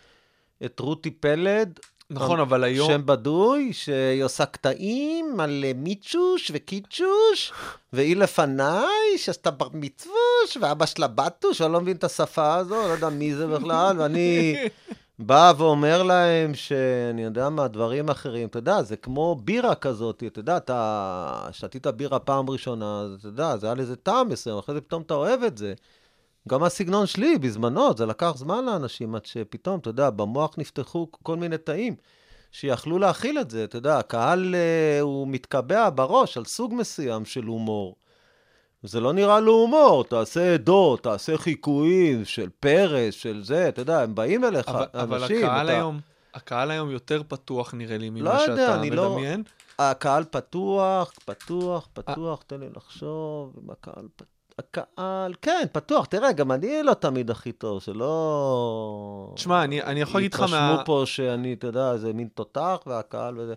את 0.64 0.80
רותי 0.80 1.10
פלד, 1.10 1.78
נכון, 2.10 2.40
אבל 2.40 2.64
היום... 2.64 2.90
שם 2.90 3.06
בדוי, 3.06 3.72
שהיא 3.72 4.24
עושה 4.24 4.46
קטעים 4.46 5.40
על 5.40 5.64
אה, 5.66 5.72
מיצ'וש 5.76 6.50
וקיצ'וש, 6.54 7.52
והיא 7.92 8.16
לפניי, 8.16 8.88
שעשתה 9.16 9.50
בר 9.50 9.68
מצווש, 9.72 10.56
ואבא 10.60 10.86
שלה 10.86 11.06
בטוש, 11.06 11.60
אני 11.60 11.72
לא 11.72 11.80
מבין 11.80 11.96
את 11.96 12.04
השפה 12.04 12.54
הזו, 12.54 12.74
לא 12.74 12.92
יודע 12.92 13.08
מי 13.08 13.34
זה 13.34 13.46
בכלל, 13.46 13.96
ואני 14.00 14.56
בא 15.22 15.52
ואומר 15.56 16.02
להם 16.02 16.54
שאני 16.54 17.22
יודע 17.22 17.48
מה, 17.48 17.68
דברים 17.68 18.08
אחרים, 18.08 18.48
אתה 18.48 18.58
יודע, 18.58 18.82
זה 18.82 18.96
כמו 18.96 19.36
בירה 19.44 19.74
כזאת, 19.74 20.22
אתה 20.26 20.40
יודע, 20.40 20.56
אתה 20.56 21.48
שתית 21.52 21.86
בירה 21.86 22.18
פעם 22.18 22.50
ראשונה, 22.50 23.06
אתה 23.18 23.28
יודע, 23.28 23.56
זה 23.56 23.66
היה 23.66 23.74
לזה 23.74 23.96
טעם 23.96 24.28
מסוים, 24.28 24.58
אחרי 24.58 24.74
זה 24.74 24.80
פתאום 24.80 25.02
אתה 25.02 25.14
אוהב 25.14 25.42
את 25.42 25.58
זה. 25.58 25.74
גם 26.48 26.62
הסגנון 26.62 27.06
שלי, 27.06 27.38
בזמנו, 27.38 27.96
זה 27.96 28.06
לקח 28.06 28.32
זמן 28.36 28.64
לאנשים 28.64 29.14
עד 29.14 29.26
שפתאום, 29.26 29.78
אתה 29.78 29.90
יודע, 29.90 30.10
במוח 30.10 30.54
נפתחו 30.58 31.08
כל 31.22 31.36
מיני 31.36 31.58
תאים 31.58 31.96
שיכלו 32.52 32.98
להכיל 32.98 33.38
את 33.38 33.50
זה. 33.50 33.64
אתה 33.64 33.76
יודע, 33.76 33.98
הקהל 33.98 34.54
אה, 34.54 35.00
הוא 35.00 35.28
מתקבע 35.28 35.90
בראש 35.94 36.36
על 36.36 36.44
סוג 36.44 36.74
מסוים 36.74 37.24
של 37.24 37.44
הומור. 37.44 37.96
זה 38.82 39.00
לא 39.00 39.12
נראה 39.12 39.40
לו 39.40 39.52
הומור, 39.52 40.04
תעשה 40.04 40.54
עדות, 40.54 41.02
תעשה 41.02 41.38
חיקויים 41.38 42.24
של 42.24 42.48
פרס, 42.60 43.14
של 43.14 43.44
זה, 43.44 43.68
אתה 43.68 43.80
יודע, 43.82 44.02
הם 44.02 44.14
באים 44.14 44.44
אליך, 44.44 44.68
אבל, 44.68 44.86
אבל 44.94 45.22
אנשים. 45.22 45.44
הקהל 45.46 45.66
אתה... 45.68 45.76
היום, 45.76 46.00
הקהל 46.34 46.70
היום 46.70 46.90
יותר 46.90 47.22
פתוח 47.28 47.74
נראה 47.74 47.98
לי 47.98 48.10
ממה 48.10 48.20
לא 48.20 48.30
יודע, 48.30 48.46
שאתה 48.46 48.74
אני 48.74 48.90
לא- 48.90 49.10
מדמיין. 49.16 49.42
הקהל 49.78 50.24
פתוח, 50.30 51.12
פתוח, 51.24 51.88
פתוח, 51.92 52.42
תן 52.46 52.60
לי 52.60 52.66
לחשוב, 52.76 53.52
אם 53.64 53.70
הקהל 53.70 54.04
פתוח. 54.16 54.28
הקהל, 54.58 55.34
כן, 55.42 55.66
פתוח. 55.72 56.04
תראה, 56.06 56.32
גם 56.32 56.52
אני 56.52 56.82
לא 56.82 56.94
תמיד 56.94 57.30
הכי 57.30 57.52
טוב, 57.52 57.82
שלא... 57.82 59.32
תשמע, 59.36 59.64
אני- 59.64 59.82
אני 59.82 60.00
יכול 60.00 60.20
להגיד 60.20 60.34
לך 60.34 60.40
מה- 60.40 60.46
יתרשמו 60.46 60.84
פה 60.86 61.02
שאני, 61.06 61.52
אתה 61.52 61.66
יודע, 61.66 61.92
איזה 61.92 62.12
מין 62.12 62.28
תותח 62.34 62.76
והקהל 62.86 63.38
וזה. 63.38 63.54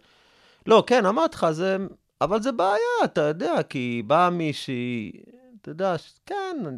לא, 0.68 0.84
כן, 0.88 1.06
אמרתי 1.06 1.36
לך, 1.38 1.48
זה... 1.52 1.78
אבל 2.22 2.42
זה 2.42 2.52
בעיה, 2.52 2.78
אתה 3.04 3.22
יודע, 3.22 3.54
כי 3.70 4.04
באה 4.08 4.30
מישהי, 4.30 5.12
אתה 5.62 5.72
יודע, 5.72 5.96
כן, 6.26 6.36
אני- 6.68 6.78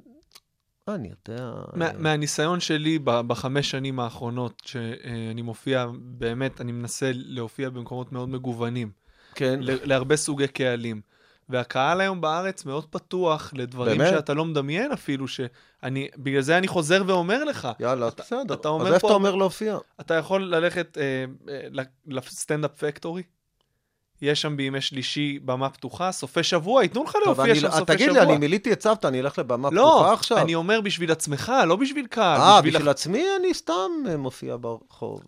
אני 0.88 1.10
יודע. 1.28 1.52
מה, 1.74 1.94
מהניסיון 1.98 2.60
שלי 2.60 3.00
ב- 3.00 3.22
בחמש 3.22 3.72
שנים 3.72 4.00
האחרונות, 4.00 4.62
שאני 4.66 5.42
מופיע, 5.42 5.86
באמת, 6.00 6.62
אני 6.62 6.72
מנסה 6.72 7.12
להופיע 7.14 7.70
במקומות 7.70 8.12
מאוד 8.12 8.30
מגוונים, 8.30 8.92
כן. 9.36 9.60
להרבה 9.62 10.16
סוגי 10.16 10.48
קהלים. 10.48 11.02
והקהל 11.50 12.02
היום 12.02 12.22
בארץ 12.22 12.66
מאוד 12.66 12.86
פתוח 12.86 13.54
לדברים 13.56 13.98
באמת? 13.98 14.10
שאתה 14.10 14.34
לא 14.34 14.46
מדמיין 14.46 14.92
אפילו, 14.92 15.28
שאני, 15.28 16.08
בגלל 16.18 16.42
זה 16.42 16.58
אני 16.58 16.68
חוזר 16.68 17.04
ואומר 17.08 17.44
לך, 17.44 17.68
יאללה, 17.80 18.10
בסדר. 18.18 18.54
אתה 18.54 18.68
אז 18.70 18.74
אומר 18.74 18.88
איפה 18.88 19.00
פה- 19.00 19.08
אתה 19.08 19.14
אומר 19.16 19.36
להופיע? 19.36 19.78
אתה 20.02 20.14
יכול 20.14 20.56
ללכת 20.56 20.98
אה, 20.98 21.26
אה, 21.50 21.84
לסטנדאפ 22.08 22.84
פקטורי, 22.84 23.24
יש 24.26 24.42
שם 24.42 24.58
בימי 24.58 24.82
שלישי 24.82 25.40
במה 25.46 25.70
פתוחה, 25.70 26.12
סופי 26.12 26.44
שבוע, 26.44 26.84
ייתנו 26.84 27.04
לך 27.04 27.16
להופיע 27.26 27.56
שם 27.56 27.66
לא- 27.66 27.72
סופי 27.72 27.86
תגיד 27.86 28.10
שבוע. 28.10 28.24
לי, 28.24 28.30
אני 28.30 28.38
מילאתי 28.38 28.74
את 28.74 28.82
סבתא, 28.82 29.08
אני 29.08 29.20
אלך 29.20 29.40
לבמה 29.40 29.70
לא, 29.72 29.82
פתוחה 29.98 30.14
עכשיו? 30.14 30.38
אני 30.38 30.56
אומר 30.56 30.82
בשביל 30.82 31.12
עצמך, 31.12 31.54
לא 31.68 31.76
בשביל 31.76 32.08
קהל. 32.08 32.42
אה, 32.42 32.58
בשביל 32.62 32.74
בשביל 32.74 32.90
עצמי 32.90 33.26
אני 33.40 33.54
סתם 33.54 33.74
אה, 34.10 34.18
מופיע 34.18 34.56
ברחוב. 34.62 35.24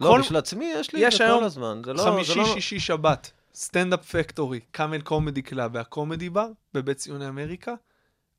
לא, 0.00 0.08
כל- 0.10 0.20
בשביל 0.20 0.38
עצמי 0.38 0.72
יש 0.76 0.92
לי 0.94 1.02
את 1.06 1.12
יש 1.12 1.18
זה 1.18 1.24
היום 1.24 1.38
כל 1.38 1.44
הזמן. 1.44 1.82
זה 1.84 1.92
לא... 1.92 2.02
חמישי, 2.02 2.32
זה 2.32 2.38
לא... 2.38 2.44
שישי, 2.54 2.80
שבת, 2.80 3.30
סטנדאפ 3.54 4.04
פקטורי, 4.16 4.60
קאמל 4.70 5.00
קומדי 5.00 5.42
קלאב 5.42 5.70
והקומדי 5.74 6.30
בר 6.30 6.46
בבית 6.74 6.96
ציוני 6.96 7.28
אמריקה. 7.28 7.74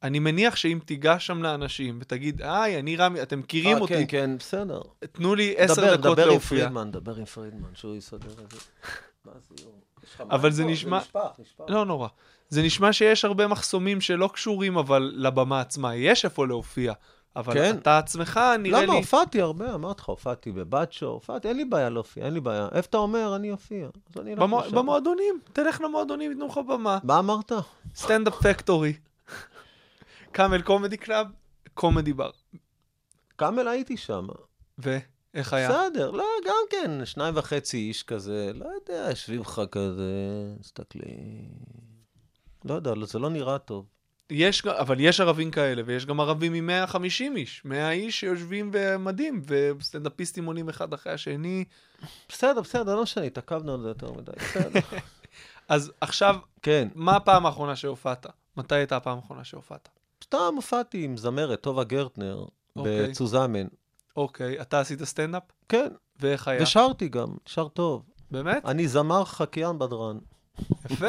אני 0.03 0.19
מניח 0.19 0.55
שאם 0.55 0.79
תיגש 0.85 1.27
שם 1.27 1.43
לאנשים 1.43 1.97
ותגיד, 2.01 2.41
היי, 2.41 2.79
אני 2.79 2.95
רמי, 2.95 3.21
אתם 3.21 3.39
מכירים 3.39 3.75
אה, 3.77 3.81
אותי, 3.81 3.93
כן, 3.93 4.05
כן, 4.07 4.37
בסדר. 4.39 4.81
תנו 5.11 5.35
לי 5.35 5.53
עשר 5.57 5.95
דקות 5.95 5.99
דבר 6.17 6.23
עם 6.23 6.29
להופיע. 6.29 6.59
פרידמן, 6.59 6.91
דבר 6.91 7.15
עם 7.15 7.25
פרידמן, 7.25 7.69
שהוא 7.73 7.95
יסדר 7.95 8.27
את 8.45 8.51
זה. 8.51 8.57
מה 9.25 9.31
זה, 9.49 9.55
יואו? 9.63 9.86
אבל 10.19 10.51
זה? 10.51 10.65
נשמע-. 10.65 10.99
לא 11.67 11.85
נורא. 11.85 12.07
זה 12.49 12.61
נשמע 12.63 12.93
שיש 12.93 13.25
הרבה 13.25 13.47
מחסומים 13.47 14.01
שלא 14.01 14.29
קשורים 14.33 14.77
אבל 14.77 15.11
לבמה 15.15 15.61
עצמה, 15.61 15.95
יש 15.95 16.25
איפה 16.25 16.47
להופיע. 16.47 16.93
אבל 17.35 17.53
כן. 17.53 17.75
אתה 17.77 17.97
עצמך, 17.97 18.39
נראה 18.59 18.83
למה? 18.83 18.93
לי... 18.93 18.99
הופעתי 18.99 19.41
הרבה, 19.41 19.73
אמרתי 19.73 20.01
לך, 20.01 20.07
הופעתי 20.09 20.51
בבאצ'ו, 20.51 21.05
הופעתי, 21.05 21.47
אין 21.47 21.57
לי 21.57 21.65
בעיה 21.65 21.89
להופיע, 21.89 22.25
אין 22.25 22.33
לי 22.33 22.39
בעיה. 22.39 22.67
איפה 22.71 22.87
אתה 22.89 22.97
אומר, 22.97 23.35
אני 23.35 23.51
אופיע. 23.51 23.87
אז 24.15 24.21
אני 24.21 24.31
אלך 24.33 24.39
במו- 24.39 24.59
לשם. 24.61 24.75
במועדונים, 24.75 25.39
תלך 25.53 25.81
למועדונים, 25.81 26.31
ייתנו 26.31 26.47
לך 26.47 26.57
במה. 26.57 26.97
מה 27.03 27.19
אמרת? 27.19 27.51
סטנדאפ 27.95 28.33
פקטורי. 28.43 28.93
קאמל 30.31 30.61
קומדי 30.61 30.97
קלאב, 30.97 31.27
קומדי 31.73 32.13
בר. 32.13 32.29
קאמל 33.35 33.67
הייתי 33.67 33.97
שם. 33.97 34.27
ואיך 35.33 35.53
היה? 35.53 35.69
בסדר, 35.69 36.11
לא, 36.11 36.25
גם 36.45 36.55
כן, 36.69 37.05
שניים 37.05 37.37
וחצי 37.37 37.77
איש 37.77 38.03
כזה, 38.03 38.51
לא 38.55 38.65
יודע, 38.65 39.07
יושבים 39.09 39.41
לך 39.41 39.61
כזה, 39.71 40.11
מסתכלים. 40.59 41.49
לא 42.65 42.73
יודע, 42.73 42.93
לא, 42.93 43.05
זה 43.05 43.19
לא 43.19 43.29
נראה 43.29 43.57
טוב. 43.57 43.85
יש, 44.29 44.65
אבל 44.65 44.99
יש 44.99 45.19
ערבים 45.19 45.51
כאלה, 45.51 45.81
ויש 45.85 46.05
גם 46.05 46.19
ערבים 46.19 46.67
מ-150 46.67 47.35
איש. 47.35 47.61
100 47.65 47.91
איש 47.91 48.19
שיושבים 48.19 48.69
במדים, 48.71 49.41
וסטנדאפיסטים 49.47 50.45
עולים 50.45 50.69
אחד 50.69 50.93
אחרי 50.93 51.13
השני. 51.13 51.65
בסדר, 52.29 52.61
בסדר, 52.61 52.95
לא 52.95 53.03
משנה, 53.03 53.25
התעכבנו 53.25 53.73
על 53.73 53.81
זה 53.81 53.87
יותר 53.87 54.11
מדי, 54.13 54.31
בסדר. 54.37 54.79
אז 55.69 55.91
עכשיו, 56.01 56.35
כן, 56.61 56.87
מה 56.95 57.15
הפעם 57.15 57.45
האחרונה 57.45 57.75
שהופעת? 57.75 58.25
מתי 58.57 58.75
הייתה 58.75 58.97
הפעם 58.97 59.17
האחרונה 59.17 59.43
שהופעת? 59.43 59.89
סתם 60.23 60.53
הופעתי 60.55 61.03
עם 61.03 61.17
זמרת, 61.17 61.61
טובה 61.61 61.83
גרטנר, 61.83 62.45
אוקיי. 62.75 63.07
בצוזמן. 63.07 63.67
אוקיי, 64.17 64.61
אתה 64.61 64.79
עשית 64.79 65.03
סטנדאפ? 65.03 65.43
כן, 65.69 65.87
ואיך 66.19 66.47
היה? 66.47 66.63
ושרתי 66.63 67.09
גם, 67.09 67.27
שר 67.45 67.67
טוב. 67.67 68.03
באמת? 68.31 68.65
אני 68.65 68.87
זמר 68.87 69.25
חקיין 69.25 69.79
בדרן. 69.79 70.17
יפה. 70.89 71.07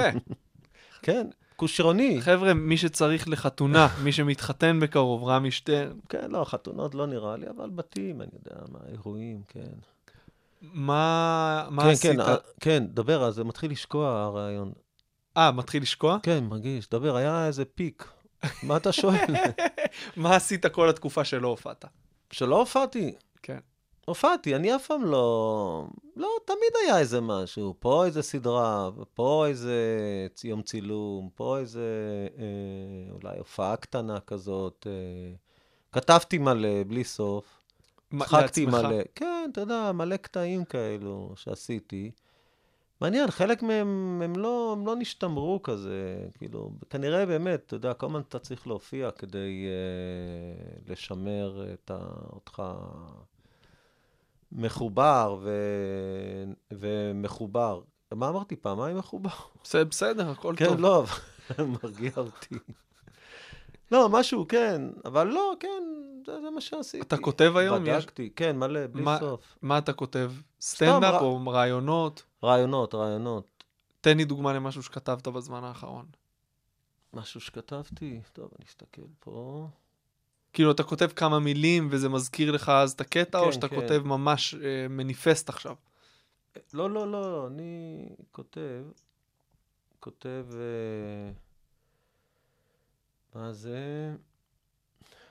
כן, 1.03 1.27
כושרוני. 1.57 2.23
חבר'ה, 2.23 2.55
מי 2.55 2.77
שצריך 2.77 3.29
לחתונה, 3.29 3.89
מי 4.05 4.13
שמתחתן 4.13 4.81
בקרוב, 4.81 5.25
רמי 5.25 5.51
שטרן, 5.51 5.99
כן, 6.09 6.31
לא, 6.31 6.45
חתונות 6.45 6.95
לא 6.95 7.07
נראה 7.07 7.37
לי, 7.37 7.47
אבל 7.51 7.71
בתים, 7.71 8.21
אני 8.21 8.31
יודע 8.33 8.61
מה, 8.73 8.79
אירועים, 8.93 9.43
כן. 9.49 9.73
מה, 10.63 11.67
מה 11.71 11.83
כן, 11.83 11.89
עשית? 11.89 12.11
כן, 12.11 12.21
אה, 12.21 12.37
כן, 12.61 12.85
דבר, 12.87 13.25
אז 13.25 13.35
זה 13.35 13.45
מתחיל 13.45 13.71
לשקוע 13.71 14.23
הרעיון. 14.23 14.73
אה, 15.37 15.53
מתחיל 15.53 15.83
לשקוע? 15.83 16.19
כן, 16.23 16.45
מרגיש, 16.45 16.89
דבר, 16.89 17.17
היה 17.17 17.47
איזה 17.47 17.65
פיק. 17.65 18.09
מה 18.63 18.77
אתה 18.77 18.93
שואל? 18.93 19.27
מה 20.17 20.37
עשית 20.37 20.67
כל 20.67 20.89
התקופה 20.89 21.25
שלא 21.25 21.49
הופעת? 21.49 21.85
שלא 22.31 22.59
הופעתי. 22.59 23.15
כן. 23.43 23.59
הופעתי, 24.07 24.57
אני 24.57 24.77
אף 24.77 24.87
פעם 24.87 25.05
לא... 25.05 25.87
לא, 26.17 26.29
תמיד 26.45 26.73
היה 26.85 26.99
איזה 26.99 27.21
משהו. 27.21 27.75
פה 27.79 28.07
איזה 28.07 28.23
סדרה, 28.23 28.91
פה 29.15 29.47
איזה 29.47 29.75
יום 30.45 30.63
צילום, 30.63 31.29
פה 31.35 31.59
איזה 31.59 31.83
אה, 32.39 33.13
אולי 33.23 33.39
הופעה 33.39 33.77
קטנה 33.77 34.21
כזאת. 34.21 34.87
אה, 34.91 35.35
כתבתי 35.93 36.39
מלא, 36.39 36.83
בלי 36.87 37.05
סוף. 37.05 37.45
מה- 38.11 38.25
צחקתי 38.25 38.67
לעצמך? 38.67 38.85
מלא. 38.85 38.97
כן, 39.15 39.49
אתה 39.53 39.61
יודע, 39.61 39.93
מלא 39.93 40.17
קטעים 40.17 40.65
כאלו 40.65 41.33
שעשיתי. 41.37 42.11
מעניין, 43.01 43.31
חלק 43.31 43.63
מהם 43.63 44.21
הם 44.25 44.37
לא, 44.37 44.75
הם 44.79 44.87
לא 44.87 44.97
נשתמרו 44.97 45.63
כזה, 45.63 45.93
כאילו, 46.39 46.71
כנראה 46.91 47.27
באמת, 47.27 47.63
אתה 47.67 47.75
יודע, 47.77 47.95
כל 47.95 48.07
הזמן 48.07 48.21
אתה 48.29 48.39
צריך 48.39 48.67
להופיע 48.67 49.11
כדי 49.11 49.67
אה, 49.67 50.93
לשמר 50.93 51.67
את 51.73 51.91
ה, 51.91 51.99
אותך 52.33 52.63
מחובר 54.53 55.37
ו, 55.43 55.51
ומחובר. 56.73 57.81
מה 58.15 58.29
אמרתי? 58.29 58.57
פעמיים 58.57 58.97
מחובר? 58.97 59.31
בסדר, 59.65 59.85
בסדר, 59.85 60.31
הכל 60.31 60.55
כן, 60.57 60.67
טוב. 60.67 60.81
לא, 60.81 61.05
אבל 61.51 61.65
מרגיע 61.83 62.11
אותי. 62.17 62.55
לא, 63.93 64.09
משהו, 64.09 64.47
כן, 64.49 64.83
אבל 65.05 65.27
לא, 65.27 65.55
כן, 65.61 65.83
זה, 66.27 66.41
זה 66.43 66.51
מה 66.51 66.61
שעשיתי. 66.61 67.03
אתה 67.07 67.17
כותב 67.17 67.53
היום? 67.57 67.87
יש- 67.87 68.05
בדקתי, 68.05 68.31
כן, 68.37 68.57
מלא, 68.59 68.87
בלי 68.87 69.03
מה- 69.03 69.17
סוף. 69.21 69.59
מה 69.63 69.79
אתה 69.79 69.93
כותב? 69.93 70.33
סטנדאפ 70.61 71.23
או 71.23 71.41
רעיונות? 71.47 72.23
רעיונות, 72.43 72.95
רעיונות. 72.95 73.65
תן 74.01 74.17
לי 74.17 74.25
דוגמה 74.25 74.53
למשהו 74.53 74.83
שכתבת 74.83 75.29
בזמן 75.29 75.65
האחרון. 75.65 76.07
משהו 77.13 77.41
שכתבתי, 77.41 78.21
טוב, 78.33 78.51
אני 78.59 78.67
אסתכל 78.69 79.03
פה. 79.21 79.69
כאילו, 80.53 80.71
אתה 80.71 80.83
כותב 80.83 81.09
כמה 81.17 81.39
מילים 81.39 81.89
וזה 81.91 82.09
מזכיר 82.09 82.51
לך 82.51 82.69
אז 82.69 82.93
את 82.93 83.01
הקטע, 83.01 83.39
או 83.39 83.45
כן, 83.45 83.53
שאתה 83.53 83.69
כן. 83.69 83.77
כותב 83.77 84.03
ממש 84.05 84.55
אה, 84.55 84.89
מניפסט 84.89 85.49
עכשיו? 85.49 85.75
לא, 86.75 86.91
לא, 86.91 87.13
לא, 87.13 87.47
אני 87.47 88.05
כותב, 88.33 88.85
כותב, 90.01 90.47
אה, 90.53 91.33
מה 93.35 93.53
זה? 93.53 94.11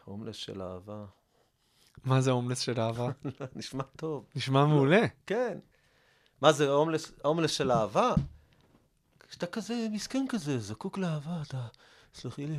הומלס 0.05 0.35
של 0.35 0.61
אהבה. 0.61 1.05
מה 2.05 2.21
זה 2.21 2.31
הומלס 2.31 2.59
של 2.59 2.79
אהבה? 2.79 3.09
נשמע 3.55 3.83
טוב. 3.83 4.25
נשמע 4.35 4.65
מעולה. 4.65 5.05
כן. 5.25 5.59
מה 6.41 6.51
זה 6.51 6.69
הומלס, 6.69 7.11
הומלס 7.23 7.51
של 7.51 7.71
אהבה? 7.71 8.13
כשאתה 9.29 9.45
כזה 9.45 9.87
מסכן 9.91 10.25
כזה, 10.29 10.59
זקוק 10.59 10.97
לאהבה, 10.97 11.41
אתה... 11.47 11.67
סלחי 12.15 12.45
לי, 12.47 12.55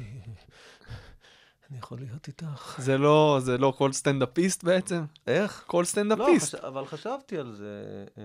אני 1.71 1.79
יכול 1.79 1.99
להיות 1.99 2.29
איתך. 2.29 2.77
זה 2.79 2.99
לא, 2.99 3.39
זה 3.41 3.59
לא 3.59 3.73
כל 3.77 3.93
סטנדאפיסט 3.93 4.65
בעצם? 4.65 5.05
איך? 5.27 5.65
כל 5.67 5.79
לא, 5.79 5.85
סטנדאפיסט. 5.85 6.55
חש... 6.55 6.61
אבל 6.61 6.87
חשבתי 6.87 7.39
על 7.39 7.53
זה. 7.53 8.05
אה, 8.19 8.23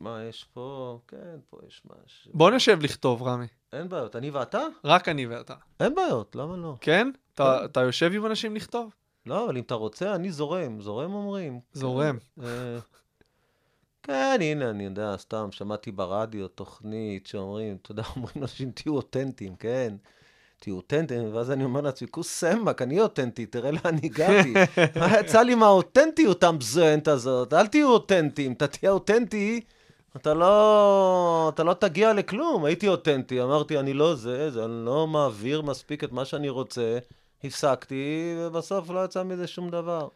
מה 0.00 0.22
יש 0.22 0.46
פה? 0.54 0.98
כן, 1.08 1.36
פה 1.50 1.58
יש 1.66 1.82
משהו. 1.84 2.30
בוא 2.34 2.50
נשב 2.50 2.78
לכתוב, 2.82 3.22
רמי. 3.22 3.46
אין 3.72 3.88
בעיות. 3.88 4.16
אני 4.16 4.30
ואתה? 4.30 4.62
רק 4.84 5.08
אני 5.08 5.26
ואתה. 5.26 5.54
אין 5.80 5.94
בעיות, 5.94 6.36
למה 6.36 6.56
לא? 6.56 6.76
כן? 6.80 7.10
אתה, 7.34 7.56
כן. 7.60 7.64
אתה 7.64 7.80
יושב 7.80 8.12
עם 8.14 8.26
אנשים 8.26 8.56
לכתוב? 8.56 8.94
לא, 9.26 9.44
אבל 9.44 9.56
אם 9.56 9.62
אתה 9.62 9.74
רוצה, 9.74 10.14
אני 10.14 10.32
זורם. 10.32 10.80
זורם 10.80 11.14
אומרים. 11.14 11.60
זורם. 11.72 12.18
אה, 12.42 12.78
כן, 14.06 14.38
הנה, 14.40 14.70
אני 14.70 14.84
יודע, 14.84 15.14
סתם, 15.18 15.48
שמעתי 15.50 15.92
ברדיו 15.92 16.48
תוכנית 16.48 17.26
שאומרים, 17.26 17.76
אתה 17.82 17.92
יודע, 17.92 18.02
אומרים 18.16 18.34
לאנשים, 18.36 18.70
תהיו 18.70 18.96
אותנטיים, 18.96 19.56
כן? 19.56 19.94
תהיו 20.58 20.76
אותנטיים, 20.76 21.34
ואז 21.34 21.50
אני 21.50 21.64
אומר 21.64 21.80
לעצמי, 21.80 22.08
כוס 22.10 22.28
סמק, 22.28 22.82
אני 22.82 23.00
אותנטי, 23.00 23.46
תראה 23.46 23.70
לאן 23.70 23.96
הגעתי. 24.02 24.54
מה 25.00 25.20
יצא 25.20 25.42
לי 25.42 25.54
מהאותנטיות 25.54 26.44
המזוינת 26.44 27.08
הזאת? 27.08 27.52
אל 27.52 27.66
תהיו 27.66 27.88
אותנטיים, 27.88 28.52
אתה 28.52 28.66
תהיה 28.66 28.90
אותנטי, 28.90 29.60
אתה 30.16 30.34
לא, 30.34 31.50
אתה 31.54 31.64
לא 31.64 31.74
תגיע 31.74 32.12
לכלום. 32.12 32.64
הייתי 32.64 32.88
אותנטי, 32.88 33.42
אמרתי, 33.42 33.78
אני 33.78 33.92
לא 33.92 34.14
זה, 34.14 34.50
זה, 34.50 34.64
אני 34.64 34.84
לא 34.84 35.06
מעביר 35.06 35.62
מספיק 35.62 36.04
את 36.04 36.12
מה 36.12 36.24
שאני 36.24 36.48
רוצה, 36.48 36.98
הפסקתי, 37.44 38.36
ובסוף 38.38 38.90
לא 38.90 39.04
יצא 39.04 39.22
מזה 39.22 39.46
שום 39.46 39.70
דבר. 39.70 40.08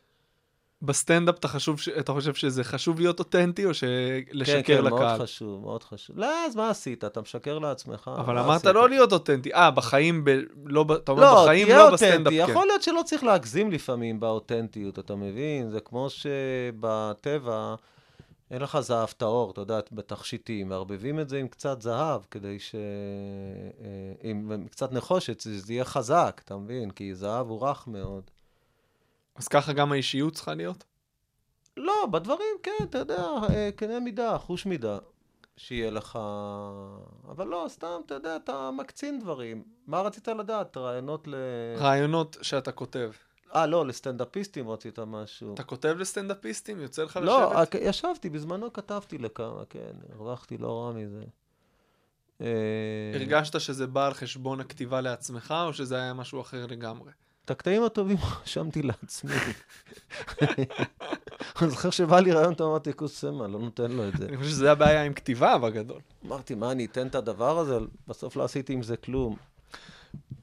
בסטנדאפ 0.82 1.38
אתה, 1.38 1.48
חשוב, 1.48 1.80
אתה 1.98 2.12
חושב 2.12 2.34
שזה 2.34 2.64
חשוב 2.64 3.00
להיות 3.00 3.18
אותנטי, 3.18 3.64
או 3.64 3.70
שלשקר 3.74 4.62
כן, 4.62 4.62
כן, 4.64 4.82
מאוד 4.82 4.92
לקהל? 4.92 5.18
חשוב, 5.18 5.60
מאוד 5.60 5.82
חשוב. 5.82 6.18
לא, 6.18 6.46
אז 6.46 6.56
מה 6.56 6.70
עשית? 6.70 7.04
אתה 7.04 7.20
משקר 7.20 7.58
לעצמך. 7.58 8.10
אבל 8.16 8.38
אמרת? 8.38 8.64
לא 8.64 8.88
להיות 8.88 9.12
אותנטי. 9.12 9.54
אה, 9.54 9.70
בחיים, 9.70 10.24
ב... 10.24 10.30
לא, 10.64 10.84
אתה 10.94 11.12
אומר 11.12 11.22
לא, 11.22 11.42
בחיים, 11.42 11.68
לא 11.68 11.84
אותנטי. 11.84 12.06
בסטנדאפ, 12.06 12.32
כן. 12.32 12.50
יכול 12.50 12.66
להיות 12.66 12.82
שלא 12.82 13.02
צריך 13.04 13.24
להגזים 13.24 13.70
לפעמים 13.70 14.20
באותנטיות, 14.20 14.98
אתה 14.98 15.14
מבין? 15.14 15.70
זה 15.70 15.80
כמו 15.80 16.06
שבטבע 16.10 17.74
אין 18.50 18.62
לך 18.62 18.80
זהב 18.80 19.08
טהור, 19.08 19.50
אתה 19.50 19.60
יודע, 19.60 19.80
בתכשיטים, 19.92 20.68
מערבבים 20.68 21.20
את 21.20 21.28
זה 21.28 21.38
עם 21.38 21.48
קצת 21.48 21.82
זהב, 21.82 22.20
כדי 22.30 22.58
ש... 22.58 22.74
אה, 22.74 22.80
עם 24.22 24.66
קצת 24.70 24.92
נחושת, 24.92 25.40
שזה 25.40 25.72
יהיה 25.72 25.84
חזק, 25.84 26.40
אתה 26.44 26.56
מבין? 26.56 26.90
כי 26.90 27.14
זהב 27.14 27.48
הוא 27.48 27.68
רך 27.68 27.86
מאוד. 27.86 28.30
אז 29.38 29.48
ככה 29.48 29.72
גם 29.72 29.92
האישיות 29.92 30.34
צריכה 30.34 30.54
להיות? 30.54 30.84
לא, 31.76 32.06
בדברים, 32.10 32.56
כן, 32.62 32.84
אתה 32.84 32.98
יודע, 32.98 33.26
אה, 33.50 33.70
קנה 33.76 34.00
מידה, 34.00 34.38
חוש 34.38 34.66
מידה. 34.66 34.98
שיהיה 35.56 35.90
לך... 35.90 36.18
אבל 37.28 37.46
לא, 37.46 37.66
סתם, 37.68 38.00
אתה 38.06 38.14
יודע, 38.14 38.36
אתה 38.36 38.70
מקצין 38.70 39.20
דברים. 39.20 39.62
מה 39.86 40.00
רצית 40.00 40.28
לדעת? 40.28 40.76
רעיונות 40.76 41.28
ל... 41.28 41.34
רעיונות 41.78 42.36
שאתה 42.42 42.72
כותב. 42.72 43.10
אה, 43.54 43.66
לא, 43.66 43.86
לסטנדאפיסטים 43.86 44.70
רצית 44.70 44.98
משהו. 44.98 45.54
אתה 45.54 45.62
כותב 45.62 45.96
לסטנדאפיסטים? 45.98 46.80
יוצא 46.80 47.02
לך 47.02 47.16
לא, 47.22 47.52
לשבת? 47.52 47.74
אה, 47.74 47.80
ישבתי, 47.80 48.30
בזמנו 48.30 48.72
כתבתי 48.72 49.18
לכמה, 49.18 49.64
כן, 49.70 49.92
הרווחתי 50.12 50.58
לא 50.58 50.82
רע 50.82 50.92
מזה. 50.92 51.24
אה, 52.40 52.46
הרגשת 53.14 53.60
שזה 53.60 53.86
בא 53.86 54.06
על 54.06 54.14
חשבון 54.14 54.60
הכתיבה 54.60 55.00
לעצמך, 55.00 55.54
או 55.66 55.72
שזה 55.72 55.96
היה 55.96 56.14
משהו 56.14 56.40
אחר 56.40 56.66
לגמרי? 56.66 57.12
את 57.48 57.52
הקטעים 57.52 57.84
הטובים 57.84 58.16
רשמתי 58.42 58.82
לעצמי. 58.82 59.30
אני 61.62 61.70
זוכר 61.70 61.90
שבא 61.90 62.20
לי 62.20 62.32
רעיון, 62.32 62.54
טוב, 62.54 62.70
אמרתי, 62.70 62.92
כוס 62.92 63.20
סמה, 63.20 63.46
לא 63.46 63.58
נותן 63.58 63.90
לו 63.90 64.08
את 64.08 64.16
זה. 64.16 64.26
אני 64.26 64.36
חושב 64.36 64.50
שזה 64.50 64.72
הבעיה 64.72 65.04
עם 65.04 65.12
כתיבה 65.12 65.58
בגדול. 65.58 66.00
אמרתי, 66.26 66.54
מה, 66.54 66.72
אני 66.72 66.84
אתן 66.84 67.06
את 67.06 67.14
הדבר 67.14 67.58
הזה? 67.58 67.78
בסוף 68.08 68.36
לא 68.36 68.44
עשיתי 68.44 68.72
עם 68.72 68.82
זה 68.82 68.96
כלום. 68.96 69.36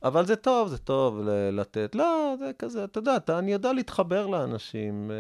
אבל 0.04 0.26
זה 0.26 0.36
טוב, 0.36 0.68
זה 0.68 0.78
טוב 0.78 1.20
לתת. 1.52 1.96
לא, 1.96 2.36
זה 2.40 2.52
כזה, 2.60 2.84
אתה 2.84 3.00
יודע, 3.00 3.16
אתה, 3.16 3.40
אני 3.40 3.52
יודע 3.52 3.74
להתחבר 3.74 4.28
לאנשים 4.28 5.12
אה, 5.12 5.16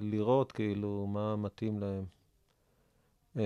ולראות 0.00 0.52
כאילו 0.52 1.06
מה 1.08 1.36
מתאים 1.36 1.80
להם. 1.80 2.19
אה, 3.38 3.42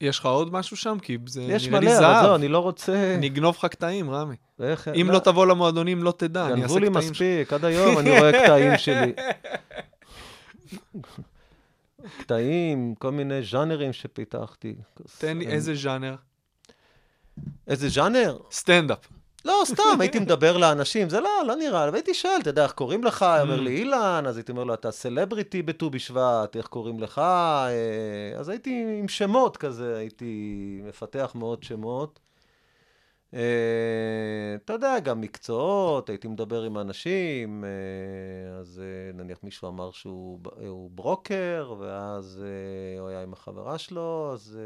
יש 0.00 0.18
לך 0.18 0.26
עוד 0.26 0.52
משהו 0.52 0.76
שם? 0.76 0.98
כי 1.02 1.18
זה 1.26 1.42
יש 1.42 1.68
נראה 1.68 1.80
לי 1.80 1.86
מלא, 1.86 1.96
אבל 1.98 2.04
זהו, 2.04 2.22
זהב. 2.22 2.34
אני 2.34 2.48
לא 2.48 2.58
רוצה... 2.58 3.14
אני 3.18 3.26
אגנוב 3.26 3.54
לך 3.58 3.64
קטעים, 3.64 4.10
רמי. 4.10 4.36
איך- 4.60 4.88
אם 4.88 5.10
לא 5.10 5.18
תבוא 5.18 5.46
למועדונים, 5.46 6.02
לא 6.02 6.14
תדע, 6.16 6.46
אני 6.46 6.60
גנבו 6.60 6.64
אעשה 6.64 6.80
לי 6.80 6.90
קטעים. 6.90 7.02
ש- 7.02 7.10
מספיק, 7.10 7.52
עד 7.52 7.64
היום 7.64 7.98
אני 7.98 8.18
רואה 8.18 8.32
קטעים 8.44 8.78
שלי. 8.78 9.12
קטעים, 12.20 12.94
כל 12.98 13.10
מיני 13.12 13.42
ז'אנרים 13.42 13.92
שפיתחתי. 13.92 14.74
תן 15.18 15.38
לי 15.38 15.46
איזה 15.46 15.74
ז'אנר. 15.74 16.14
איזה 17.68 17.88
ז'אנר? 17.88 18.38
סטנדאפ. 18.50 18.98
לא, 19.44 19.62
סתם, 19.64 20.00
הייתי 20.00 20.18
מדבר 20.18 20.56
לאנשים, 20.56 21.08
זה 21.08 21.20
לא, 21.20 21.30
לא 21.46 21.56
נראה, 21.56 21.90
והייתי 21.90 22.14
שואל, 22.14 22.36
אתה 22.40 22.50
יודע, 22.50 22.62
איך 22.62 22.72
קוראים 22.72 23.04
לך? 23.04 23.22
Mm. 23.22 23.42
אומר 23.42 23.60
לי 23.60 23.76
אילן, 23.76 24.24
אז 24.26 24.36
הייתי 24.36 24.52
אומר 24.52 24.64
לו, 24.64 24.74
אתה 24.74 24.90
סלבריטי 24.90 25.62
בט"ו 25.62 25.90
בשבט, 25.90 26.56
איך 26.56 26.66
קוראים 26.66 27.00
לך? 27.00 27.18
אה, 27.18 28.38
אז 28.38 28.48
הייתי 28.48 28.84
עם 28.98 29.08
שמות 29.08 29.56
כזה, 29.56 29.96
הייתי 29.96 30.80
מפתח 30.84 31.32
מאוד 31.34 31.62
שמות. 31.62 32.20
אה, 33.34 33.40
אתה 34.64 34.72
יודע, 34.72 34.98
גם 34.98 35.20
מקצועות, 35.20 36.08
הייתי 36.08 36.28
מדבר 36.28 36.62
עם 36.62 36.78
אנשים, 36.78 37.64
אה, 37.64 38.58
אז 38.60 38.82
נניח 39.14 39.38
מישהו 39.42 39.68
אמר 39.68 39.90
שהוא 39.90 40.90
ברוקר, 40.90 41.74
ואז 41.78 42.42
הוא 42.98 43.08
היה 43.08 43.22
עם 43.22 43.32
החברה 43.32 43.78
שלו, 43.78 44.30
אז... 44.32 44.58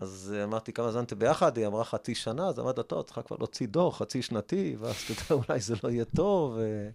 אז 0.00 0.34
אה, 0.36 0.44
אמרתי, 0.44 0.72
כמה 0.72 0.92
זמן 0.92 1.04
אתם 1.04 1.18
ביחד? 1.18 1.56
היא 1.56 1.66
אמרה 1.66 1.84
חצי 1.84 2.14
שנה, 2.14 2.48
אז 2.48 2.60
אמרת, 2.60 2.80
טוב, 2.80 3.02
צריכה 3.02 3.22
כבר 3.22 3.36
להוציא 3.38 3.66
דוח 3.66 3.98
חצי 3.98 4.22
שנתי, 4.22 4.76
ואז 4.78 4.94
אתה 4.94 5.34
יודע, 5.34 5.44
אולי 5.48 5.60
זה 5.60 5.74
לא 5.84 5.88
יהיה 5.88 6.04
טוב. 6.04 6.58
אה, 6.58 6.88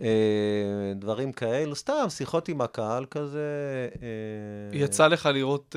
אה, 0.00 0.92
דברים 0.96 1.32
כאלו, 1.32 1.74
סתם, 1.74 2.06
שיחות 2.08 2.48
עם 2.48 2.60
הקהל 2.60 3.04
כזה. 3.04 3.88
יצא 4.72 5.06
לך 5.06 5.26
לראות 5.26 5.76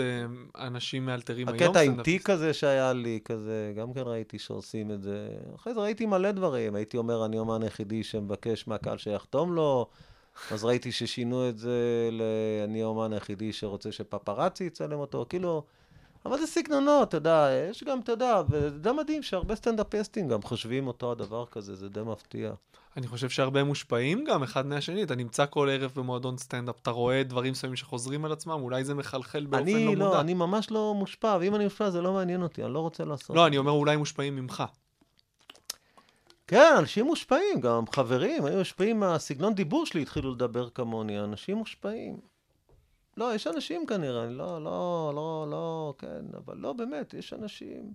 אנשים 0.58 1.06
מאלתרים 1.06 1.48
היום? 1.48 1.62
הקטע 1.62 1.80
עם? 1.80 2.04
תיק 2.04 2.26
כזה 2.26 2.54
שהיה 2.54 2.94
לי, 2.94 3.20
כזה, 3.26 3.74
גם 3.78 3.94
כן 3.94 4.02
ראיתי 4.06 4.40
שעושים 4.40 4.92
את 4.92 5.02
זה. 5.02 5.28
אחרי 5.56 5.74
זה 5.74 5.80
ראיתי 5.80 6.06
מלא 6.06 6.32
דברים. 6.32 6.76
הייתי 6.76 6.98
אומר, 6.98 7.26
אני 7.26 7.40
אומן 7.40 7.64
היחידי 7.64 8.04
שמבקש 8.04 8.68
מהקהל 8.68 8.98
שיחתום 8.98 9.56
לו, 9.56 9.88
אז 10.52 10.66
ראיתי 10.66 10.92
ששינו 10.92 11.50
את 11.50 11.58
זה 11.58 12.10
ל... 12.12 12.22
אני 12.64 12.82
האומן 12.82 13.14
היחידי 13.14 13.54
שרוצה 13.54 13.92
שפפרצי 13.92 14.64
יצלם 14.64 15.00
אותו. 15.00 15.26
כאילו, 15.30 15.64
אבל 16.26 16.38
זה 16.38 16.48
סגנונות, 16.48 17.08
אתה 17.08 17.18
יודע, 17.18 17.50
יש 17.70 17.84
גם, 17.84 18.00
אתה 18.00 18.12
יודע, 18.12 18.42
וזה 18.50 18.80
די 18.80 18.92
מדהים 18.92 19.24
שהרבה 19.24 19.56
סטנדאפיסטים 19.56 20.28
גם 20.28 20.42
חושבים 20.42 20.88
אותו 20.88 21.12
הדבר 21.12 21.46
כזה, 21.46 21.76
זה 21.76 21.90
די 21.90 22.02
מפתיע. 22.02 22.52
אני 22.98 23.08
חושב 23.08 23.30
שהרבה 23.30 23.64
מושפעים 23.64 24.24
גם 24.26 24.44
אחד 24.44 24.66
מהשני. 24.66 25.04
אתה 25.04 25.16
נמצא 25.16 25.46
כל 25.46 25.70
ערב 25.72 25.92
במועדון 25.96 26.38
סטנדאפ, 26.38 26.76
אתה 26.82 26.92
רואה 26.92 27.24
דברים 27.24 27.52
מסוימים 27.52 27.76
שחוזרים 27.76 28.26
על 28.26 28.32
עצמם, 28.32 28.60
אולי 28.62 28.84
זה 28.84 28.94
מחלחל 28.94 29.46
באופן 29.46 29.64
אני 29.64 29.86
לא 29.86 29.96
לא, 29.96 30.06
מודע. 30.06 30.22
אני 30.22 30.34
ממש 30.34 30.72
לא 30.72 30.94
מושפע, 30.94 31.38
ואם 31.40 31.56
אני 31.56 31.64
מושפע 31.64 31.90
זה 31.90 32.02
לא 32.02 32.14
מעניין 32.14 32.42
אותי, 32.42 32.64
אני 32.64 32.74
לא 32.74 32.80
רוצה 32.80 33.06
לעשות. 33.06 33.36
לא, 33.36 33.48
אני 33.48 33.58
אומר 33.58 33.72
אולי 33.72 33.98
מושפעים 33.98 34.36
ממך. 34.36 34.64
כן, 36.48 36.74
אנשים 36.78 37.06
מושפעים, 37.06 37.62
גם 37.62 37.84
חברים 37.92 38.46
היו 38.46 38.58
מושפעים 38.58 39.00
מהסגנון 39.00 39.54
דיבור 39.54 39.86
שלי, 39.86 40.02
התחילו 40.02 40.32
לדבר 40.32 40.70
כמוני, 40.70 41.20
אנשים 41.20 41.58
מושפעים. 41.58 42.35
לא, 43.18 43.36
יש 43.36 43.48
אנשים 43.48 43.86
כנראה, 43.86 44.24
אני 44.24 44.34
לא, 44.34 44.64
לא, 44.64 45.12
לא, 45.16 45.48
לא, 45.52 45.94
כן, 45.98 46.26
אבל 46.38 46.58
לא, 46.58 46.74
באמת, 46.74 47.14
יש 47.14 47.34
אנשים... 47.34 47.94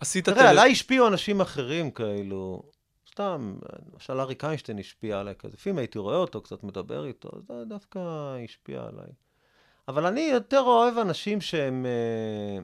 עשית 0.00 0.24
תראה, 0.24 0.36
טל- 0.36 0.46
עליי 0.46 0.72
השפיעו 0.72 1.08
אנשים 1.08 1.40
אחרים 1.40 1.90
כאלו. 1.90 2.62
סתם, 3.10 3.58
למשל 3.92 4.20
אריק 4.20 4.44
איינשטיין 4.44 4.78
השפיע 4.78 5.20
עליי 5.20 5.34
כזה. 5.38 5.54
לפעמים 5.54 5.78
הייתי 5.78 5.98
רואה 5.98 6.16
אותו, 6.16 6.40
קצת 6.40 6.64
מדבר 6.64 7.06
איתו, 7.06 7.30
זה 7.48 7.64
דווקא 7.68 7.98
השפיע 8.44 8.82
עליי. 8.82 9.08
אבל 9.88 10.06
אני 10.06 10.20
יותר 10.20 10.60
אוהב 10.60 10.98
אנשים 10.98 11.40
שהם... 11.40 11.86
אה, 11.86 12.62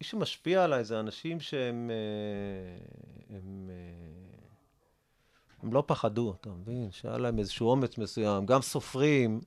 מי 0.00 0.06
שמשפיע 0.06 0.64
עליי 0.64 0.84
זה 0.84 1.00
אנשים 1.00 1.40
שהם... 1.40 1.90
אה, 1.90 3.36
הם, 3.36 3.70
אה, 3.70 4.38
הם 5.62 5.72
לא 5.72 5.84
פחדו, 5.86 6.34
אתה 6.40 6.50
מבין? 6.50 6.90
שהיה 6.90 7.18
להם 7.18 7.38
איזשהו 7.38 7.70
אומץ 7.70 7.98
מסוים. 7.98 8.46
גם 8.46 8.62
סופרים, 8.62 9.40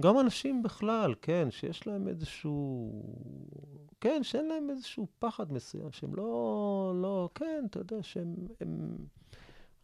גם 0.00 0.20
אנשים 0.20 0.62
בכלל, 0.62 1.14
כן, 1.22 1.50
שיש 1.50 1.86
להם 1.86 2.08
איזשהו... 2.08 2.90
כן, 4.00 4.22
שאין 4.22 4.48
להם 4.48 4.70
איזשהו 4.70 5.06
פחד 5.18 5.52
מסוים, 5.52 5.92
שהם 5.92 6.14
לא... 6.14 6.92
לא... 7.02 7.28
כן, 7.34 7.64
אתה 7.70 7.78
יודע, 7.78 7.96
שהם... 8.02 8.34
הם... 8.60 8.96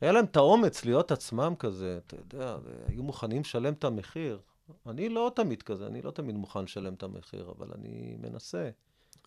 היה 0.01 0.13
להם 0.13 0.25
את 0.25 0.37
האומץ 0.37 0.85
להיות 0.85 1.13
עצמם 1.13 1.55
כזה, 1.59 1.99
אתה 2.07 2.17
יודע, 2.17 2.57
והיו 2.63 3.03
מוכנים 3.03 3.41
לשלם 3.41 3.73
את 3.73 3.85
המחיר. 3.85 4.41
אני 4.87 5.09
לא 5.09 5.33
תמיד 5.35 5.63
כזה, 5.63 5.87
אני 5.87 6.03
לא 6.03 6.11
תמיד 6.11 6.37
מוכן 6.37 6.63
לשלם 6.63 6.95
את 6.95 7.03
המחיר, 7.03 7.53
אבל 7.59 7.71
אני 7.75 8.17
מנסה. 8.19 8.71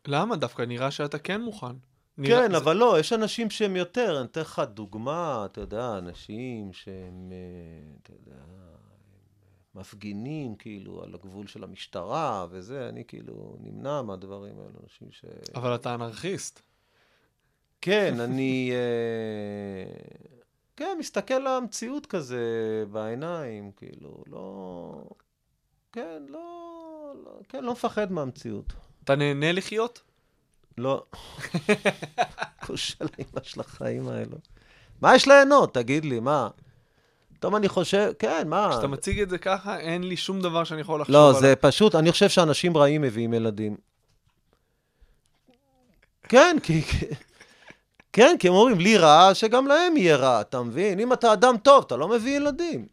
למה? 0.08 0.36
דווקא 0.36 0.62
נראה 0.62 0.92
שאתה 0.92 1.20
כן 1.20 1.42
מוכן. 1.42 1.76
כן, 2.26 2.52
זה- 2.52 2.58
אבל 2.58 2.76
לא, 2.78 3.00
יש 3.00 3.14
אנשים 3.14 3.50
שהם 3.50 3.76
יותר, 3.76 4.18
אני 4.20 4.26
אתן 4.26 4.42
לך 4.42 4.62
דוגמה, 4.74 5.46
אתה 5.46 5.62
יודע, 5.62 5.98
אנשים 5.98 6.74
שהם, 6.74 7.32
אה, 7.32 7.96
אתה 8.02 8.12
יודע, 8.12 8.42
מפגינים 9.76 10.56
כאילו 10.56 11.04
על 11.04 11.14
הגבול 11.14 11.48
של 11.48 11.64
המשטרה 11.64 12.46
וזה, 12.50 12.90
אני 12.90 13.04
כאילו 13.08 13.56
נמנע 13.60 14.02
מהדברים 14.02 14.60
האלה, 14.60 14.72
אנשים 14.84 15.08
ש... 15.12 15.26
אבל 15.56 15.76
אתה 15.76 15.96
אנרכיסט. 15.96 16.62
כן, 17.82 18.16
אני... 18.26 18.72
אה, 18.74 19.94
כן, 20.78 20.98
מסתכל 21.00 21.34
על 21.34 21.48
המציאות 21.48 22.06
כזה 22.06 22.44
בעיניים, 22.92 23.72
כאילו, 23.72 24.24
לא... 24.28 25.04
כן, 25.92 26.24
לא... 26.28 26.40
לא 27.26 27.32
כן, 27.50 27.64
לא 27.64 27.72
מפחד 27.72 28.12
מהמציאות. 28.12 28.74
אתה 29.04 29.16
נהנה 29.16 29.52
לחיות? 29.52 30.02
לא. 30.78 31.04
כושל 32.66 33.06
האמא 33.18 33.44
של 33.44 33.62
החיים 33.62 34.10
האלו. 34.10 34.38
מה 35.02 35.16
יש 35.16 35.28
ליהנות? 35.28 35.74
תגיד 35.74 36.06
לי, 36.06 36.20
מה? 36.20 36.50
פתאום 37.34 37.56
אני 37.56 37.70
חושב, 37.70 38.12
כן, 38.20 38.48
מה? 38.48 38.70
כשאתה 38.72 38.88
מציג 38.88 39.20
את 39.20 39.30
זה 39.30 39.38
ככה, 39.38 39.80
אין 39.80 40.04
לי 40.04 40.18
שום 40.18 40.42
דבר 40.42 40.64
שאני 40.64 40.82
יכול 40.82 41.02
לחשוב 41.02 41.16
לא, 41.16 41.30
עליו. 41.30 41.42
זה 41.42 41.56
פשוט, 41.56 41.96
אני 41.96 42.12
חושב 42.12 42.30
שאנשים 42.30 42.78
רעים 42.78 43.02
מביאים 43.02 43.34
ילדים. 43.34 43.76
כן, 46.30 46.58
כי... 46.64 46.82
כן, 48.14 48.36
כי 48.40 48.48
הם 48.48 48.54
אומרים, 48.54 48.80
לי 48.80 48.98
רע, 48.98 49.30
שגם 49.34 49.68
להם 49.68 49.98
יהיה 49.98 50.16
רע, 50.16 50.42
אתה 50.42 50.62
מבין? 50.62 51.00
אם 51.00 51.14
אתה 51.14 51.34
אדם 51.34 51.58
טוב, 51.58 51.84
אתה 51.88 51.96
לא 51.96 52.08
מביא 52.08 52.38
ילדים. 52.38 52.93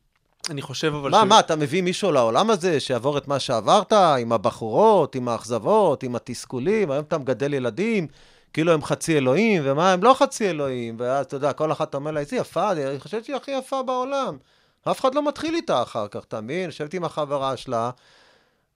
אני 0.50 0.62
חושב 0.62 0.94
אבל 0.94 1.10
מה, 1.10 1.24
מה, 1.24 1.40
אתה 1.40 1.56
מביא 1.56 1.82
מישהו 1.82 2.12
לעולם 2.12 2.50
הזה 2.50 2.80
שיעבור 2.80 3.18
את 3.18 3.28
מה 3.28 3.38
שעברת, 3.38 3.92
עם 3.92 4.32
הבחורות, 4.32 5.14
עם 5.14 5.28
האכזבות, 5.28 6.02
עם 6.02 6.16
התסכולים, 6.16 6.90
היום 6.90 7.04
אתה 7.04 7.18
מגדל 7.18 7.54
ילדים, 7.54 8.06
כאילו 8.52 8.72
הם 8.72 8.82
חצי 8.82 9.16
אלוהים, 9.16 9.62
ומה, 9.64 9.92
הם 9.92 10.04
לא 10.04 10.14
חצי 10.18 10.50
אלוהים, 10.50 10.96
ואז, 10.98 11.26
אתה 11.26 11.36
יודע, 11.36 11.52
כל 11.52 11.72
אחת 11.72 11.94
אומר 11.94 12.10
לה, 12.10 12.20
איזה 12.20 12.36
יפה, 12.36 12.72
אני 12.72 13.00
חושבת 13.00 13.24
שהיא 13.24 13.36
הכי 13.36 13.50
יפה 13.50 13.82
בעולם. 13.82 14.36
אף 14.90 15.00
אחד 15.00 15.14
לא 15.14 15.28
מתחיל 15.28 15.54
איתה 15.54 15.82
אחר 15.82 16.08
כך, 16.08 16.24
אתה 16.24 16.40
מבין? 16.40 16.64
יושבת 16.64 16.94
עם 16.94 17.04
החברה 17.04 17.56
שלה 17.56 17.90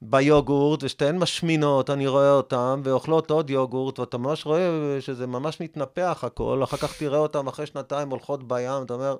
ביוגורט, 0.02 0.82
ושתיהן 0.82 1.18
משמינות, 1.18 1.90
אני 1.90 2.06
רואה 2.06 2.30
אותן, 2.30 2.80
ואוכלות 2.84 3.30
עוד 3.30 3.50
יוגורט, 3.50 3.98
ואתה 3.98 4.18
ממש 4.18 4.46
רואה 4.46 4.68
שזה 5.00 5.26
ממש 5.26 5.60
מתנפח 5.60 6.24
הכל, 6.26 6.60
אחר 6.64 6.76
כך 6.76 6.98
תראה 6.98 7.18
אותן 7.18 7.46
אחרי 7.46 7.66
שנתיים 7.66 8.10
הולכות 8.10 8.48
בים, 8.48 8.82
אתה 8.82 8.94
אומר, 8.94 9.16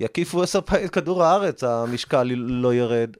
יקיפו 0.00 0.42
עשר 0.42 0.60
פעמים 0.60 0.86
את 0.86 0.90
כדור 0.90 1.22
הארץ, 1.24 1.64
המשקל 1.64 2.22
לא 2.34 2.74
ירד. 2.74 3.10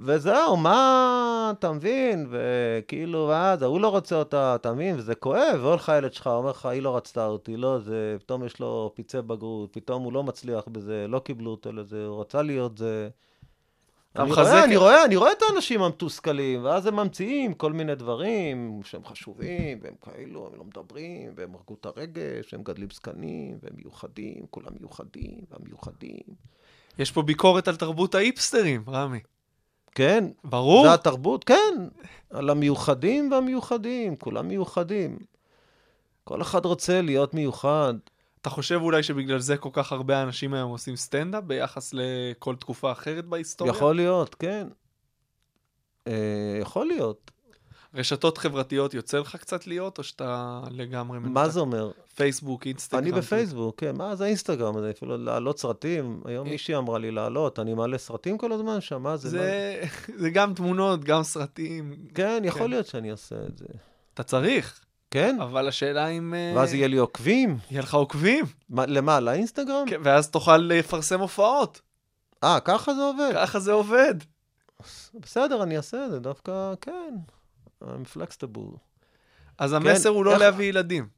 וזהו, 0.00 0.56
מה, 0.56 1.52
אתה 1.58 1.72
מבין? 1.72 2.26
וכאילו, 2.30 3.26
ואז 3.30 3.62
ההוא 3.62 3.80
לא 3.80 3.88
רוצה 3.88 4.16
אותה, 4.16 4.54
אתה 4.54 4.72
מבין? 4.72 4.98
וזה 4.98 5.14
כואב, 5.14 5.58
והולך 5.60 5.88
הילד 5.88 6.12
שלך, 6.12 6.26
אומר 6.26 6.50
לך, 6.50 6.66
היא 6.66 6.82
לא 6.82 6.96
רצתה 6.96 7.26
אותי, 7.26 7.56
לא 7.56 7.78
זה, 7.78 8.16
פתאום 8.20 8.44
יש 8.44 8.60
לו 8.60 8.92
פצעי 8.94 9.22
בגרות, 9.22 9.72
פתאום 9.72 10.02
הוא 10.02 10.12
לא 10.12 10.22
מצליח 10.22 10.68
בזה, 10.68 11.06
לא 11.08 11.18
קיבלו 11.18 11.50
אותו 11.50 11.72
לזה, 11.72 12.06
הוא 12.06 12.20
רצה 12.20 12.42
להיות 12.42 12.78
זה. 12.78 13.08
אתה 14.12 14.24
מחזק 14.24 14.50
רואה, 14.50 14.64
אני 14.64 14.76
רואה, 14.76 15.04
אני 15.04 15.16
רואה 15.16 15.32
את 15.32 15.42
האנשים 15.42 15.82
המתוסכלים, 15.82 16.64
ואז 16.64 16.86
הם 16.86 16.96
ממציאים 16.96 17.54
כל 17.54 17.72
מיני 17.72 17.94
דברים 17.94 18.80
שהם 18.84 19.04
חשובים, 19.04 19.78
והם 19.82 19.94
כאלו, 20.00 20.46
הם 20.46 20.58
לא 20.58 20.64
מדברים, 20.64 21.32
והם 21.36 21.54
הרגו 21.54 21.74
את 21.80 21.86
הרגש, 21.86 22.52
והם 22.52 22.60
מגדלים 22.60 22.88
זקנים, 22.90 23.58
והם 23.62 23.72
מיוחדים, 23.76 24.46
כולם 24.50 24.72
מיוחדים, 24.80 25.38
והמיוחדים. 25.50 26.20
יש 26.98 27.12
פה 27.12 27.22
ביקורת 27.22 27.68
על 27.68 27.76
תרבות 27.76 28.14
האיפסטרים, 28.14 28.84
רמי. 28.88 29.20
כן, 29.94 30.24
ברור. 30.44 30.86
זה 30.86 30.94
התרבות, 30.94 31.44
כן, 31.44 31.88
על 32.30 32.50
המיוחדים 32.50 33.32
והמיוחדים, 33.32 34.16
כולם 34.16 34.48
מיוחדים. 34.48 35.18
כל 36.24 36.42
אחד 36.42 36.64
רוצה 36.64 37.02
להיות 37.02 37.34
מיוחד. 37.34 37.94
אתה 38.42 38.50
חושב 38.50 38.78
אולי 38.82 39.02
שבגלל 39.02 39.38
זה 39.38 39.56
כל 39.56 39.68
כך 39.72 39.92
הרבה 39.92 40.22
אנשים 40.22 40.54
היום 40.54 40.70
עושים 40.70 40.96
סטנדאפ 40.96 41.44
ביחס 41.44 41.94
לכל 41.94 42.56
תקופה 42.56 42.92
אחרת 42.92 43.24
בהיסטוריה? 43.24 43.74
יכול 43.74 43.96
להיות, 43.96 44.34
כן. 44.34 44.68
אה, 46.06 46.12
יכול 46.60 46.86
להיות. 46.86 47.30
רשתות 47.94 48.38
חברתיות 48.38 48.94
יוצא 48.94 49.18
לך 49.18 49.36
קצת 49.36 49.66
להיות, 49.66 49.98
או 49.98 50.02
שאתה 50.04 50.60
לגמרי... 50.70 51.18
מה 51.18 51.28
מנותק? 51.28 51.50
זה 51.50 51.60
אומר? 51.60 51.90
פייסבוק, 52.14 52.66
אינסטגרם. 52.66 53.02
אני 53.02 53.12
בפייסבוק, 53.12 53.80
כן, 53.80 53.96
מה 53.96 54.16
זה 54.16 54.24
אינסטגרם 54.24 54.76
הזה? 54.76 54.90
אפילו 54.90 55.16
להעלות 55.16 55.58
סרטים. 55.58 56.22
היום 56.24 56.46
אה. 56.46 56.52
מישהי 56.52 56.76
אמרה 56.76 56.98
לי 56.98 57.10
לעלות, 57.10 57.58
אני 57.58 57.74
מעלה 57.74 57.98
סרטים 57.98 58.38
כל 58.38 58.52
הזמן 58.52 58.80
שם, 58.80 59.02
מה 59.02 59.16
זה? 59.16 59.28
מה- 59.38 59.44
זה, 59.44 59.82
זה 60.22 60.30
גם 60.30 60.54
תמונות, 60.54 61.04
גם 61.04 61.22
סרטים. 61.22 61.96
כן, 62.14 62.42
יכול 62.44 62.62
כן. 62.62 62.70
להיות 62.70 62.86
שאני 62.86 63.10
אעשה 63.10 63.36
את 63.48 63.58
זה. 63.58 63.66
אתה 64.14 64.22
צריך, 64.22 64.84
כן? 65.12 65.36
אבל 65.42 65.68
השאלה 65.68 66.06
אם... 66.08 66.34
אה, 66.34 66.52
ואז 66.56 66.74
יהיה 66.74 66.88
לי 66.88 66.96
עוקבים? 66.96 67.58
יהיה 67.70 67.82
לך 67.82 67.94
עוקבים, 67.94 68.44
מה, 68.68 68.86
למה, 68.86 69.20
לאינסטגרם? 69.20 69.84
כן, 69.88 70.00
ואז 70.04 70.30
תוכל 70.30 70.56
לפרסם 70.56 71.20
הופעות. 71.20 71.80
אה, 72.44 72.58
ככה 72.60 72.94
זה 72.94 73.02
עובד? 73.02 73.30
ככה 73.34 73.58
זה 73.60 73.72
עובד. 73.72 74.14
בסדר, 75.14 75.62
אני 75.62 75.76
אעשה 75.76 76.04
את 76.06 76.10
זה, 76.10 76.18
דווקא, 76.18 76.74
כן. 76.80 77.14
I'm 77.82 77.86
flexible. 78.16 78.76
אז 79.58 79.72
המסר 79.72 80.08
הוא 80.08 80.24
לא 80.24 80.30
איך- 80.30 80.40
להביא 80.40 80.66
ילדים. 80.68 81.08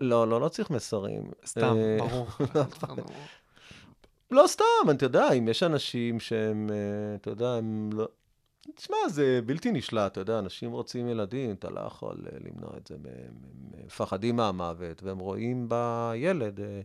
לא, 0.00 0.28
לא, 0.28 0.40
לא 0.40 0.48
צריך 0.48 0.70
מסרים. 0.70 1.22
סתם, 1.46 1.74
אה, 1.76 1.96
ברור. 1.98 2.26
לא 4.30 4.44
סתם, 4.46 4.64
אתה 4.90 5.04
יודע, 5.04 5.32
אם 5.32 5.48
יש 5.48 5.62
אנשים 5.62 6.20
שהם, 6.20 6.70
אה, 6.72 7.14
אתה 7.16 7.30
יודע, 7.30 7.48
הם 7.48 7.90
לא... 7.92 8.08
תשמע, 8.74 8.96
זה 9.08 9.40
בלתי 9.46 9.72
נשלט, 9.72 10.12
אתה 10.12 10.20
יודע, 10.20 10.38
אנשים 10.38 10.72
רוצים 10.72 11.08
ילדים, 11.08 11.54
אתה 11.54 11.70
לא 11.70 11.80
יכול 11.80 12.16
אה, 12.26 12.38
למנוע 12.40 12.70
את 12.76 12.86
זה 12.86 12.94
מהם. 13.02 13.14
הם 13.78 13.86
מפחדים 13.86 14.36
מהמוות, 14.36 15.02
והם 15.02 15.18
רואים 15.18 15.68
בילד 15.68 16.60
אה, 16.60 16.80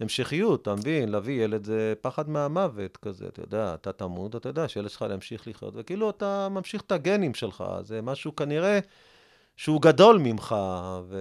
המשכיות, 0.00 0.62
אתה 0.62 0.74
מבין? 0.74 1.08
להביא 1.08 1.44
ילד 1.44 1.64
זה 1.64 1.94
פחד 2.00 2.28
מהמוות 2.30 2.96
כזה, 2.96 3.26
אתה 3.28 3.42
יודע, 3.42 3.74
אתה 3.74 3.92
תמות, 3.92 4.36
אתה 4.36 4.48
יודע 4.48 4.68
שילד 4.68 4.90
שלך 4.90 5.02
להמשיך 5.08 5.48
לחיות, 5.48 5.74
וכאילו 5.76 6.10
אתה 6.10 6.48
ממשיך 6.48 6.82
את 6.82 6.92
הגנים 6.92 7.34
שלך, 7.34 7.64
זה 7.82 8.02
משהו 8.02 8.36
כנראה 8.36 8.78
שהוא 9.56 9.82
גדול 9.82 10.18
ממך, 10.18 10.54
ו... 11.08 11.18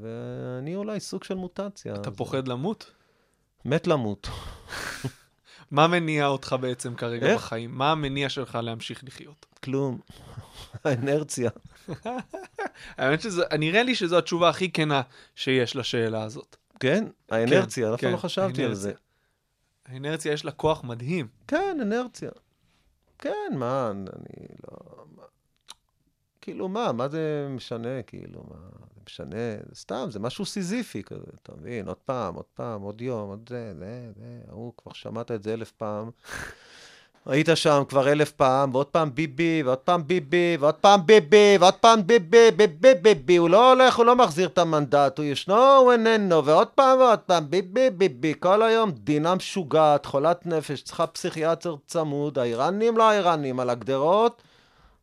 ואני 0.00 0.76
אולי 0.76 1.00
סוג 1.00 1.24
של 1.24 1.34
מוטציה. 1.34 1.94
אתה 1.94 2.10
אז- 2.10 2.16
פוחד 2.16 2.48
למות? 2.48 2.90
מת 3.64 3.86
למות. 3.86 4.28
מה 5.70 5.86
מניע 5.86 6.26
אותך 6.26 6.56
בעצם 6.60 6.94
כרגע 6.94 7.26
איך? 7.26 7.36
בחיים? 7.44 7.70
מה 7.78 7.92
המניע 7.92 8.28
שלך 8.28 8.58
להמשיך 8.62 9.04
לחיות? 9.04 9.46
כלום. 9.62 9.98
האנרציה. 10.84 11.50
האמת 12.98 13.20
שזה, 13.20 13.42
נראה 13.58 13.82
לי 13.82 13.94
שזו 13.94 14.18
התשובה 14.18 14.48
הכי 14.48 14.70
כנה 14.72 15.02
שיש 15.34 15.76
לשאלה 15.76 16.22
הזאת. 16.22 16.56
כן? 16.80 17.04
האנרציה, 17.30 17.86
אף 17.94 18.00
פעם 18.00 18.08
כן, 18.10 18.12
לא 18.12 18.16
חשבתי 18.16 18.64
על 18.64 18.74
זה. 18.74 18.92
האינרציה 19.86 20.32
יש 20.32 20.44
לה 20.44 20.50
כוח 20.52 20.84
מדהים. 20.84 21.28
כן, 21.48 21.78
אנרציה. 21.82 22.30
כן, 23.18 23.30
מה, 23.56 23.90
אני 23.90 24.46
לא... 24.64 25.04
מה- 25.16 25.22
כאילו, 26.40 26.68
מה, 26.68 26.92
מה 26.92 27.08
זה 27.08 27.46
משנה, 27.50 28.02
כאילו, 28.02 28.44
מה, 28.50 28.56
משנה, 29.06 29.56
סתם, 29.74 30.06
זה 30.10 30.18
משהו 30.18 30.46
סיזיפי 30.46 31.02
כזה, 31.02 31.26
אתה 31.42 31.52
מבין? 31.60 31.88
עוד 31.88 31.96
פעם, 31.96 32.34
עוד 32.34 32.44
פעם, 32.54 32.82
עוד 32.82 33.00
יום, 33.00 33.28
עוד 33.28 33.48
זה, 33.48 33.74
זה, 33.78 34.10
זה, 34.16 34.40
ההוא, 34.48 34.72
כבר 34.76 34.92
שמעת 34.92 35.30
את 35.30 35.42
זה 35.42 35.54
אלף 35.54 35.70
פעם. 35.70 36.10
היית 37.26 37.48
שם 37.54 37.82
כבר 37.88 38.12
אלף 38.12 38.30
פעם, 38.30 38.74
ועוד 38.74 38.86
פעם 38.86 39.14
ביבי, 39.14 39.62
ועוד 39.64 39.78
פעם 39.78 40.06
ביבי, 40.06 40.56
ועוד 40.60 40.74
פעם 40.74 41.06
ביבי, 41.06 41.56
ועוד 41.60 41.74
פעם 41.74 42.06
ביבי, 42.06 42.50
ביבי, 42.50 42.94
ביבי, 43.02 43.36
הוא 43.36 43.50
לא 43.50 43.72
הולך, 43.72 43.96
הוא 43.96 44.06
לא 44.06 44.16
מחזיר 44.16 44.48
את 44.48 44.58
המנדט, 44.58 45.18
הוא 45.18 45.26
ישנו, 45.26 45.76
הוא 45.76 45.92
איננו, 45.92 46.44
ועוד 46.44 46.68
פעם 46.68 46.98
ועוד 46.98 47.18
פעם, 47.18 47.50
ביבי, 47.50 47.90
ביבי, 47.90 48.34
כל 48.40 48.62
היום 48.62 48.90
דינה 48.90 49.34
משוגעת, 49.34 50.06
חולת 50.06 50.46
נפש, 50.46 50.82
צריכה 50.82 51.06
פסיכיאטר 51.06 51.76
צמוד, 51.86 52.38
האיראנים 52.38 52.96
לא 52.96 53.10
האיראנים, 53.10 53.60
על 53.60 53.70
הגדרות, 53.70 54.42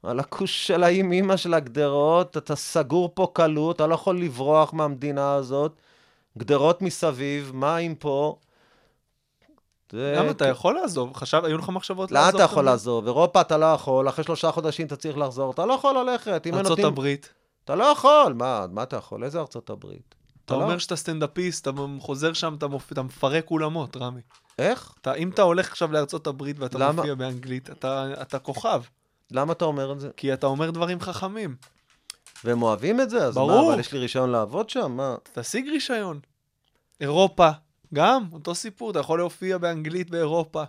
על 0.04 0.20
הכוש 0.20 0.68
של 0.68 0.84
האימא 0.84 1.38
של 1.38 1.54
הגדרות, 1.54 2.38
אתה 2.38 2.56
סגור 2.56 3.12
פה 3.14 3.32
כלוא, 3.36 3.72
אתה 3.72 3.88
לא 3.88 3.94
יכול 3.96 4.20
לברוח 4.22 4.74
מהמדינה 4.74 5.34
הזאת, 5.34 5.72
גדרות 6.38 6.82
מסביב, 6.82 7.52
מים 7.56 7.96
פה. 7.96 8.36
זה- 9.92 10.16
למה 10.18 10.32
אתה 10.32 10.48
יכול 10.48 10.76
לעזוב? 10.76 11.14
חשב, 11.14 11.42
היו 11.46 11.58
לך 11.58 11.70
מחשבות 11.70 12.12
לאן 12.12 12.22
לעזוב? 12.24 12.42
אתה 12.42 12.52
יכול? 12.52 12.66
לעזוב? 12.66 13.06
אירופה 13.06 13.42
אתה 13.42 13.58
לא 13.58 13.66
יכול, 13.66 14.10
אחרי 14.10 14.24
שלושה 14.24 14.52
חודשים 14.52 14.88
אתה 14.88 14.96
צריך 14.96 15.18
לחזור, 15.18 15.52
אתה 15.52 15.66
לא 15.66 15.74
יכול 15.74 15.98
ללכת. 15.98 16.48
ארצות. 16.72 16.80
הברית. 16.86 17.34
אתה 17.66 17.76
לא 17.76 17.84
יכול, 17.84 18.34
מה, 18.36 18.66
מה 18.72 18.84
אתה 18.84 18.96
יכול? 18.96 19.24
איזה 19.24 19.40
ארצות 19.40 19.70
הברית? 19.70 20.16
אתה 20.46 20.56
לא- 20.58 20.64
אומר 20.64 20.78
שאתה 20.78 20.96
סטנדאפיסט, 20.96 21.68
אתה 21.68 21.72
חוזר 22.00 22.34
שם, 22.34 22.56
אתה 22.58 22.68
מופ- 22.68 22.92
אתה 22.92 23.02
מפרק 23.02 23.52
אולמות, 23.52 23.98
רמי. 23.98 24.22
איך? 24.60 24.94
אתה, 25.02 25.14
אם 25.14 25.30
אתה 25.30 25.42
הולך 25.42 25.72
עכשיו 25.72 25.92
לארצות 25.92 26.28
הברית 26.28 26.60
ואתה 26.60 26.78
למה? 26.78 26.92
מופיע 26.92 27.16
באנגלית, 27.16 27.70
אתה, 27.70 28.08
אתה 28.22 28.40
כוכב, 28.40 28.82
למה 29.32 29.54
אתה 29.54 29.66
אומר 29.66 29.92
את 29.92 30.00
זה? 30.00 30.10
כי 30.18 30.34
אתה 30.34 30.48
אומר 30.48 30.72
דברים 30.72 31.00
חכמים. 31.00 31.56
והם 32.44 32.62
אוהבים 32.62 33.02
את 33.02 33.10
זה? 33.10 33.26
אז 33.26 33.36
ברור. 33.36 33.62
מה, 33.68 33.72
אבל 33.74 33.80
יש 33.80 33.92
לי 33.94 34.00
רישיון 34.00 34.30
לעבוד 34.30 34.70
שם? 34.70 34.92
מה? 34.98 35.16
תשיג 35.34 35.68
רישיון. 35.70 36.20
אירופה, 37.02 37.50
גם, 37.94 38.24
אותו 38.34 38.56
סיפור, 38.56 38.92
אתה 38.92 39.00
יכול 39.00 39.20
להופיע 39.20 39.58
באנגלית 39.58 40.10
באירופה. 40.10 40.64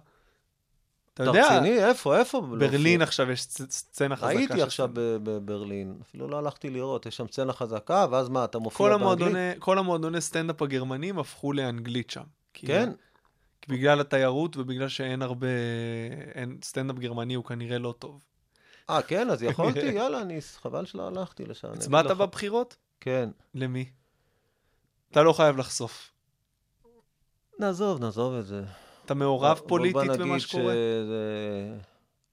אתה 1.14 1.22
אתה 1.22 1.30
יודע, 1.30 1.46
רציני? 1.46 1.84
איפה? 1.84 2.18
איפה? 2.18 2.40
ברלין 2.58 3.00
לא, 3.00 3.04
עכשיו 3.04 3.30
יש 3.30 3.40
סצ- 3.40 3.70
סצנה 3.70 4.16
חזקה. 4.16 4.28
הייתי 4.28 4.56
של 4.56 4.62
עכשיו 4.62 4.88
בברלין, 4.94 5.94
אפילו 6.02 6.28
לא 6.28 6.38
הלכתי 6.38 6.70
לראות, 6.70 7.06
יש 7.06 7.16
שם 7.16 7.26
סצנה 7.30 7.52
חזקה, 7.52 8.06
ואז 8.10 8.28
מה, 8.28 8.44
אתה 8.44 8.58
מופיע 8.58 8.78
כל 8.78 8.90
באנגלית? 8.90 9.20
המועדוני, 9.20 9.50
כל 9.58 9.78
המועדוני 9.78 10.20
סטנדאפ 10.20 10.62
הגרמנים 10.62 11.18
הפכו 11.18 11.52
לאנגלית 11.52 12.10
שם. 12.10 12.22
כן? 12.54 12.92
כי 13.62 13.72
בגלל 13.72 14.00
התיירות 14.00 14.56
ובגלל 14.56 14.88
שאין 14.88 15.22
הרבה... 15.22 15.46
אין, 16.34 16.58
סטנדאפ 16.64 16.96
גרמני 16.98 17.34
הוא 17.34 17.44
כנראה 17.44 17.78
לא 17.78 17.94
טוב. 17.98 18.20
אה, 18.90 19.02
כן? 19.02 19.30
אז 19.30 19.42
יכולתי? 19.42 19.78
יאללה, 19.80 20.20
אני... 20.20 20.40
חבל 20.40 20.84
שלא 20.86 21.06
הלכתי 21.06 21.44
לשם. 21.44 21.72
הצבעת. 21.72 22.06
בבחירות? 22.06 22.76
כן. 23.00 23.30
למי? 23.54 23.90
אתה 25.10 25.22
לא 25.22 25.32
חייב 25.32 25.56
לחשוף. 25.56 26.12
נעזוב, 27.60 28.00
נעזוב 28.00 28.34
את 28.34 28.46
זה. 28.46 28.64
אתה 29.04 29.14
מעורב 29.14 29.58
בוא- 29.58 29.68
פוליטית 29.68 29.94
בוא 30.06 30.14
במה 30.16 30.24
נגיד 30.24 30.38
שקורה? 30.38 30.62
שזה 30.72 31.78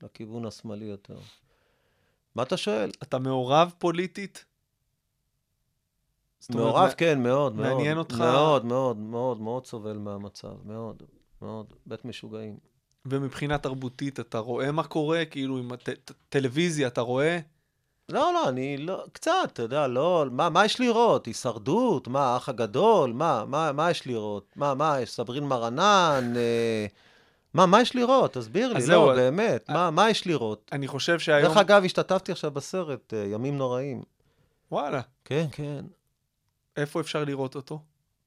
לכיוון 0.03 0.45
השמאלי 0.45 0.85
יותר. 0.85 1.17
מה 2.35 2.43
אתה 2.43 2.57
שואל? 2.57 2.91
אתה 3.03 3.19
מעורב 3.19 3.73
פוליטית? 3.77 4.45
אומרת, 6.49 6.65
מעורב, 6.65 6.87
מה- 6.87 6.93
כן, 6.95 7.23
מאוד, 7.23 7.55
מאוד. 7.55 7.67
מעניין 7.67 7.97
אותך- 7.97 8.15
מאוד, 8.17 8.65
מאוד, 8.65 8.97
מאוד, 8.97 9.41
מאוד 9.41 9.65
סובל 9.65 9.97
מהמצב, 9.97 10.67
מאוד, 10.67 11.03
מאוד. 11.41 11.73
בית 11.85 12.05
משוגעים. 12.05 12.57
ומבחינה 13.05 13.57
תרבותית 13.57 14.19
אתה 14.19 14.39
רואה 14.39 14.71
מה 14.71 14.83
קורה? 14.83 15.25
כאילו 15.25 15.57
עם 15.57 15.71
הטלוויזיה 15.71 16.87
אתה 16.87 17.01
רואה? 17.01 17.39
לא, 18.09 18.33
לא, 18.33 18.49
אני 18.49 18.77
לא, 18.77 19.03
קצת, 19.13 19.49
אתה 19.53 19.61
יודע, 19.61 19.87
לא, 19.87 20.25
מה, 20.31 20.49
מה 20.49 20.65
יש 20.65 20.79
לראות? 20.79 21.25
הישרדות? 21.25 22.07
מה, 22.07 22.33
האח 22.33 22.49
הגדול? 22.49 23.13
מה, 23.13 23.45
מה, 23.47 23.71
מה 23.71 23.91
יש 23.91 24.07
לראות? 24.07 24.53
מה, 24.55 24.73
מה, 24.73 24.99
יש 25.01 25.11
סברין 25.11 25.43
מרנן? 25.43 26.33
אה, 26.35 26.85
מה, 27.53 27.65
מה 27.65 27.81
יש 27.81 27.95
לראות? 27.95 28.33
תסביר 28.33 28.73
לי, 28.73 28.87
לא, 28.87 29.13
באמת, 29.15 29.69
מה, 29.69 29.91
מה 29.91 30.09
יש 30.09 30.27
לראות? 30.27 30.69
אני 30.71 30.87
חושב 30.87 31.19
שהיום... 31.19 31.47
דרך 31.47 31.57
אגב, 31.57 31.83
השתתפתי 31.85 32.31
עכשיו 32.31 32.51
בסרט, 32.51 33.13
אה, 33.13 33.25
ימים 33.25 33.57
נוראים. 33.57 34.01
וואלה, 34.71 35.01
כן, 35.25 35.45
כן. 35.51 35.85
איפה 36.77 37.01
אפשר 37.01 37.23
לראות 37.23 37.55
אותו? 37.55 37.79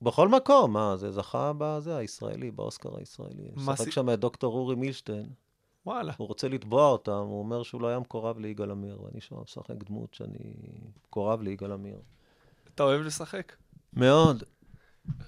בכל 0.02 0.28
מקום, 0.28 0.72
מה, 0.72 0.96
זה 0.96 1.10
זכה 1.10 1.52
בזה, 1.58 1.96
הישראלי, 1.96 2.50
באוסקר 2.50 2.98
הישראלי. 2.98 3.48
משחק 3.56 3.90
שם 3.90 4.10
את 4.10 4.20
דוקטור 4.20 4.54
אורי 4.54 4.74
מילשטיין. 4.74 5.26
וואלה. 5.86 6.12
הוא 6.16 6.28
רוצה 6.28 6.48
לתבוע 6.48 6.88
אותם, 6.88 7.12
הוא 7.12 7.38
אומר 7.38 7.62
שהוא 7.62 7.80
לא 7.80 7.88
היה 7.88 7.98
מקורב 7.98 8.38
ליגאל 8.38 8.70
עמיר, 8.70 9.02
ואני 9.02 9.20
שם 9.20 9.36
משחק 9.42 9.84
דמות 9.84 10.14
שאני 10.14 10.54
מקורב 11.06 11.42
ליגאל 11.42 11.72
עמיר. 11.72 11.98
אתה 12.74 12.82
אוהב 12.82 13.00
לשחק? 13.00 13.52
מאוד. 13.92 14.42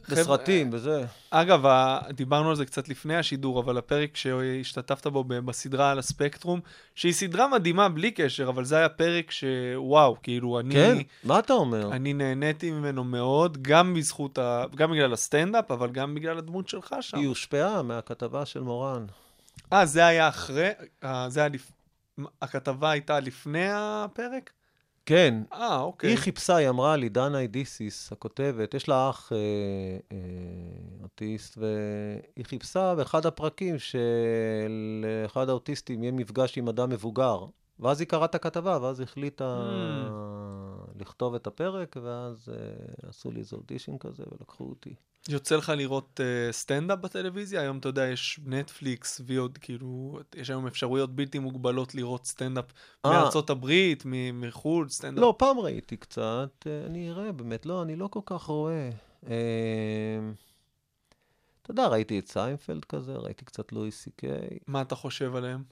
בסרטים, 0.09 0.70
וזה. 0.72 1.05
אגב, 1.31 1.66
דיברנו 2.11 2.51
על 2.51 2.57
זה 2.57 2.66
קצת 2.66 2.89
לפני 2.89 3.16
השידור, 3.16 3.61
אבל 3.61 3.79
הפרק 3.79 4.16
שהשתתפת 4.16 5.07
בו 5.07 5.25
בסדרה 5.25 5.91
על 5.91 5.99
הספקטרום, 5.99 6.61
שהיא 6.95 7.12
סדרה 7.12 7.49
מדהימה 7.49 7.89
בלי 7.89 8.11
קשר, 8.11 8.49
אבל 8.49 8.64
זה 8.64 8.77
היה 8.77 8.89
פרק 8.89 9.31
שוואו, 9.31 10.16
כאילו, 10.22 10.61
אני... 10.61 10.75
כן? 10.75 10.97
מה 11.25 11.39
אתה 11.39 11.53
אומר? 11.53 11.93
אני 11.93 12.12
נהניתי 12.12 12.70
ממנו 12.70 13.05
מאוד, 13.05 13.62
גם 13.62 13.95
בזכות 13.95 14.39
ה... 14.39 14.64
גם 14.77 14.91
בגלל 14.91 15.12
הסטנדאפ, 15.12 15.70
אבל 15.70 15.91
גם 15.91 16.14
בגלל 16.14 16.39
הדמות 16.39 16.68
שלך 16.68 16.97
שם. 17.01 17.18
היא 17.18 17.29
הושפעה 17.29 17.83
מהכתבה 17.83 18.47
של 18.47 18.61
מורן. 18.61 19.07
אה, 19.72 19.87
זה 19.87 20.07
היה 20.07 20.29
אחרי? 20.29 20.70
אה, 21.05 21.27
זה 21.29 21.41
היה 21.41 21.49
לפ... 21.49 21.70
הכתבה 22.43 22.91
הייתה 22.91 23.20
לפני 23.20 23.68
הפרק? 23.72 24.51
כן. 25.07 25.43
אה, 25.53 25.81
אוקיי. 25.81 26.11
היא 26.11 26.19
חיפשה, 26.19 26.57
היא 26.57 26.69
אמרה 26.69 26.97
לי, 26.97 27.09
דנה 27.09 27.39
אידיסיס, 27.41 28.13
הכותבת, 28.13 28.75
יש 28.75 28.89
לה 28.89 29.11
אח 29.11 29.33
אה, 29.33 29.39
אה, 30.13 30.19
אוטיסט, 31.03 31.59
והיא 31.59 32.45
חיפשה 32.45 32.95
באחד 32.95 33.27
הפרקים 33.27 33.77
שלאחד 33.79 35.49
האוטיסטים 35.49 36.03
יהיה 36.03 36.13
מפגש 36.13 36.59
עם 36.59 36.69
אדם 36.69 36.91
מבוגר. 36.91 37.45
ואז 37.81 38.01
היא 38.01 38.09
קראה 38.09 38.25
את 38.25 38.35
הכתבה, 38.35 38.79
ואז 38.83 39.01
החליטה 39.01 39.63
Hmm. 39.65 41.01
לכתוב 41.01 41.35
את 41.35 41.47
הפרק, 41.47 41.97
ואז 42.03 42.49
אה, 42.49 43.09
עשו 43.09 43.31
לי 43.31 43.41
איזה 43.41 43.57
אודישן 43.57 43.99
כזה, 43.99 44.25
ולקחו 44.33 44.65
אותי. 44.65 44.95
יוצא 45.29 45.57
לך 45.57 45.72
לראות 45.77 46.20
uh, 46.20 46.53
סטנדאפ 46.53 46.99
בטלוויזיה? 46.99 47.61
היום 47.61 47.79
אתה 47.79 47.89
יודע, 47.89 48.07
יש 48.07 48.41
נטפליקס, 48.47 49.20
ו-VOD, 49.27 49.59
כאילו, 49.59 50.20
יש 50.35 50.51
היום 50.51 50.66
אפשרויות 50.66 51.16
בלתי 51.16 51.39
מוגבלות 51.39 51.95
לראות 51.95 52.27
סטנדאפ 52.27 52.64
אה. 53.05 53.11
מארצות 53.11 53.51
הברית, 53.51 54.03
מחו"ל, 54.33 54.89
סטנדאפ. 54.89 55.22
לא, 55.22 55.35
פעם 55.39 55.59
ראיתי 55.59 55.97
קצת, 55.97 56.66
אה, 56.66 56.87
אני 56.87 57.11
אראה, 57.11 57.33
באמת, 57.33 57.66
לא, 57.66 57.83
אני 57.83 57.97
לא 57.97 58.09
כל 58.09 58.20
כך 58.27 58.43
רואה. 58.43 58.91
אה, 59.27 60.18
אתה 61.62 61.70
יודע, 61.70 61.87
ראיתי 61.87 62.18
את 62.18 62.29
סיינפלד 62.29 62.85
כזה, 62.85 63.12
ראיתי 63.12 63.45
קצת 63.45 63.72
לואי 63.72 63.91
סי 63.91 64.11
קיי. 64.11 64.59
מה 64.66 64.83
אתה 64.83 64.95
חושב 64.95 65.37
עליהם? 65.37 65.62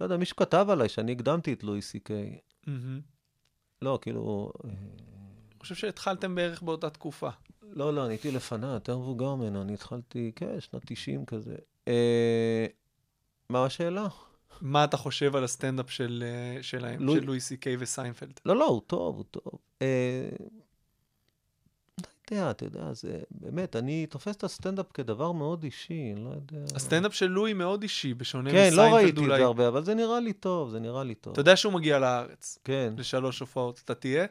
לא 0.00 0.04
יודע, 0.06 0.16
מישהו 0.16 0.36
כתב 0.36 0.66
עליי 0.70 0.88
שאני 0.88 1.12
הקדמתי 1.12 1.52
את 1.52 1.64
לואי 1.64 1.82
סי 1.82 2.00
קיי. 2.00 2.38
לא, 3.82 3.98
כאילו, 4.02 4.52
אני 4.64 4.74
חושב 5.60 5.74
שהתחלתם 5.74 6.34
בערך 6.34 6.62
באותה 6.62 6.90
תקופה. 6.90 7.30
לא, 7.72 7.94
לא, 7.94 8.04
אני 8.04 8.12
הייתי 8.12 8.30
לפניו, 8.30 8.68
יותר 8.70 8.98
מבוגר 8.98 9.34
ממנו, 9.34 9.62
אני 9.62 9.74
התחלתי, 9.74 10.32
כן, 10.36 10.60
שנת 10.60 10.82
90 10.86 11.24
כזה. 11.26 11.54
אה, 11.88 12.66
מה 13.48 13.64
השאלה? 13.64 14.06
מה 14.60 14.84
אתה 14.84 14.96
חושב 14.96 15.36
על 15.36 15.44
הסטנדאפ 15.44 15.90
של, 15.90 16.24
אה, 16.26 16.62
שלהם, 16.62 17.02
לואי- 17.02 17.20
של 17.20 17.24
לואי 17.26 17.40
סי 17.40 17.56
קיי 17.56 17.76
וסיינפלד? 17.78 18.40
לא, 18.46 18.56
לא, 18.56 18.66
הוא 18.66 18.80
טוב, 18.86 19.16
הוא 19.16 19.24
טוב. 19.30 19.58
אה, 19.82 20.28
לא 22.00 22.36
יודע, 22.38 22.50
אתה 22.50 22.64
יודע, 22.64 22.92
זה 22.92 23.20
באמת, 23.30 23.76
אני 23.76 24.06
תופס 24.06 24.36
את 24.36 24.44
הסטנדאפ 24.44 24.86
כדבר 24.94 25.32
מאוד 25.32 25.64
אישי, 25.64 26.12
אני 26.16 26.24
לא 26.24 26.30
יודע. 26.30 26.58
הסטנדאפ 26.76 27.14
של 27.14 27.26
לואי 27.26 27.52
מאוד 27.52 27.82
אישי, 27.82 28.14
בשונה 28.14 28.50
כן, 28.50 28.56
מסיינפלד 28.56 28.78
לא 28.90 28.94
ראיתי 28.96 29.10
את 29.12 29.18
אולי. 29.18 29.38
זה 29.38 29.44
הרבה, 29.44 29.68
אבל 29.68 29.84
זה 29.84 29.94
נראה 29.94 30.20
לי 30.20 30.32
טוב, 30.32 30.70
זה 30.70 30.80
נראה 30.80 31.04
לי 31.04 31.14
טוב. 31.14 31.32
אתה 31.32 31.40
יודע 31.40 31.56
שהוא 31.56 31.72
מגיע 31.72 31.98
לארץ, 31.98 32.58
כן. 32.64 32.94
לשלוש 32.96 33.40
הופעות. 33.40 33.80
אתה 33.84 33.94
תהיה? 33.94 34.26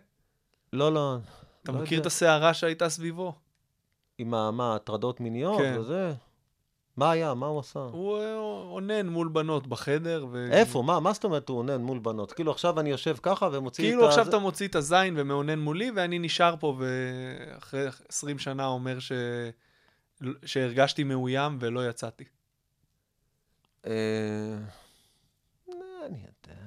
לא, 0.73 0.93
לא. 0.93 1.17
אתה 1.63 1.71
לא 1.71 1.81
מכיר 1.81 1.93
יודע. 1.93 2.01
את 2.01 2.05
הסערה 2.05 2.53
שהייתה 2.53 2.89
סביבו? 2.89 3.33
עם 4.17 4.29
מה, 4.29 4.75
הטרדות 4.75 5.19
מיניות 5.19 5.61
כן. 5.61 5.75
וזה? 5.79 6.13
מה 6.97 7.11
היה? 7.11 7.33
מה 7.33 7.45
הוא 7.45 7.59
עשה? 7.59 7.79
הוא 7.79 8.19
אה, 8.19 8.37
אונן 8.71 9.07
מול 9.07 9.27
בנות 9.27 9.67
בחדר. 9.67 10.25
ו... 10.31 10.47
איפה? 10.51 10.81
מה? 10.81 10.99
מה 10.99 11.13
זאת 11.13 11.23
אומרת 11.23 11.49
הוא 11.49 11.57
אונן 11.57 11.81
מול 11.81 11.99
בנות? 11.99 12.31
כאילו 12.31 12.51
עכשיו 12.51 12.79
אני 12.79 12.89
יושב 12.89 13.15
ככה 13.21 13.49
ומוציא 13.51 13.83
את 13.83 13.87
ה... 13.87 13.91
כאילו 13.91 14.07
עכשיו 14.07 14.29
אתה 14.29 14.39
מוציא 14.39 14.67
את 14.67 14.75
הזין 14.75 15.13
ומאונן 15.17 15.59
מולי, 15.59 15.91
ואני 15.95 16.19
נשאר 16.19 16.55
פה 16.59 16.77
ואחרי 16.79 17.87
20 18.09 18.39
שנה 18.39 18.67
אומר 18.67 18.99
ש... 18.99 19.11
שהרגשתי 20.45 21.03
מאוים 21.03 21.57
ולא 21.61 21.89
יצאתי. 21.89 22.23
אה, 23.87 24.57
אני 26.05 26.19
יודע. 26.19 26.61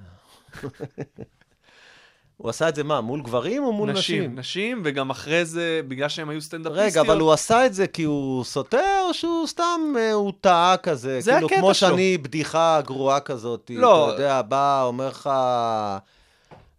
הוא 2.36 2.50
עשה 2.50 2.68
את 2.68 2.74
זה 2.74 2.84
מה, 2.84 3.00
מול 3.00 3.22
גברים 3.22 3.64
או 3.64 3.72
מול 3.72 3.92
נשים? 3.92 4.22
נשים, 4.22 4.38
נשים, 4.38 4.82
וגם 4.84 5.10
אחרי 5.10 5.44
זה, 5.44 5.80
בגלל 5.88 6.08
שהם 6.08 6.28
היו 6.28 6.40
סטנדאפיסטיות. 6.40 6.92
רגע, 7.06 7.12
אבל 7.12 7.20
הוא 7.20 7.32
עשה 7.32 7.66
את 7.66 7.74
זה 7.74 7.86
כי 7.86 8.02
הוא 8.02 8.44
סוטה, 8.44 9.00
או 9.08 9.14
שהוא 9.14 9.46
סתם, 9.46 9.80
אה, 9.98 10.12
הוא 10.12 10.32
טעה 10.40 10.76
כזה? 10.76 11.20
זה 11.20 11.32
כאילו, 11.32 11.46
הקטע 11.46 11.58
כמו 11.60 11.74
שלו. 11.74 11.88
שאני 11.88 12.18
בדיחה 12.18 12.80
גרועה 12.84 13.20
כזאת. 13.20 13.70
לא. 13.74 14.04
אתה 14.14 14.22
יודע, 14.22 14.42
בא, 14.42 14.82
אומר 14.84 15.08
לך, 15.08 15.30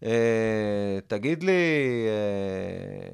אה, 0.04 0.10
תגיד 1.08 1.44
לי, 1.44 1.52
אה, 2.08 3.10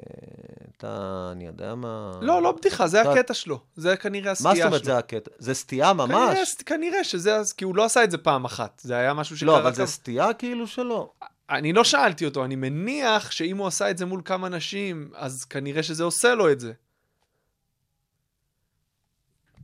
אתה, 0.78 1.30
אני 1.32 1.46
יודע 1.46 1.76
מה... 1.76 2.12
לא, 2.22 2.42
לא 2.42 2.52
בדיחה, 2.52 2.88
זה 2.88 3.02
אתה- 3.02 3.12
הקטע 3.12 3.34
שלו. 3.34 3.60
זה 3.76 3.98
כנראה 3.98 4.32
הסטייה 4.32 4.50
מה 4.50 4.56
שלו. 4.56 4.64
זאת 4.64 4.72
אומרת 4.72 4.84
זה 4.84 4.98
הקטע? 4.98 5.32
זה 5.40 5.54
סטייה 5.54 5.94
ממש? 5.94 6.10
כנראה, 6.10 6.44
כנראה 6.66 7.04
שזה, 7.04 7.38
כי 7.58 7.66
הוא 7.66 7.76
לא 7.76 7.86
עשה 7.86 8.04
את 8.04 8.12
זה 8.12 8.18
פעם 8.18 8.46
אחת. 8.46 8.82
זה 8.84 8.96
היה 8.96 9.14
משהו 9.14 9.38
שקרה 9.38 9.48
לא, 9.52 9.60
אבל 9.60 9.74
זה 9.74 9.86
סטייה 9.86 10.34
כאילו 10.34 10.68
שלו. 10.68 11.10
אני 11.52 11.74
לא 11.74 11.84
שאלתי 11.84 12.26
אותו, 12.26 12.46
אני 12.46 12.56
מניח 12.56 13.32
שאם 13.32 13.58
הוא 13.58 13.68
עשה 13.68 13.90
את 13.90 13.98
זה 13.98 14.06
מול 14.06 14.22
כמה 14.26 14.50
נשים, 14.50 15.10
אז 15.16 15.46
כנראה 15.46 15.84
שזה 15.84 16.04
עושה 16.04 16.36
לו 16.36 16.52
את 16.52 16.60
זה. 16.60 16.74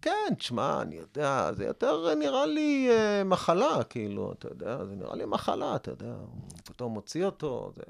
כן, 0.08 0.36
תשמע, 0.36 0.82
אני 0.82 0.95
יודע, 0.95 1.51
זה 1.53 1.66
יותר 1.66 2.16
נראה 2.16 2.45
לי 2.45 2.88
אה, 2.91 3.24
מחלה, 3.24 3.84
כאילו, 3.89 4.34
אתה 4.39 4.47
יודע, 4.47 4.86
זה 4.86 4.95
נראה 4.95 5.16
לי 5.16 5.26
מחלה, 5.26 5.76
אתה 5.76 5.91
יודע, 5.91 6.05
הוא 6.20 6.28
פתאום 6.66 6.93
מוציא 6.93 7.26
אותו, 7.26 7.72
זה... 7.76 7.84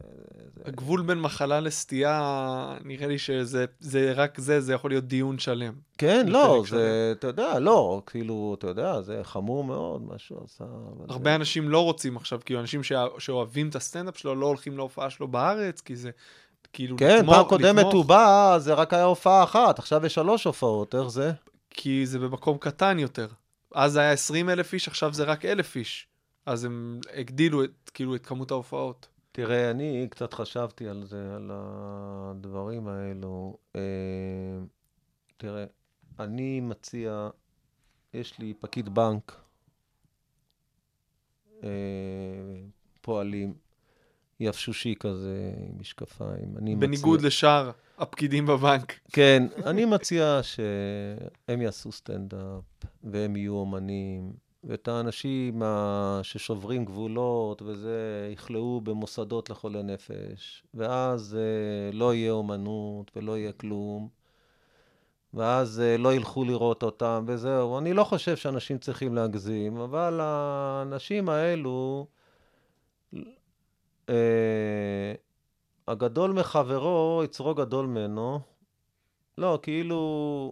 זה... 0.56 0.62
הגבול 0.66 1.02
בין 1.02 1.20
מחלה 1.22 1.60
לסטייה, 1.60 2.20
נראה 2.84 3.08
לי 3.08 3.18
שזה 3.20 3.66
זה 3.80 4.12
רק 4.16 4.40
זה, 4.40 4.62
זה 4.62 4.74
יכול 4.74 4.92
להיות 4.92 5.04
דיון 5.04 5.40
שלם. 5.40 5.74
כן, 5.98 6.26
לא, 6.30 6.64
שלם. 6.66 6.78
זה, 6.78 7.14
אתה 7.20 7.28
יודע, 7.28 7.60
לא, 7.60 8.02
כאילו, 8.06 8.56
אתה 8.58 8.68
יודע, 8.68 9.02
זה 9.02 9.20
חמור 9.24 9.64
מאוד, 9.64 10.02
מה 10.02 10.18
שהוא 10.18 10.40
עשה. 10.44 10.64
הרבה 11.10 11.30
זה... 11.30 11.36
אנשים 11.36 11.70
לא 11.70 11.84
רוצים 11.84 12.18
עכשיו, 12.18 12.40
כאילו, 12.46 12.60
אנשים 12.60 12.84
שה- 12.84 13.06
שאוהבים 13.20 13.70
את 13.70 13.76
הסטנדאפ 13.76 14.18
שלו, 14.18 14.36
לא 14.36 14.46
הולכים 14.46 14.78
להופעה 14.78 15.10
שלו 15.10 15.28
בארץ, 15.28 15.82
כי 15.82 15.96
זה, 15.96 16.10
כאילו, 16.74 16.98
כן, 16.98 17.18
לתמוך- 17.20 17.36
פעם 17.36 17.46
קודמת 17.46 17.76
לתמוך, 17.78 17.94
הוא 17.94 18.06
בא, 18.06 18.56
זה 18.60 18.74
רק 18.74 18.94
היה 18.94 19.04
הופעה 19.04 19.44
אחת, 19.44 19.80
עכשיו 19.80 20.06
יש 20.06 20.14
שלוש 20.14 20.44
הופעות, 20.44 20.96
איך 20.96 21.08
זה? 21.08 21.32
כי 21.78 22.06
זה 22.06 22.20
במקום 22.20 22.58
קטן 22.58 23.00
יותר. 23.00 23.28
אז 23.74 23.92
זה 23.92 24.00
היה 24.00 24.12
20 24.12 24.50
אלף 24.50 24.74
איש, 24.74 24.88
עכשיו 24.88 25.14
זה 25.14 25.24
רק 25.24 25.46
אלף 25.46 25.76
איש. 25.76 26.08
אז 26.46 26.64
הם 26.64 27.00
הגדילו 27.14 27.64
את, 27.64 27.92
כאילו, 27.94 28.16
את 28.16 28.26
כמות 28.26 28.52
ההופעות. 28.52 29.08
תראה, 29.32 29.72
אני 29.72 30.08
קצת 30.12 30.34
חשבתי 30.34 30.88
על 30.88 31.04
זה, 31.06 31.36
על 31.36 31.52
הדברים 31.54 32.88
האלו. 32.88 33.58
אה, 33.76 33.82
תראה, 35.38 35.66
אני 36.20 36.60
מציע, 36.60 37.30
יש 38.14 38.40
לי 38.40 38.54
פקיד 38.60 38.90
בנק, 38.90 39.42
אה, 41.64 41.70
פועלים, 43.02 43.54
יבשושי 44.40 44.96
כזה, 45.00 45.54
עם 45.70 45.80
משקפיים. 45.80 46.80
בניגוד 46.80 47.20
מציע, 47.20 47.28
לשאר 47.28 47.72
הפקידים 47.98 48.46
בבנק. 48.46 49.00
כן, 49.12 49.44
אני 49.66 49.86
מציע 49.86 50.40
שהם 50.44 51.62
יעשו 51.62 51.92
סטנדאפ, 51.92 52.64
והם 53.04 53.36
יהיו 53.36 53.54
אומנים, 53.54 54.34
ואת 54.64 54.88
האנשים 54.88 55.62
ששוברים 56.24 56.86
גבולות 56.86 57.62
וזה, 57.62 58.30
יכלאו 58.34 58.82
במוסדות 58.82 59.50
לחולי 59.50 59.84
נפש, 59.84 60.64
ואז 60.74 61.38
אה, 61.40 61.92
לא 61.98 62.14
יהיה 62.14 62.32
אומנות 62.32 63.12
ולא 63.16 63.38
יהיה 63.38 63.52
כלום, 63.52 64.10
ואז 65.34 65.80
אה, 65.80 65.98
לא 65.98 66.14
ילכו 66.14 66.46
לראות 66.46 66.84
אותם, 66.84 67.26
וזהו. 67.28 67.78
אני 67.78 67.94
לא 67.94 68.04
חושב 68.04 68.36
שאנשים 68.36 68.78
צריכים 68.78 69.16
להגזים, 69.16 69.78
אבל 69.78 70.20
האנשים 70.22 71.30
האלו, 71.30 72.08
אה, 74.10 75.14
הגדול 75.88 76.32
מחברו, 76.32 77.22
יצרו 77.24 77.56
גדול 77.56 77.86
ממנו. 77.86 78.40
לא, 79.38 79.60
כאילו... 79.62 80.52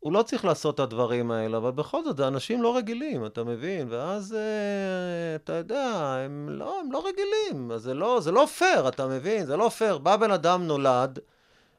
הוא 0.00 0.12
לא 0.12 0.22
צריך 0.22 0.44
לעשות 0.44 0.74
את 0.74 0.80
הדברים 0.80 1.30
האלה, 1.30 1.56
אבל 1.56 1.70
בכל 1.70 2.04
זאת, 2.04 2.16
זה 2.16 2.28
אנשים 2.28 2.62
לא 2.62 2.76
רגילים, 2.76 3.26
אתה 3.26 3.44
מבין? 3.44 3.86
ואז, 3.90 4.34
אה, 4.34 5.34
אתה 5.34 5.52
יודע, 5.52 6.16
הם 6.24 6.48
לא, 6.50 6.80
הם 6.80 6.92
לא 6.92 7.04
רגילים. 7.06 7.70
זה 7.76 7.94
לא, 7.94 8.20
זה 8.20 8.32
לא 8.32 8.46
פייר, 8.46 8.88
אתה 8.88 9.06
מבין? 9.06 9.46
זה 9.46 9.56
לא 9.56 9.68
פייר. 9.68 9.98
בא 9.98 10.16
בן 10.16 10.30
אדם 10.30 10.66
נולד, 10.66 11.18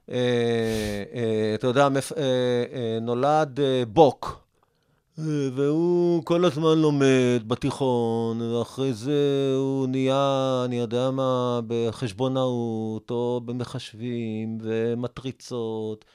אה, 0.10 0.16
אה, 1.14 1.52
אתה 1.56 1.68
יודע, 1.68 1.90
מפ, 1.90 2.12
אה, 2.12 2.24
אה, 2.74 2.98
נולד 3.02 3.60
אה, 3.60 3.84
בוק. 3.88 4.45
והוא 5.18 6.26
כל 6.26 6.46
הזמן 6.46 6.78
לומד 6.78 7.44
בתיכון, 7.48 8.42
ואחרי 8.42 8.94
זה 8.94 9.54
הוא 9.58 9.88
נהיה, 9.88 10.62
אני 10.66 10.80
יודע 10.80 11.12
מה, 11.12 11.60
בחשבונאות, 11.68 13.12
או 13.12 13.42
במחשבים, 13.46 14.58
ומטריצות, 14.62 16.06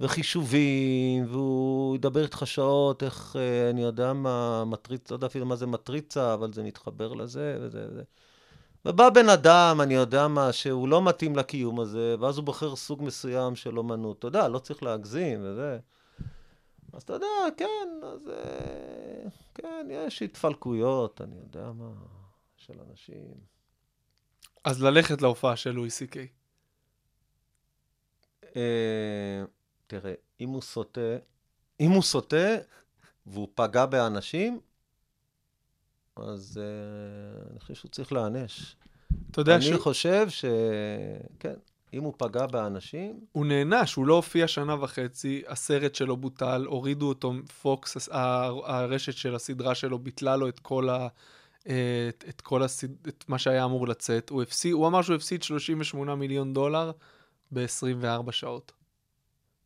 וחישובים, 0.00 1.26
והוא 1.30 1.94
ידבר 1.96 2.22
איתך 2.22 2.42
שעות, 2.44 3.02
איך, 3.02 3.36
אה, 3.38 3.70
אני 3.70 3.82
יודע 3.82 4.12
מה, 4.12 4.64
מטריצה, 4.64 5.14
לא 5.14 5.16
יודע 5.16 5.26
אפילו 5.26 5.46
מה 5.46 5.56
זה 5.56 5.66
מטריצה, 5.66 6.34
אבל 6.34 6.52
זה 6.52 6.62
מתחבר 6.62 7.12
לזה, 7.12 7.58
וזה 7.60 7.86
וזה. 7.90 8.02
ובא 8.84 9.10
בן 9.10 9.28
אדם, 9.28 9.80
אני 9.82 9.94
יודע 9.94 10.28
מה, 10.28 10.52
שהוא 10.52 10.88
לא 10.88 11.02
מתאים 11.02 11.36
לקיום 11.36 11.80
הזה, 11.80 12.14
ואז 12.20 12.38
הוא 12.38 12.44
בוחר 12.44 12.76
סוג 12.76 13.02
מסוים 13.02 13.56
של 13.56 13.78
אומנות. 13.78 14.18
אתה 14.18 14.26
יודע, 14.26 14.48
לא 14.48 14.58
צריך 14.58 14.82
להגזים 14.82 15.40
וזה. 15.42 15.78
אז 16.96 17.02
אתה 17.02 17.12
יודע, 17.12 17.26
כן, 17.56 17.88
אז 18.02 18.28
אה, 18.28 19.28
כן, 19.54 19.86
יש 19.90 20.22
התפלקויות, 20.22 21.20
אני 21.20 21.36
יודע 21.36 21.72
מה, 21.72 21.92
של 22.56 22.74
אנשים. 22.90 23.34
אז 24.64 24.82
ללכת 24.82 25.22
להופעה 25.22 25.56
של 25.56 25.70
לואי 25.70 25.90
סי 25.90 26.06
קיי. 26.06 26.28
אה, 28.56 29.44
תראה, 29.86 30.14
אם 30.40 30.48
הוא 30.48 30.62
סוטה, 30.62 31.16
אם 31.80 31.90
הוא 31.90 32.02
סוטה 32.02 32.56
והוא 33.26 33.48
פגע 33.54 33.86
באנשים, 33.86 34.60
אז 36.16 36.60
אה, 36.62 37.50
אני 37.50 37.60
חושב 37.60 37.74
שהוא 37.74 37.90
צריך 37.90 38.12
להיענש. 38.12 38.76
אתה 39.30 39.40
יודע 39.40 39.54
אני 39.54 39.62
שהוא 39.62 39.80
חושב 39.80 40.28
ש... 40.28 40.44
כן, 41.38 41.54
אם 41.94 42.02
הוא 42.02 42.14
פגע 42.16 42.46
באנשים, 42.46 43.20
נענש, 43.46 43.94
הוא 43.94 44.06
לא 44.06 44.14
הופיע 44.14 44.48
שנה 44.48 44.84
וחצי, 44.84 45.42
הסרט 45.48 45.94
שלו 45.94 46.16
בוטל, 46.16 46.64
הורידו 46.66 47.08
אותו, 47.08 47.32
פוקס, 47.62 48.08
הרשת 48.64 49.12
של 49.12 49.34
הסדרה 49.34 49.74
שלו 49.74 49.98
ביטלה 49.98 50.36
לו 50.36 50.48
את 50.48 50.58
כל 50.58 50.88
ה... 50.88 51.08
את, 51.62 52.24
את 52.28 52.40
כל 52.40 52.62
הסד... 52.62 53.06
את 53.08 53.24
מה 53.28 53.38
שהיה 53.38 53.64
אמור 53.64 53.88
לצאת. 53.88 54.30
הוא, 54.30 54.42
הפסיד, 54.42 54.72
הוא 54.72 54.86
אמר 54.86 55.02
שהוא 55.02 55.16
הפסיד 55.16 55.42
38 55.42 56.14
מיליון 56.14 56.54
דולר 56.54 56.90
ב-24 57.52 58.32
שעות, 58.32 58.72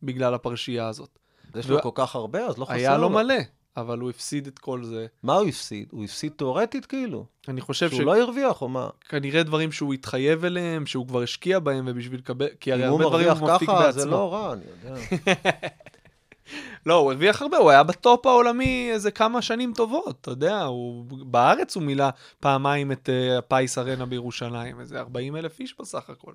בגלל 0.03 0.33
הפרשייה 0.33 0.87
הזאת. 0.87 1.19
יש 1.55 1.69
לו 1.69 1.81
כל 1.81 1.89
כך 1.93 2.15
הרבה, 2.15 2.45
אז 2.45 2.57
לא 2.57 2.65
חסר 2.65 2.73
היה 2.73 2.97
לו 2.97 3.09
מלא, 3.09 3.35
אבל 3.77 3.99
הוא 3.99 4.09
הפסיד 4.09 4.47
את 4.47 4.59
כל 4.59 4.83
זה. 4.83 5.07
מה 5.23 5.35
הוא 5.35 5.47
הפסיד? 5.47 5.87
הוא 5.91 6.03
הפסיד 6.03 6.31
תיאורטית 6.35 6.85
כאילו? 6.85 7.25
אני 7.47 7.61
חושב 7.61 7.89
שהוא 7.89 8.03
לא 8.03 8.21
הרוויח 8.21 8.61
או 8.61 8.69
מה? 8.69 8.89
שכנראה 9.03 9.43
דברים 9.43 9.71
שהוא 9.71 9.93
התחייב 9.93 10.45
אליהם, 10.45 10.85
שהוא 10.85 11.07
כבר 11.07 11.21
השקיע 11.21 11.59
בהם, 11.59 11.85
ובשביל 11.87 12.19
לקבל... 12.19 12.47
כי 12.59 12.71
הרי 12.71 12.87
אם 12.87 12.91
הוא 12.91 13.01
הרבה 13.01 13.09
דברים 13.09 13.27
מרוויח 13.27 13.41
הוא 13.41 13.55
מפיק 13.55 13.69
ככה, 13.69 13.79
בעצמו. 13.79 14.01
זה 14.01 14.05
לא 14.09 14.33
רע, 14.33 14.53
אני 14.53 14.63
יודע. 14.65 15.01
לא, 16.85 16.95
הוא 16.95 17.11
הרוויח 17.11 17.41
הרבה, 17.41 17.57
הוא 17.57 17.69
היה 17.69 17.83
בטופ 17.83 18.25
העולמי 18.25 18.89
איזה 18.91 19.11
כמה 19.11 19.41
שנים 19.41 19.73
טובות, 19.75 20.17
אתה 20.21 20.31
יודע, 20.31 20.63
הוא... 20.63 21.05
בארץ 21.09 21.75
הוא 21.75 21.83
מילא 21.83 22.05
פעמיים 22.39 22.91
את 22.91 23.09
uh, 23.09 23.39
הפיס 23.39 23.77
ארנה 23.77 24.05
בירושלים, 24.05 24.79
איזה 24.79 24.99
40 24.99 25.35
אלף 25.35 25.59
איש 25.59 25.75
בסך 25.79 26.09
הכל. 26.09 26.33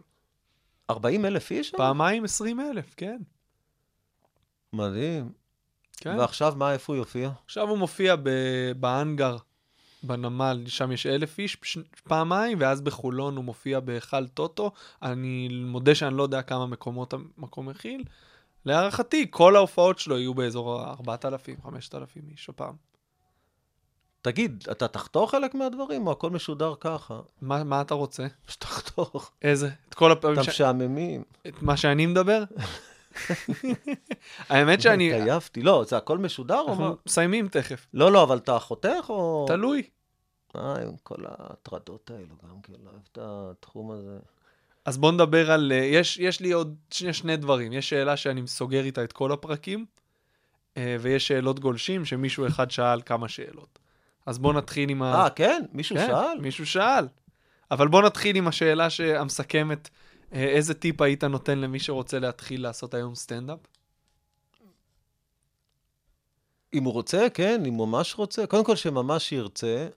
40 0.91 1.25
אלף 1.25 1.51
איש? 1.51 1.71
פעמיים 1.71 2.25
20 2.25 2.61
אלף, 2.61 2.95
כן. 2.97 3.19
מדהים. 4.73 5.46
כן. 6.01 6.17
ועכשיו 6.19 6.55
מה, 6.57 6.73
איפה 6.73 6.93
הוא 6.93 6.99
יופיע? 7.01 7.31
עכשיו 7.45 7.69
הוא 7.69 7.79
מופיע 7.79 8.17
ב- 8.23 8.73
באנגר, 8.77 9.37
בנמל, 10.03 10.63
שם 10.67 10.93
יש 10.93 11.07
אלף 11.07 11.39
איש 11.39 11.57
ש- 11.63 11.79
פעמיים, 12.05 12.59
ואז 12.61 12.81
בחולון 12.81 13.37
הוא 13.37 13.45
מופיע 13.45 13.81
בהיכל 13.81 14.27
טוטו. 14.27 14.71
אני 15.03 15.49
מודה 15.65 15.95
שאני 15.95 16.17
לא 16.17 16.23
יודע 16.23 16.43
כמה 16.43 16.67
מקומות 16.67 17.15
המקום 17.15 17.69
מכיל. 17.69 18.05
להערכתי, 18.65 19.27
כל 19.31 19.57
ההופעות 19.57 19.99
שלו 19.99 20.19
יהיו 20.19 20.35
באזור 20.35 20.81
ה-4,000, 20.83 21.63
5,000 21.65 22.23
איש 22.31 22.49
הפעם. 22.49 22.75
תגיד, 24.23 24.65
אתה 24.71 24.89
תחתוך 24.89 25.31
חלק 25.31 25.55
מהדברים, 25.55 26.07
או 26.07 26.13
הכל 26.13 26.31
משודר 26.31 26.75
ככה? 26.81 27.21
מה, 27.43 27.65
מה 27.65 27.81
אתה 27.81 27.95
רוצה? 27.95 28.27
שתחתוך. 28.49 29.31
איזה? 29.43 29.71
את 29.89 29.95
כל 29.95 30.13
הפעמים, 30.13 30.43
ש... 30.43 30.49
משעממים. 30.49 31.23
את 31.49 31.63
מה 31.63 31.77
שאני 31.77 32.07
מדבר? 32.07 32.45
האמת 34.49 34.81
שאני... 34.81 35.15
התעייפתי. 35.15 35.63
לא, 35.63 35.85
זה 35.89 35.97
הכל 35.97 36.19
משודר 36.19 36.61
או 36.61 36.67
מה? 36.67 36.73
אנחנו 36.73 36.97
מסיימים 37.07 37.49
תכף. 37.49 37.87
לא, 37.95 38.13
לא, 38.13 38.23
אבל 38.23 38.39
אתה 38.39 38.59
חותך 38.59 39.05
או... 39.09 39.45
תלוי. 39.49 39.83
אה, 40.57 40.83
עם 40.83 40.97
כל 41.03 41.25
ההטרדות 41.29 42.11
האלו 42.11 42.35
גם 42.49 42.61
כן, 42.63 42.73
לא 42.85 42.91
אוהב 42.91 43.03
את 43.13 43.19
התחום 43.21 43.91
הזה. 43.91 44.19
אז 44.85 44.99
בוא 44.99 45.13
נדבר 45.13 45.51
על... 45.51 45.73
אה, 45.73 45.77
יש, 45.77 46.19
יש 46.19 46.41
לי 46.41 46.53
עוד 46.53 46.77
שני, 46.91 47.13
שני 47.13 47.37
דברים. 47.37 47.73
יש 47.73 47.89
שאלה 47.89 48.17
שאני 48.17 48.47
סוגר 48.47 48.85
איתה 48.85 49.05
את 49.05 49.13
כל 49.13 49.33
הפרקים, 49.33 49.87
אה, 50.77 50.97
ויש 51.01 51.29
שאלות 51.29 51.61
גולשים 51.61 52.05
שמישהו 52.05 52.47
אחד 52.47 52.71
שאל 52.71 53.01
כמה 53.07 53.29
שאלות. 53.29 53.79
אז 54.27 54.39
בוא 54.39 54.53
נתחיל 54.53 54.91
עם 54.91 55.03
ה... 55.03 55.15
אה, 55.15 55.31
כן? 55.31 55.63
מישהו 55.73 55.97
כן, 55.97 56.07
שאל? 56.07 56.41
מישהו 56.41 56.67
שאל. 56.67 57.09
אבל 57.71 57.89
בוא 57.89 58.03
נתחיל 58.03 58.37
עם 58.37 58.49
השאלה 58.49 58.89
המסכמת. 59.17 59.89
אה, 60.33 60.45
איזה 60.45 60.75
טיפ 60.75 61.01
היית 61.01 61.25
נותן 61.25 61.59
למי 61.59 61.81
שרוצה 61.81 62.19
להתחיל 62.19 62.63
לעשות 62.63 62.95
היום 62.95 63.15
סטנדאפ? 63.15 63.59
אם 66.75 66.85
הוא 66.85 66.93
רוצה, 66.93 67.27
כן, 67.35 67.63
אם 67.67 67.75
הוא 67.75 67.89
ממש 67.89 68.15
רוצה. 68.15 68.47
קודם 68.47 68.65
כל, 68.65 68.77
שממש 68.77 69.33
ירצה. 69.33 69.89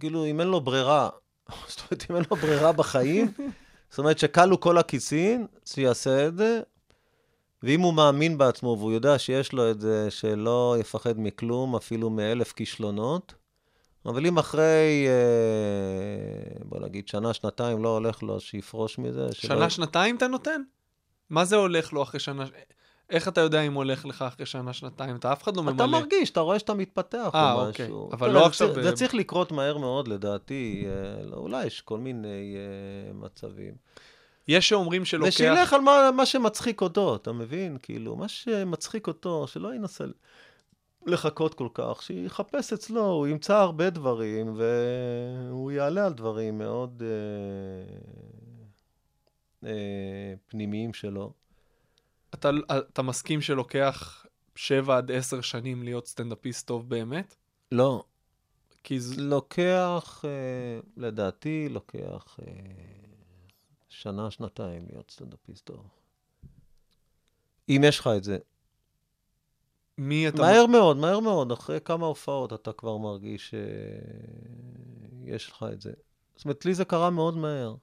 כאילו, 0.00 0.26
אם 0.26 0.40
אין 0.40 0.48
לו 0.48 0.60
ברירה, 0.60 1.08
זאת 1.68 1.80
אומרת, 1.80 2.10
אם 2.10 2.16
אין 2.16 2.24
לו 2.30 2.36
ברירה 2.36 2.72
בחיים, 2.72 3.32
זאת 3.90 3.98
אומרת 3.98 4.18
שכלו 4.18 4.60
כל 4.60 4.78
הכיסים, 4.78 5.46
שיעשה 5.64 6.26
את 6.26 6.36
זה. 6.36 6.60
ואם 7.62 7.80
הוא 7.80 7.94
מאמין 7.94 8.38
בעצמו 8.38 8.76
והוא 8.78 8.92
יודע 8.92 9.18
שיש 9.18 9.52
לו 9.52 9.70
את 9.70 9.80
זה, 9.80 10.10
שלא 10.10 10.76
יפחד 10.80 11.20
מכלום, 11.20 11.76
אפילו 11.76 12.10
מאלף 12.10 12.52
כישלונות. 12.52 13.34
אבל 14.06 14.26
אם 14.26 14.38
אחרי, 14.38 15.06
אה, 15.08 16.64
בוא 16.64 16.80
נגיד, 16.80 17.08
שנה, 17.08 17.34
שנתיים 17.34 17.82
לא 17.82 17.88
הולך 17.88 18.22
לו, 18.22 18.40
שיפרוש 18.40 18.98
מזה. 18.98 19.28
שנה, 19.32 19.56
שלא... 19.56 19.68
שנתיים 19.68 20.16
אתה 20.16 20.26
נותן? 20.26 20.62
מה 21.30 21.44
זה 21.44 21.56
הולך 21.56 21.92
לו 21.92 22.02
אחרי 22.02 22.20
שנה? 22.20 22.44
איך 23.10 23.28
אתה 23.28 23.40
יודע 23.40 23.60
אם 23.60 23.72
הולך 23.72 24.06
לך 24.06 24.22
אחרי 24.22 24.46
שנה, 24.46 24.72
שנתיים? 24.72 25.16
אתה 25.16 25.32
אף 25.32 25.42
אחד 25.42 25.56
לא 25.56 25.62
ממלא. 25.62 25.74
אתה 25.74 25.86
מרגיש, 25.86 26.30
אתה 26.30 26.40
רואה 26.40 26.58
שאתה 26.58 26.74
מתפתח 26.74 27.28
아, 27.32 27.34
או 27.34 27.38
אה, 27.38 27.66
אוקיי. 27.66 27.86
משהו. 27.86 28.10
אבל 28.12 28.30
לא 28.30 28.46
עכשיו... 28.46 28.74
זה, 28.74 28.82
זה 28.82 28.92
צריך 28.92 29.14
לקרות 29.14 29.52
מהר 29.52 29.78
מאוד, 29.78 30.08
לדעתי. 30.08 30.84
אה, 30.86 31.24
לא, 31.24 31.36
אולי 31.36 31.66
יש 31.66 31.80
כל 31.80 31.98
מיני 31.98 32.56
מצבים. 33.14 33.74
יש 34.48 34.68
שאומרים 34.68 35.04
שלוקח... 35.04 35.28
ושילך 35.28 35.72
על 35.72 35.80
מה, 35.80 36.10
מה 36.16 36.26
שמצחיק 36.26 36.80
אותו, 36.80 37.16
אתה 37.16 37.32
מבין? 37.32 37.76
כאילו, 37.82 38.16
מה 38.16 38.28
שמצחיק 38.28 39.06
אותו, 39.06 39.46
שלא 39.46 39.74
ינסה 39.74 40.04
לחכות 41.06 41.54
כל 41.54 41.68
כך, 41.74 42.02
שיחפש 42.02 42.72
אצלו, 42.72 43.04
הוא 43.04 43.26
ימצא 43.26 43.56
הרבה 43.56 43.90
דברים, 43.90 44.54
והוא 44.56 45.70
יעלה 45.70 46.06
על 46.06 46.12
דברים 46.12 46.58
מאוד 46.58 47.02
אה, 47.02 47.08
אה, 49.68 50.34
פנימיים 50.46 50.94
שלו. 50.94 51.32
אתה, 52.34 52.50
אתה 52.70 53.02
מסכים 53.02 53.40
שלוקח 53.40 54.26
שבע 54.54 54.96
עד 54.96 55.10
עשר 55.10 55.40
שנים 55.40 55.82
להיות 55.82 56.06
סטנדאפיסט 56.06 56.66
טוב 56.66 56.88
באמת? 56.88 57.36
לא. 57.72 58.04
כי 58.84 59.00
זה... 59.00 59.22
לוקח, 59.22 60.24
אה, 60.24 60.80
לדעתי, 60.96 61.68
לוקח... 61.68 62.38
אה, 62.42 62.52
שנה, 63.88 64.30
שנתיים 64.30 64.86
להיות 64.90 65.10
סטנדאפיסט 65.10 65.66
טוב. 65.66 65.88
אם 67.68 67.80
יש 67.84 67.98
לך 67.98 68.10
את 68.16 68.24
זה. 68.24 68.38
מי 70.02 70.28
אתה... 70.28 70.42
מהר 70.42 70.66
מאוד, 70.66 70.96
מהר 70.96 71.20
מאוד. 71.20 71.52
אחרי 71.52 71.78
כמה 71.84 72.06
הופעות 72.06 72.52
אתה 72.52 72.72
כבר 72.72 72.96
מרגיש 72.96 73.54
שיש 75.26 75.50
לך 75.50 75.66
את 75.72 75.80
זה. 75.80 75.92
זאת 76.36 76.44
אומרת, 76.44 76.64
לי 76.64 76.74
זה 76.74 76.84
קרה 76.84 77.10
מאוד 77.10 77.36
מהר. 77.36 77.74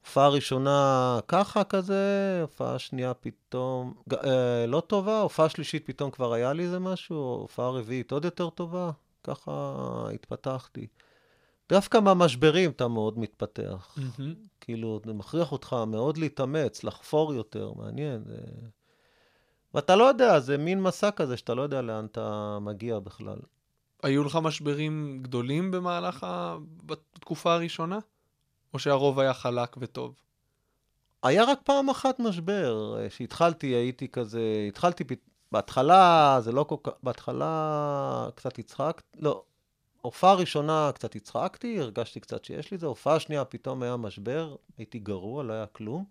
הופעה 0.00 0.28
ראשונה 0.28 1.18
ככה 1.28 1.64
כזה, 1.64 2.38
הופעה 2.42 2.78
שנייה 2.78 3.14
פתאום 3.14 3.94
אה, 4.12 4.66
לא 4.66 4.82
טובה, 4.86 5.20
הופעה 5.20 5.48
שלישית 5.48 5.86
פתאום 5.86 6.10
כבר 6.10 6.32
היה 6.32 6.52
לי 6.52 6.62
איזה 6.62 6.78
משהו, 6.78 7.16
הופעה 7.16 7.70
רביעית 7.70 8.12
עוד 8.12 8.24
יותר 8.24 8.50
טובה, 8.50 8.90
ככה 9.24 9.74
התפתחתי. 10.14 10.86
דווקא 11.68 12.00
מהמשברים 12.00 12.70
אתה 12.70 12.88
מאוד 12.88 13.18
מתפתח. 13.18 13.98
Mm-hmm. 13.98 14.22
כאילו, 14.60 15.00
זה 15.04 15.12
מכריח 15.12 15.52
אותך 15.52 15.76
מאוד 15.86 16.18
להתאמץ, 16.18 16.84
לחפור 16.84 17.34
יותר, 17.34 17.72
מעניין. 17.76 18.24
זה... 18.24 18.36
ואתה 19.74 19.96
לא 19.96 20.04
יודע, 20.04 20.40
זה 20.40 20.58
מין 20.58 20.82
מסע 20.82 21.10
כזה 21.10 21.36
שאתה 21.36 21.54
לא 21.54 21.62
יודע 21.62 21.82
לאן 21.82 22.06
אתה 22.06 22.58
מגיע 22.60 22.98
בכלל. 22.98 23.38
היו 24.02 24.24
לך 24.24 24.38
משברים 24.42 25.18
גדולים 25.22 25.70
במהלך 25.70 26.24
ה... 26.24 26.56
בתקופה 26.86 27.54
הראשונה? 27.54 27.98
או 28.74 28.78
שהרוב 28.78 29.20
היה 29.20 29.34
חלק 29.34 29.76
וטוב? 29.78 30.14
היה 31.22 31.44
רק 31.44 31.58
פעם 31.64 31.90
אחת 31.90 32.20
משבר, 32.20 32.96
שהתחלתי, 33.08 33.66
הייתי 33.66 34.08
כזה, 34.08 34.64
התחלתי, 34.68 35.04
בהתחלה, 35.52 36.36
זה 36.40 36.52
לא 36.52 36.64
כל 36.64 36.76
כך, 36.82 36.92
בהתחלה 37.02 38.28
קצת 38.34 38.58
הצחקת, 38.58 39.02
לא, 39.20 39.42
הופעה 40.00 40.34
ראשונה 40.34 40.90
קצת 40.94 41.16
הצחקתי, 41.16 41.80
הרגשתי 41.80 42.20
קצת 42.20 42.44
שיש 42.44 42.70
לי 42.70 42.78
זה, 42.78 42.86
הופעה 42.86 43.20
שנייה 43.20 43.44
פתאום 43.44 43.82
היה 43.82 43.96
משבר, 43.96 44.56
הייתי 44.78 44.98
גרוע, 44.98 45.42
לא 45.42 45.52
היה 45.52 45.66
כלום. 45.66 46.04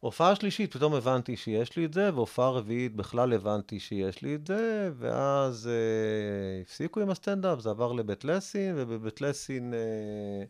הופעה 0.00 0.36
שלישית, 0.36 0.72
פתאום 0.76 0.94
הבנתי 0.94 1.36
שיש 1.36 1.76
לי 1.76 1.84
את 1.84 1.94
זה, 1.94 2.14
והופעה 2.14 2.50
רביעית 2.50 2.96
בכלל 2.96 3.32
הבנתי 3.32 3.80
שיש 3.80 4.22
לי 4.22 4.34
את 4.34 4.46
זה, 4.46 4.90
ואז 4.96 5.68
אה, 5.68 6.62
הפסיקו 6.62 7.00
עם 7.00 7.10
הסטנדאפ, 7.10 7.60
זה 7.60 7.70
עבר 7.70 7.92
לבית 7.92 8.24
לסין, 8.24 8.74
ובבית 8.76 9.20
לסין 9.20 9.74
אה, 9.74 10.44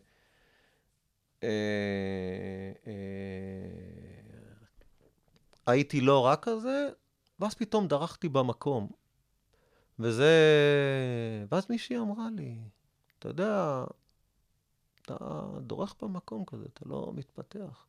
אה, 1.43 1.49
אה, 2.87 2.93
הייתי 5.67 6.01
לא 6.01 6.25
רק 6.25 6.43
כזה, 6.43 6.89
ואז 7.39 7.53
פתאום 7.53 7.87
דרכתי 7.87 8.29
במקום. 8.29 8.87
וזה... 9.99 10.31
ואז 11.51 11.65
מישהי 11.69 11.97
אמרה 11.97 12.27
לי, 12.35 12.57
אתה 13.19 13.27
יודע, 13.27 13.83
אתה 15.01 15.15
דורך 15.61 15.95
במקום 16.01 16.45
כזה, 16.45 16.65
אתה 16.73 16.81
לא 16.85 17.11
מתפתח. 17.15 17.86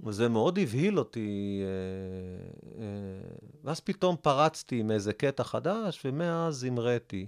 וזה 0.00 0.28
מאוד 0.28 0.58
הבהיל 0.58 0.98
אותי. 0.98 1.62
אה, 1.62 2.80
אה, 2.80 3.36
ואז 3.64 3.80
פתאום 3.80 4.16
פרצתי 4.22 4.80
עם 4.80 4.90
איזה 4.90 5.12
קטע 5.12 5.44
חדש, 5.44 6.02
ומאז 6.04 6.64
המראתי. 6.64 7.26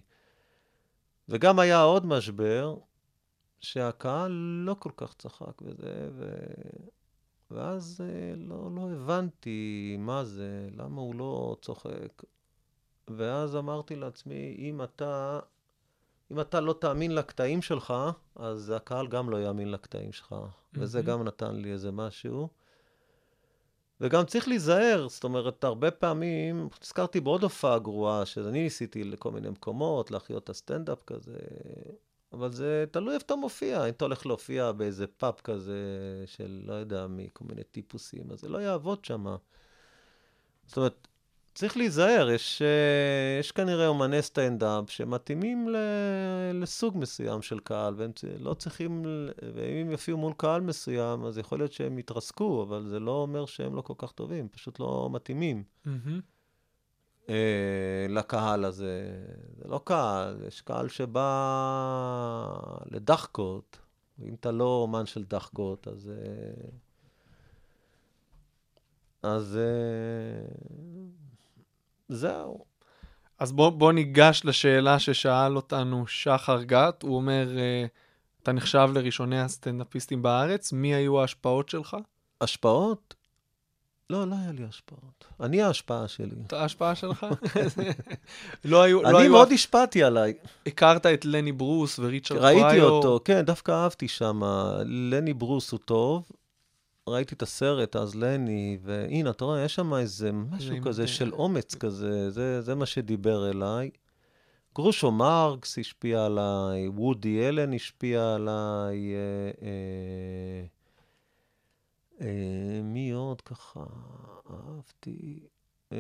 וגם 1.29 1.59
היה 1.59 1.83
עוד 1.83 2.07
משבר, 2.07 2.77
שהקהל 3.61 4.33
לא 4.67 4.77
כל 4.79 4.91
כך 4.97 5.15
צחק 5.19 5.63
וזה, 5.63 6.09
ו... 6.13 6.35
ואז 7.51 8.01
אה, 8.01 8.35
לא, 8.37 8.71
לא 8.77 8.91
הבנתי 8.91 9.97
מה 9.99 10.25
זה, 10.25 10.69
למה 10.73 11.01
הוא 11.01 11.15
לא 11.15 11.57
צוחק. 11.63 12.23
ואז 13.09 13.57
אמרתי 13.57 13.97
לעצמי, 13.97 14.57
אם 14.59 14.83
אתה, 14.83 15.41
אם 16.31 16.41
אתה 16.41 16.61
לא 16.61 16.73
תאמין 16.73 17.15
לקטעים 17.15 17.63
שלך, 17.63 17.95
אז 18.37 18.71
הקהל 18.77 19.07
גם 19.07 19.31
לא 19.31 19.43
יאמין 19.43 19.71
לקטעים 19.71 20.13
שלך. 20.13 20.33
Mm-hmm. 20.33 20.79
וזה 20.79 21.03
גם 21.03 21.25
נתן 21.25 21.57
לי 21.57 21.73
איזה 21.73 21.91
משהו. 21.91 22.49
וגם 24.01 24.25
צריך 24.25 24.49
להיזהר, 24.49 25.09
זאת 25.09 25.25
אומרת, 25.25 25.65
הרבה 25.65 25.91
פעמים, 25.91 26.69
הזכרתי 26.83 27.21
בעוד 27.21 27.43
הופעה 27.43 27.79
גרועה, 27.79 28.27
שאני 28.27 28.63
ניסיתי 28.63 29.05
לכל 29.05 29.31
מיני 29.31 29.49
מקומות, 29.51 30.11
להחיות 30.11 30.45
את 30.45 30.51
הסטנדאפ 30.51 31.03
כזה, 31.03 31.39
אבל 32.33 32.53
זה 32.53 32.85
תלוי 32.91 33.15
איפה 33.15 33.25
אתה 33.25 33.37
מופיע. 33.37 33.85
אם 33.85 33.89
אתה 33.89 34.05
הולך 34.05 34.27
להופיע 34.27 34.73
באיזה 34.73 35.07
פאב 35.07 35.35
כזה 35.45 35.79
של, 36.27 36.63
לא 36.65 36.75
יודע, 36.75 37.07
מכל 37.07 37.45
מיני 37.45 37.65
טיפוסים, 37.65 38.31
אז 38.33 38.41
זה 38.41 38.49
לא 38.49 38.59
יעבוד 38.59 39.05
שם. 39.05 39.37
זאת 40.67 40.77
אומרת, 40.77 41.09
צריך 41.57 41.77
להיזהר, 41.77 42.31
יש, 42.31 42.63
אה, 42.63 43.41
יש 43.41 43.53
כנראה 43.53 43.87
אומני 43.87 44.23
סטנדאפ 44.23 44.91
שמתאימים 44.91 45.69
לסוג 46.55 46.99
מסוים 46.99 47.43
של 47.43 47.59
קהל, 47.59 47.95
והם 47.97 48.11
לא 48.39 48.55
צריכים, 48.55 49.03
ואם 49.55 49.87
הם 49.87 49.91
יופיעו 49.91 50.19
מול 50.19 50.33
קהל 50.37 50.61
מסוים, 50.61 51.25
אז 51.25 51.39
יכול 51.39 51.59
להיות 51.59 51.73
שהם 51.73 51.99
יתרסקו, 51.99 52.63
אבל 52.63 52.87
זה 52.89 53.01
לא 53.01 53.11
אומר 53.11 53.47
שהם 53.47 53.75
לא 53.75 53.81
כל 53.81 53.95
כך 53.99 54.13
טובים, 54.13 54.49
פשוט 54.49 54.81
לא 54.81 55.09
מתאימים 55.13 55.63
mm-hmm. 55.87 57.31
לקהל 58.09 58.65
הזה. 58.65 59.11
זה 59.59 59.69
לא 59.69 59.81
קהל, 59.85 60.43
יש 60.47 60.61
קהל 60.61 60.89
שבא 60.89 61.27
לדחקות, 62.91 63.79
ואם 64.19 64.35
אתה 64.35 64.51
לא 64.51 64.81
אומן 64.83 65.07
של 65.07 65.25
דחקות, 65.25 65.89
אז... 65.89 66.11
אה, 66.11 66.69
אז 69.23 69.59
זהו. 72.09 72.65
אז 73.39 73.53
בוא, 73.53 73.71
בוא 73.71 73.93
ניגש 73.93 74.43
לשאלה 74.45 74.99
ששאל 74.99 75.57
אותנו 75.57 76.07
שחר 76.07 76.63
גת. 76.63 77.03
הוא 77.03 77.17
אומר, 77.17 77.49
uh, 77.55 77.89
אתה 78.43 78.53
נחשב 78.53 78.89
לראשוני 78.95 79.41
הסטנדאפיסטים 79.41 80.23
בארץ, 80.23 80.73
מי 80.73 80.95
היו 80.95 81.21
ההשפעות 81.21 81.69
שלך? 81.69 81.97
השפעות? 82.41 83.15
לא, 84.11 84.29
לא 84.29 84.35
היה 84.43 84.53
לי 84.53 84.65
השפעות. 84.65 85.25
אני 85.41 85.63
ההשפעה 85.63 86.09
שלי. 86.09 86.37
את 86.47 86.53
ההשפעה 86.53 86.95
שלך? 86.95 87.27
לא 88.65 88.83
היו... 88.83 89.05
אני 89.05 89.13
לא 89.13 89.29
מאוד 89.29 89.49
היו... 89.49 89.55
השפעתי 89.55 90.05
עליי. 90.05 90.35
הכרת 90.67 91.07
את 91.07 91.25
לני 91.25 91.53
ברוס 91.53 91.99
וריצ'רד 91.99 92.41
פריור? 92.41 92.67
ראיתי 92.67 92.81
אותו, 92.81 93.21
כן, 93.25 93.43
דווקא 93.43 93.73
אהבתי 93.73 94.09
שם. 94.09 94.41
לני 94.85 95.35
ברוס 95.35 95.73
הוא 95.73 95.81
טוב, 95.85 96.29
ראיתי 97.09 97.35
את 97.35 97.43
הסרט, 97.43 97.97
אז 97.97 98.15
לני, 98.15 98.79
והנה, 98.83 99.31
אתה 99.31 99.45
רואה, 99.45 99.65
יש 99.65 99.75
שם 99.75 99.95
איזה 99.95 100.33
משהו 100.33 100.77
כזה 100.85 101.07
של 101.07 101.33
אומץ 101.33 101.75
כזה, 101.75 102.31
זה, 102.31 102.63
זה 102.63 102.75
מה 102.75 102.87
שדיבר 102.87 103.51
אליי. 103.51 103.91
גרושו 104.75 105.11
מרקס 105.11 105.79
השפיע 105.79 106.25
עליי, 106.25 106.89
וודי 106.89 107.49
אלן 107.49 107.73
השפיע 107.73 108.35
עליי, 108.35 109.15
אה, 109.15 109.51
אה, 109.63 110.67
אה, 112.21 112.83
מי 112.83 113.11
עוד 113.11 113.41
ככה 113.41 113.85
אהבתי? 114.51 115.41
אה, 115.93 115.99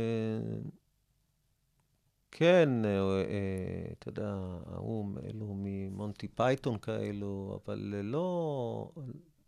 כן, 2.31 2.85
אה, 2.85 2.91
אה, 2.91 3.93
אתה 3.93 4.09
יודע, 4.09 4.35
ההוא, 4.67 5.07
אלו 5.25 5.47
ממונט... 5.55 5.93
מונטי 5.93 6.29
פייתון 6.29 6.79
כאלו, 6.79 7.61
אבל 7.65 7.95
לא... 8.03 8.91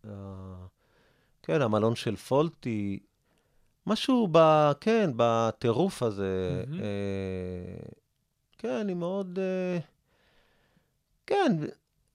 אה, 0.04 0.66
כן, 1.42 1.62
המלון 1.62 1.96
של 1.96 2.16
פולטי, 2.16 2.98
משהו 3.86 4.28
ב... 4.32 4.38
כן, 4.80 5.10
בטירוף 5.16 6.02
הזה. 6.02 6.62
מהמם. 6.66 6.80
אה, 6.80 7.90
כן, 8.58 8.72
אני 8.72 8.94
מאוד... 8.94 9.38
אה, 9.38 9.78
כן, 11.26 11.52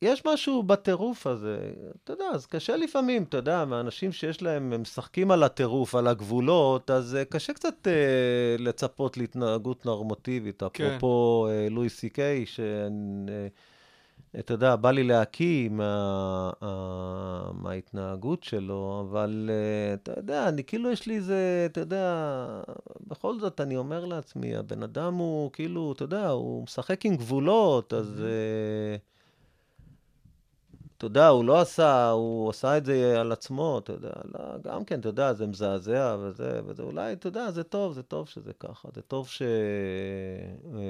יש 0.03 0.25
משהו 0.25 0.63
בטירוף 0.63 1.27
הזה. 1.27 1.73
אתה 2.03 2.13
יודע, 2.13 2.25
אז 2.33 2.45
קשה 2.45 2.77
לפעמים, 2.77 3.23
אתה 3.23 3.37
יודע, 3.37 3.65
מהאנשים 3.65 4.11
שיש 4.11 4.41
להם, 4.41 4.73
הם 4.73 4.81
משחקים 4.81 5.31
על 5.31 5.43
הטירוף, 5.43 5.95
על 5.95 6.07
הגבולות, 6.07 6.91
אז 6.91 7.15
אה, 7.15 7.25
קשה 7.25 7.53
קצת 7.53 7.87
אה, 7.87 8.55
לצפות 8.59 9.17
להתנהגות 9.17 9.85
נורמטיבית. 9.85 10.63
כן. 10.73 10.85
אפרופו 10.85 11.47
אה, 11.49 11.67
לואי 11.69 11.89
סי 11.89 12.09
קיי, 12.09 12.45
שאתה 14.37 14.53
יודע, 14.53 14.75
בא 14.75 14.91
לי 14.91 15.03
להקיא 15.03 15.69
מה, 15.69 16.51
אה, 16.63 17.51
מההתנהגות 17.53 18.43
שלו, 18.43 19.05
אבל 19.09 19.49
אה, 19.53 19.93
אתה 19.93 20.11
יודע, 20.17 20.49
אני 20.49 20.63
כאילו 20.63 20.91
יש 20.91 21.07
לי 21.07 21.15
איזה, 21.15 21.67
אתה 21.71 21.79
יודע, 21.79 22.37
בכל 23.07 23.39
זאת 23.39 23.61
אני 23.61 23.77
אומר 23.77 24.05
לעצמי, 24.05 24.55
הבן 24.55 24.83
אדם 24.83 25.13
הוא 25.13 25.51
כאילו, 25.51 25.91
אתה 25.91 26.03
יודע, 26.03 26.29
הוא 26.29 26.63
משחק 26.63 27.05
עם 27.05 27.15
גבולות, 27.15 27.93
אז... 27.93 28.21
אה, 28.21 28.95
אתה 30.97 31.05
יודע, 31.05 31.27
הוא 31.27 31.45
לא 31.45 31.61
עשה, 31.61 32.09
הוא 32.09 32.49
עשה 32.49 32.77
את 32.77 32.85
זה 32.85 33.19
על 33.19 33.31
עצמו, 33.31 33.79
אתה 33.83 33.93
יודע, 33.93 34.11
לא, 34.33 34.39
גם 34.63 34.85
כן, 34.85 34.99
אתה 34.99 35.09
יודע, 35.09 35.33
זה 35.33 35.47
מזעזע 35.47 36.17
וזה, 36.19 36.61
וזה, 36.65 36.83
אולי, 36.83 37.13
אתה 37.13 37.27
יודע, 37.27 37.51
זה 37.51 37.63
טוב, 37.63 37.93
זה 37.93 38.03
טוב 38.03 38.27
שזה 38.27 38.53
ככה, 38.59 38.89
זה 38.95 39.01
טוב 39.01 39.27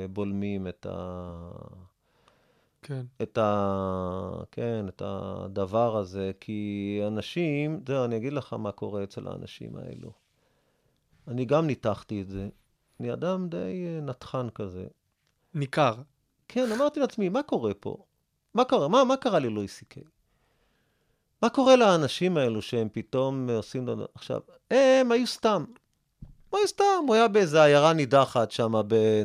שבולמים 0.08 0.68
את 0.68 0.88
ה... 0.90 1.34
כן. 2.84 3.06
את 3.22 3.38
ה... 3.38 4.44
כן, 4.52 4.86
את 4.88 5.02
הדבר 5.06 5.98
הזה, 5.98 6.32
כי 6.40 7.00
אנשים, 7.08 7.84
זהו, 7.88 8.06
אני 8.06 8.18
אגיד 8.18 8.34
לך 8.34 8.54
מה 8.54 8.72
קורה 8.72 9.04
אצל 9.04 9.28
האנשים 9.28 9.76
האלו. 9.76 10.12
אני 11.28 11.46
גם 11.46 11.68
ניתחתי 11.68 12.22
את 12.22 12.28
זה. 12.28 12.50
אני 13.00 13.14
אדם 13.14 13.50
די 13.50 13.58
אה, 13.58 14.02
נתחן 14.02 14.50
כזה. 14.50 14.88
ניכר. 15.54 15.96
כן, 16.48 16.72
אמרתי 16.72 17.00
לעצמי, 17.00 17.30
מה 17.30 17.44
קורה 17.44 17.74
פה? 17.74 17.98
מה 18.54 18.66
קורה? 18.66 18.88
מה, 18.88 19.04
מה 19.04 19.18
קרה 19.18 19.40
ללואי 19.40 19.68
סי 19.68 19.86
קיי? 19.86 20.04
מה 21.42 21.50
קורה 21.50 21.76
לאנשים 21.76 22.38
האלו 22.38 22.62
שהם 22.62 22.88
פתאום 22.92 23.50
עושים 23.50 23.88
לנו... 23.88 24.06
עכשיו, 24.16 24.42
הם 24.72 25.12
היו 25.12 25.28
סתם. 25.28 25.66
הוא 26.60 26.68
סתם, 26.68 27.04
הוא 27.08 27.16
היה 27.16 27.28
באיזה 27.28 27.64
עיירה 27.64 27.94
נידחת 27.94 28.52
שם, 28.52 28.74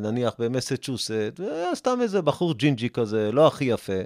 נניח 0.01 0.33
במסצ'וסט, 0.39 1.39
והיה 1.39 1.75
סתם 1.75 2.01
איזה 2.01 2.21
בחור 2.21 2.53
ג'ינג'י 2.53 2.89
כזה, 2.89 3.31
לא 3.31 3.47
הכי 3.47 3.65
יפה. 3.65 4.01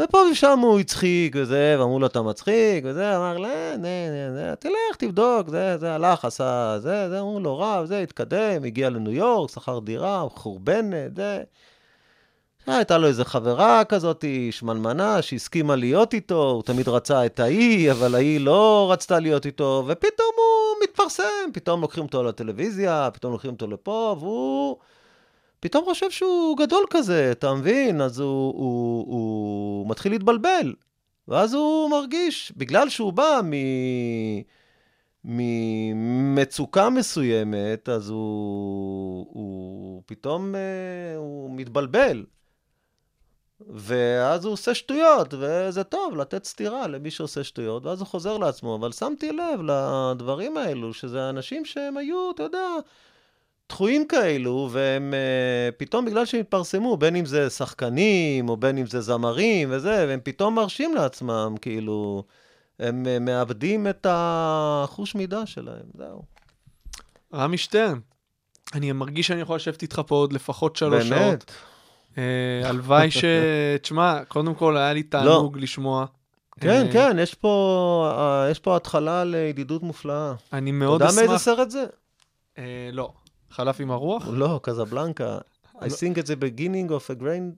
ופה 0.00 0.18
ושם 0.32 0.58
הוא 0.58 0.80
הצחיק 0.80 1.36
וזה, 1.38 1.76
ואמרו 1.78 1.98
לו, 1.98 2.06
אתה 2.06 2.22
מצחיק, 2.22 2.84
וזה, 2.84 3.16
אמר, 3.16 3.38
לא, 3.38 3.48
נה, 3.76 4.10
נה, 4.10 4.30
נה, 4.30 4.56
תלך, 4.56 4.96
תבדוק, 4.98 5.48
זה, 5.48 5.78
זה, 5.78 5.94
הלך, 5.94 6.24
עשה, 6.24 6.76
זה, 6.78 7.08
זה, 7.08 7.20
אמרו 7.20 7.40
לו, 7.40 7.58
רב, 7.58 7.84
זה, 7.84 8.00
התקדם, 8.00 8.64
הגיע 8.64 8.90
לניו 8.90 9.12
יורק, 9.12 9.50
שכר 9.50 9.78
דירה, 9.78 10.26
חורבנת, 10.30 11.16
זה. 11.16 11.42
הייתה 12.66 12.98
לו 12.98 13.06
איזה 13.06 13.24
חברה 13.24 13.84
כזאת, 13.84 14.24
שמנמנה, 14.50 15.22
שהסכימה 15.22 15.76
להיות 15.76 16.14
איתו, 16.14 16.50
הוא 16.50 16.62
תמיד 16.62 16.88
רצה 16.88 17.26
את 17.26 17.40
ההיא, 17.40 17.92
אבל 17.92 18.14
ההיא 18.14 18.40
לא 18.40 18.88
רצתה 18.92 19.18
להיות 19.18 19.46
איתו, 19.46 19.84
ופתאום 19.86 20.30
הוא 20.36 20.84
מתפרסם, 20.84 21.50
פתאום 21.52 21.80
לוקחים 21.80 22.04
אותו 22.04 22.22
לטלוויזיה, 22.22 23.08
פתאום 23.12 23.32
לוקחים 23.32 23.50
אותו 23.50 23.66
לפה, 23.66 24.16
והוא 24.20 24.76
פתאום 25.60 25.84
חושב 25.84 26.10
שהוא 26.10 26.58
גדול 26.58 26.84
כזה, 26.90 27.28
אתה 27.32 27.54
מבין? 27.54 28.00
אז 28.00 28.20
הוא, 28.20 28.54
הוא, 28.56 29.04
הוא 29.06 29.90
מתחיל 29.90 30.12
להתבלבל, 30.12 30.74
ואז 31.28 31.54
הוא 31.54 31.90
מרגיש, 31.90 32.52
בגלל 32.56 32.88
שהוא 32.88 33.12
בא 33.12 33.40
מ... 33.44 33.52
ממצוקה 35.24 36.90
מסוימת, 36.90 37.88
אז 37.88 38.08
הוא, 38.10 39.26
הוא 39.30 40.02
פתאום 40.06 40.54
אה, 40.54 41.16
הוא 41.16 41.50
מתבלבל. 41.56 42.24
ואז 43.60 44.44
הוא 44.44 44.52
עושה 44.52 44.74
שטויות, 44.74 45.34
וזה 45.38 45.84
טוב 45.84 46.16
לתת 46.16 46.44
סטירה 46.44 46.86
למי 46.88 47.10
שעושה 47.10 47.44
שטויות, 47.44 47.86
ואז 47.86 48.00
הוא 48.00 48.06
חוזר 48.08 48.38
לעצמו. 48.38 48.76
אבל 48.76 48.92
שמתי 48.92 49.32
לב 49.32 49.60
לדברים 49.62 50.56
האלו, 50.56 50.94
שזה 50.94 51.28
אנשים 51.28 51.64
שהם 51.64 51.96
היו, 51.96 52.30
אתה 52.34 52.42
יודע, 52.42 52.68
דחויים 53.68 54.06
כאלו, 54.06 54.68
והם 54.72 55.14
אה, 55.14 55.72
פתאום 55.76 56.04
בגלל 56.04 56.26
שהם 56.26 56.40
התפרסמו, 56.40 56.96
בין 56.96 57.16
אם 57.16 57.26
זה 57.26 57.50
שחקנים, 57.50 58.48
או 58.48 58.56
בין 58.56 58.78
אם 58.78 58.86
זה 58.86 59.00
זמרים 59.00 59.68
וזה, 59.72 60.04
והם 60.08 60.20
פתאום 60.22 60.54
מרשים 60.54 60.94
לעצמם, 60.94 61.54
כאילו, 61.60 62.24
הם 62.78 63.06
אה, 63.06 63.18
מאבדים 63.18 63.86
את 63.86 64.06
החוש 64.10 65.14
מידה 65.14 65.46
שלהם, 65.46 65.86
זהו. 65.98 66.22
רמי 67.34 67.58
שטרן, 67.58 67.98
אני 68.74 68.92
מרגיש 68.92 69.26
שאני 69.26 69.40
יכול 69.40 69.56
לשבת 69.56 69.82
איתך 69.82 70.00
פה 70.06 70.14
עוד 70.14 70.32
לפחות 70.32 70.76
שלוש 70.76 71.04
שעות. 71.04 71.20
באמת. 71.20 71.52
אה, 72.18 72.68
הלוואי 72.68 73.10
ש... 73.10 73.24
תשמע, 73.82 74.24
קודם 74.28 74.54
כל 74.54 74.76
היה 74.76 74.92
לי 74.92 75.02
תענוג 75.02 75.58
לשמוע. 75.58 76.06
כן, 76.60 76.86
אה, 76.86 76.92
כן, 76.92 77.16
יש 77.20 77.34
פה, 77.34 78.14
אה, 78.18 78.50
יש 78.50 78.58
פה 78.58 78.76
התחלה 78.76 79.24
לידידות 79.24 79.82
מופלאה. 79.82 80.34
אני 80.52 80.70
אתה 80.70 80.78
מאוד 80.78 81.00
יודע 81.00 81.12
מאיזה 81.14 81.24
אשמח... 81.24 81.36
סרט 81.36 81.70
זה? 81.70 81.84
אה, 82.58 82.90
לא. 82.92 83.12
חלף 83.50 83.80
עם 83.80 83.90
הרוח? 83.90 84.28
לא, 84.32 84.60
קזבלנקה. 84.62 85.38
I 85.76 85.84
לא. 85.84 85.86
think 85.86 86.18
it's 86.18 86.26
the 86.26 86.40
beginning 86.40 86.90
of 86.90 87.16
a 87.16 87.22
grand 87.22 87.54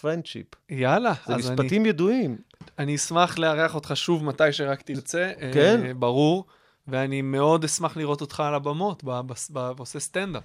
friendship. 0.00 0.56
יאללה, 0.70 1.12
זה 1.26 1.34
אז 1.34 1.46
אני, 1.46 1.54
משפטים 1.56 1.86
ידועים. 1.86 2.36
אני 2.78 2.94
אשמח 2.96 3.38
לארח 3.38 3.74
אותך 3.74 3.92
שוב 3.94 4.24
מתי 4.24 4.52
שרק 4.52 4.82
תרצה. 4.82 5.32
אה, 5.40 5.50
כן. 5.54 5.92
ברור. 5.98 6.44
ואני 6.88 7.22
מאוד 7.22 7.64
אשמח 7.64 7.96
לראות 7.96 8.20
אותך 8.20 8.40
על 8.40 8.54
הבמות, 8.54 9.04
ב- 9.04 9.20
ב- 9.26 9.32
ב- 9.52 9.78
עושה 9.78 10.00
סטנדאפ. 10.00 10.42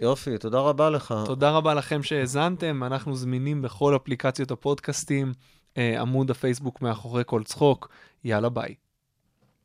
יופי, 0.00 0.38
תודה 0.38 0.60
רבה 0.60 0.90
לך. 0.90 1.14
תודה 1.26 1.50
רבה 1.50 1.74
לכם 1.74 2.02
שהאזנתם, 2.02 2.84
אנחנו 2.84 3.16
זמינים 3.16 3.62
בכל 3.62 3.96
אפליקציות 3.96 4.50
הפודקאסטים, 4.50 5.32
אה, 5.78 6.00
עמוד 6.00 6.30
הפייסבוק 6.30 6.82
מאחורי 6.82 7.22
כל 7.26 7.42
צחוק, 7.42 7.88
יאללה 8.24 8.48
ביי. 8.48 8.74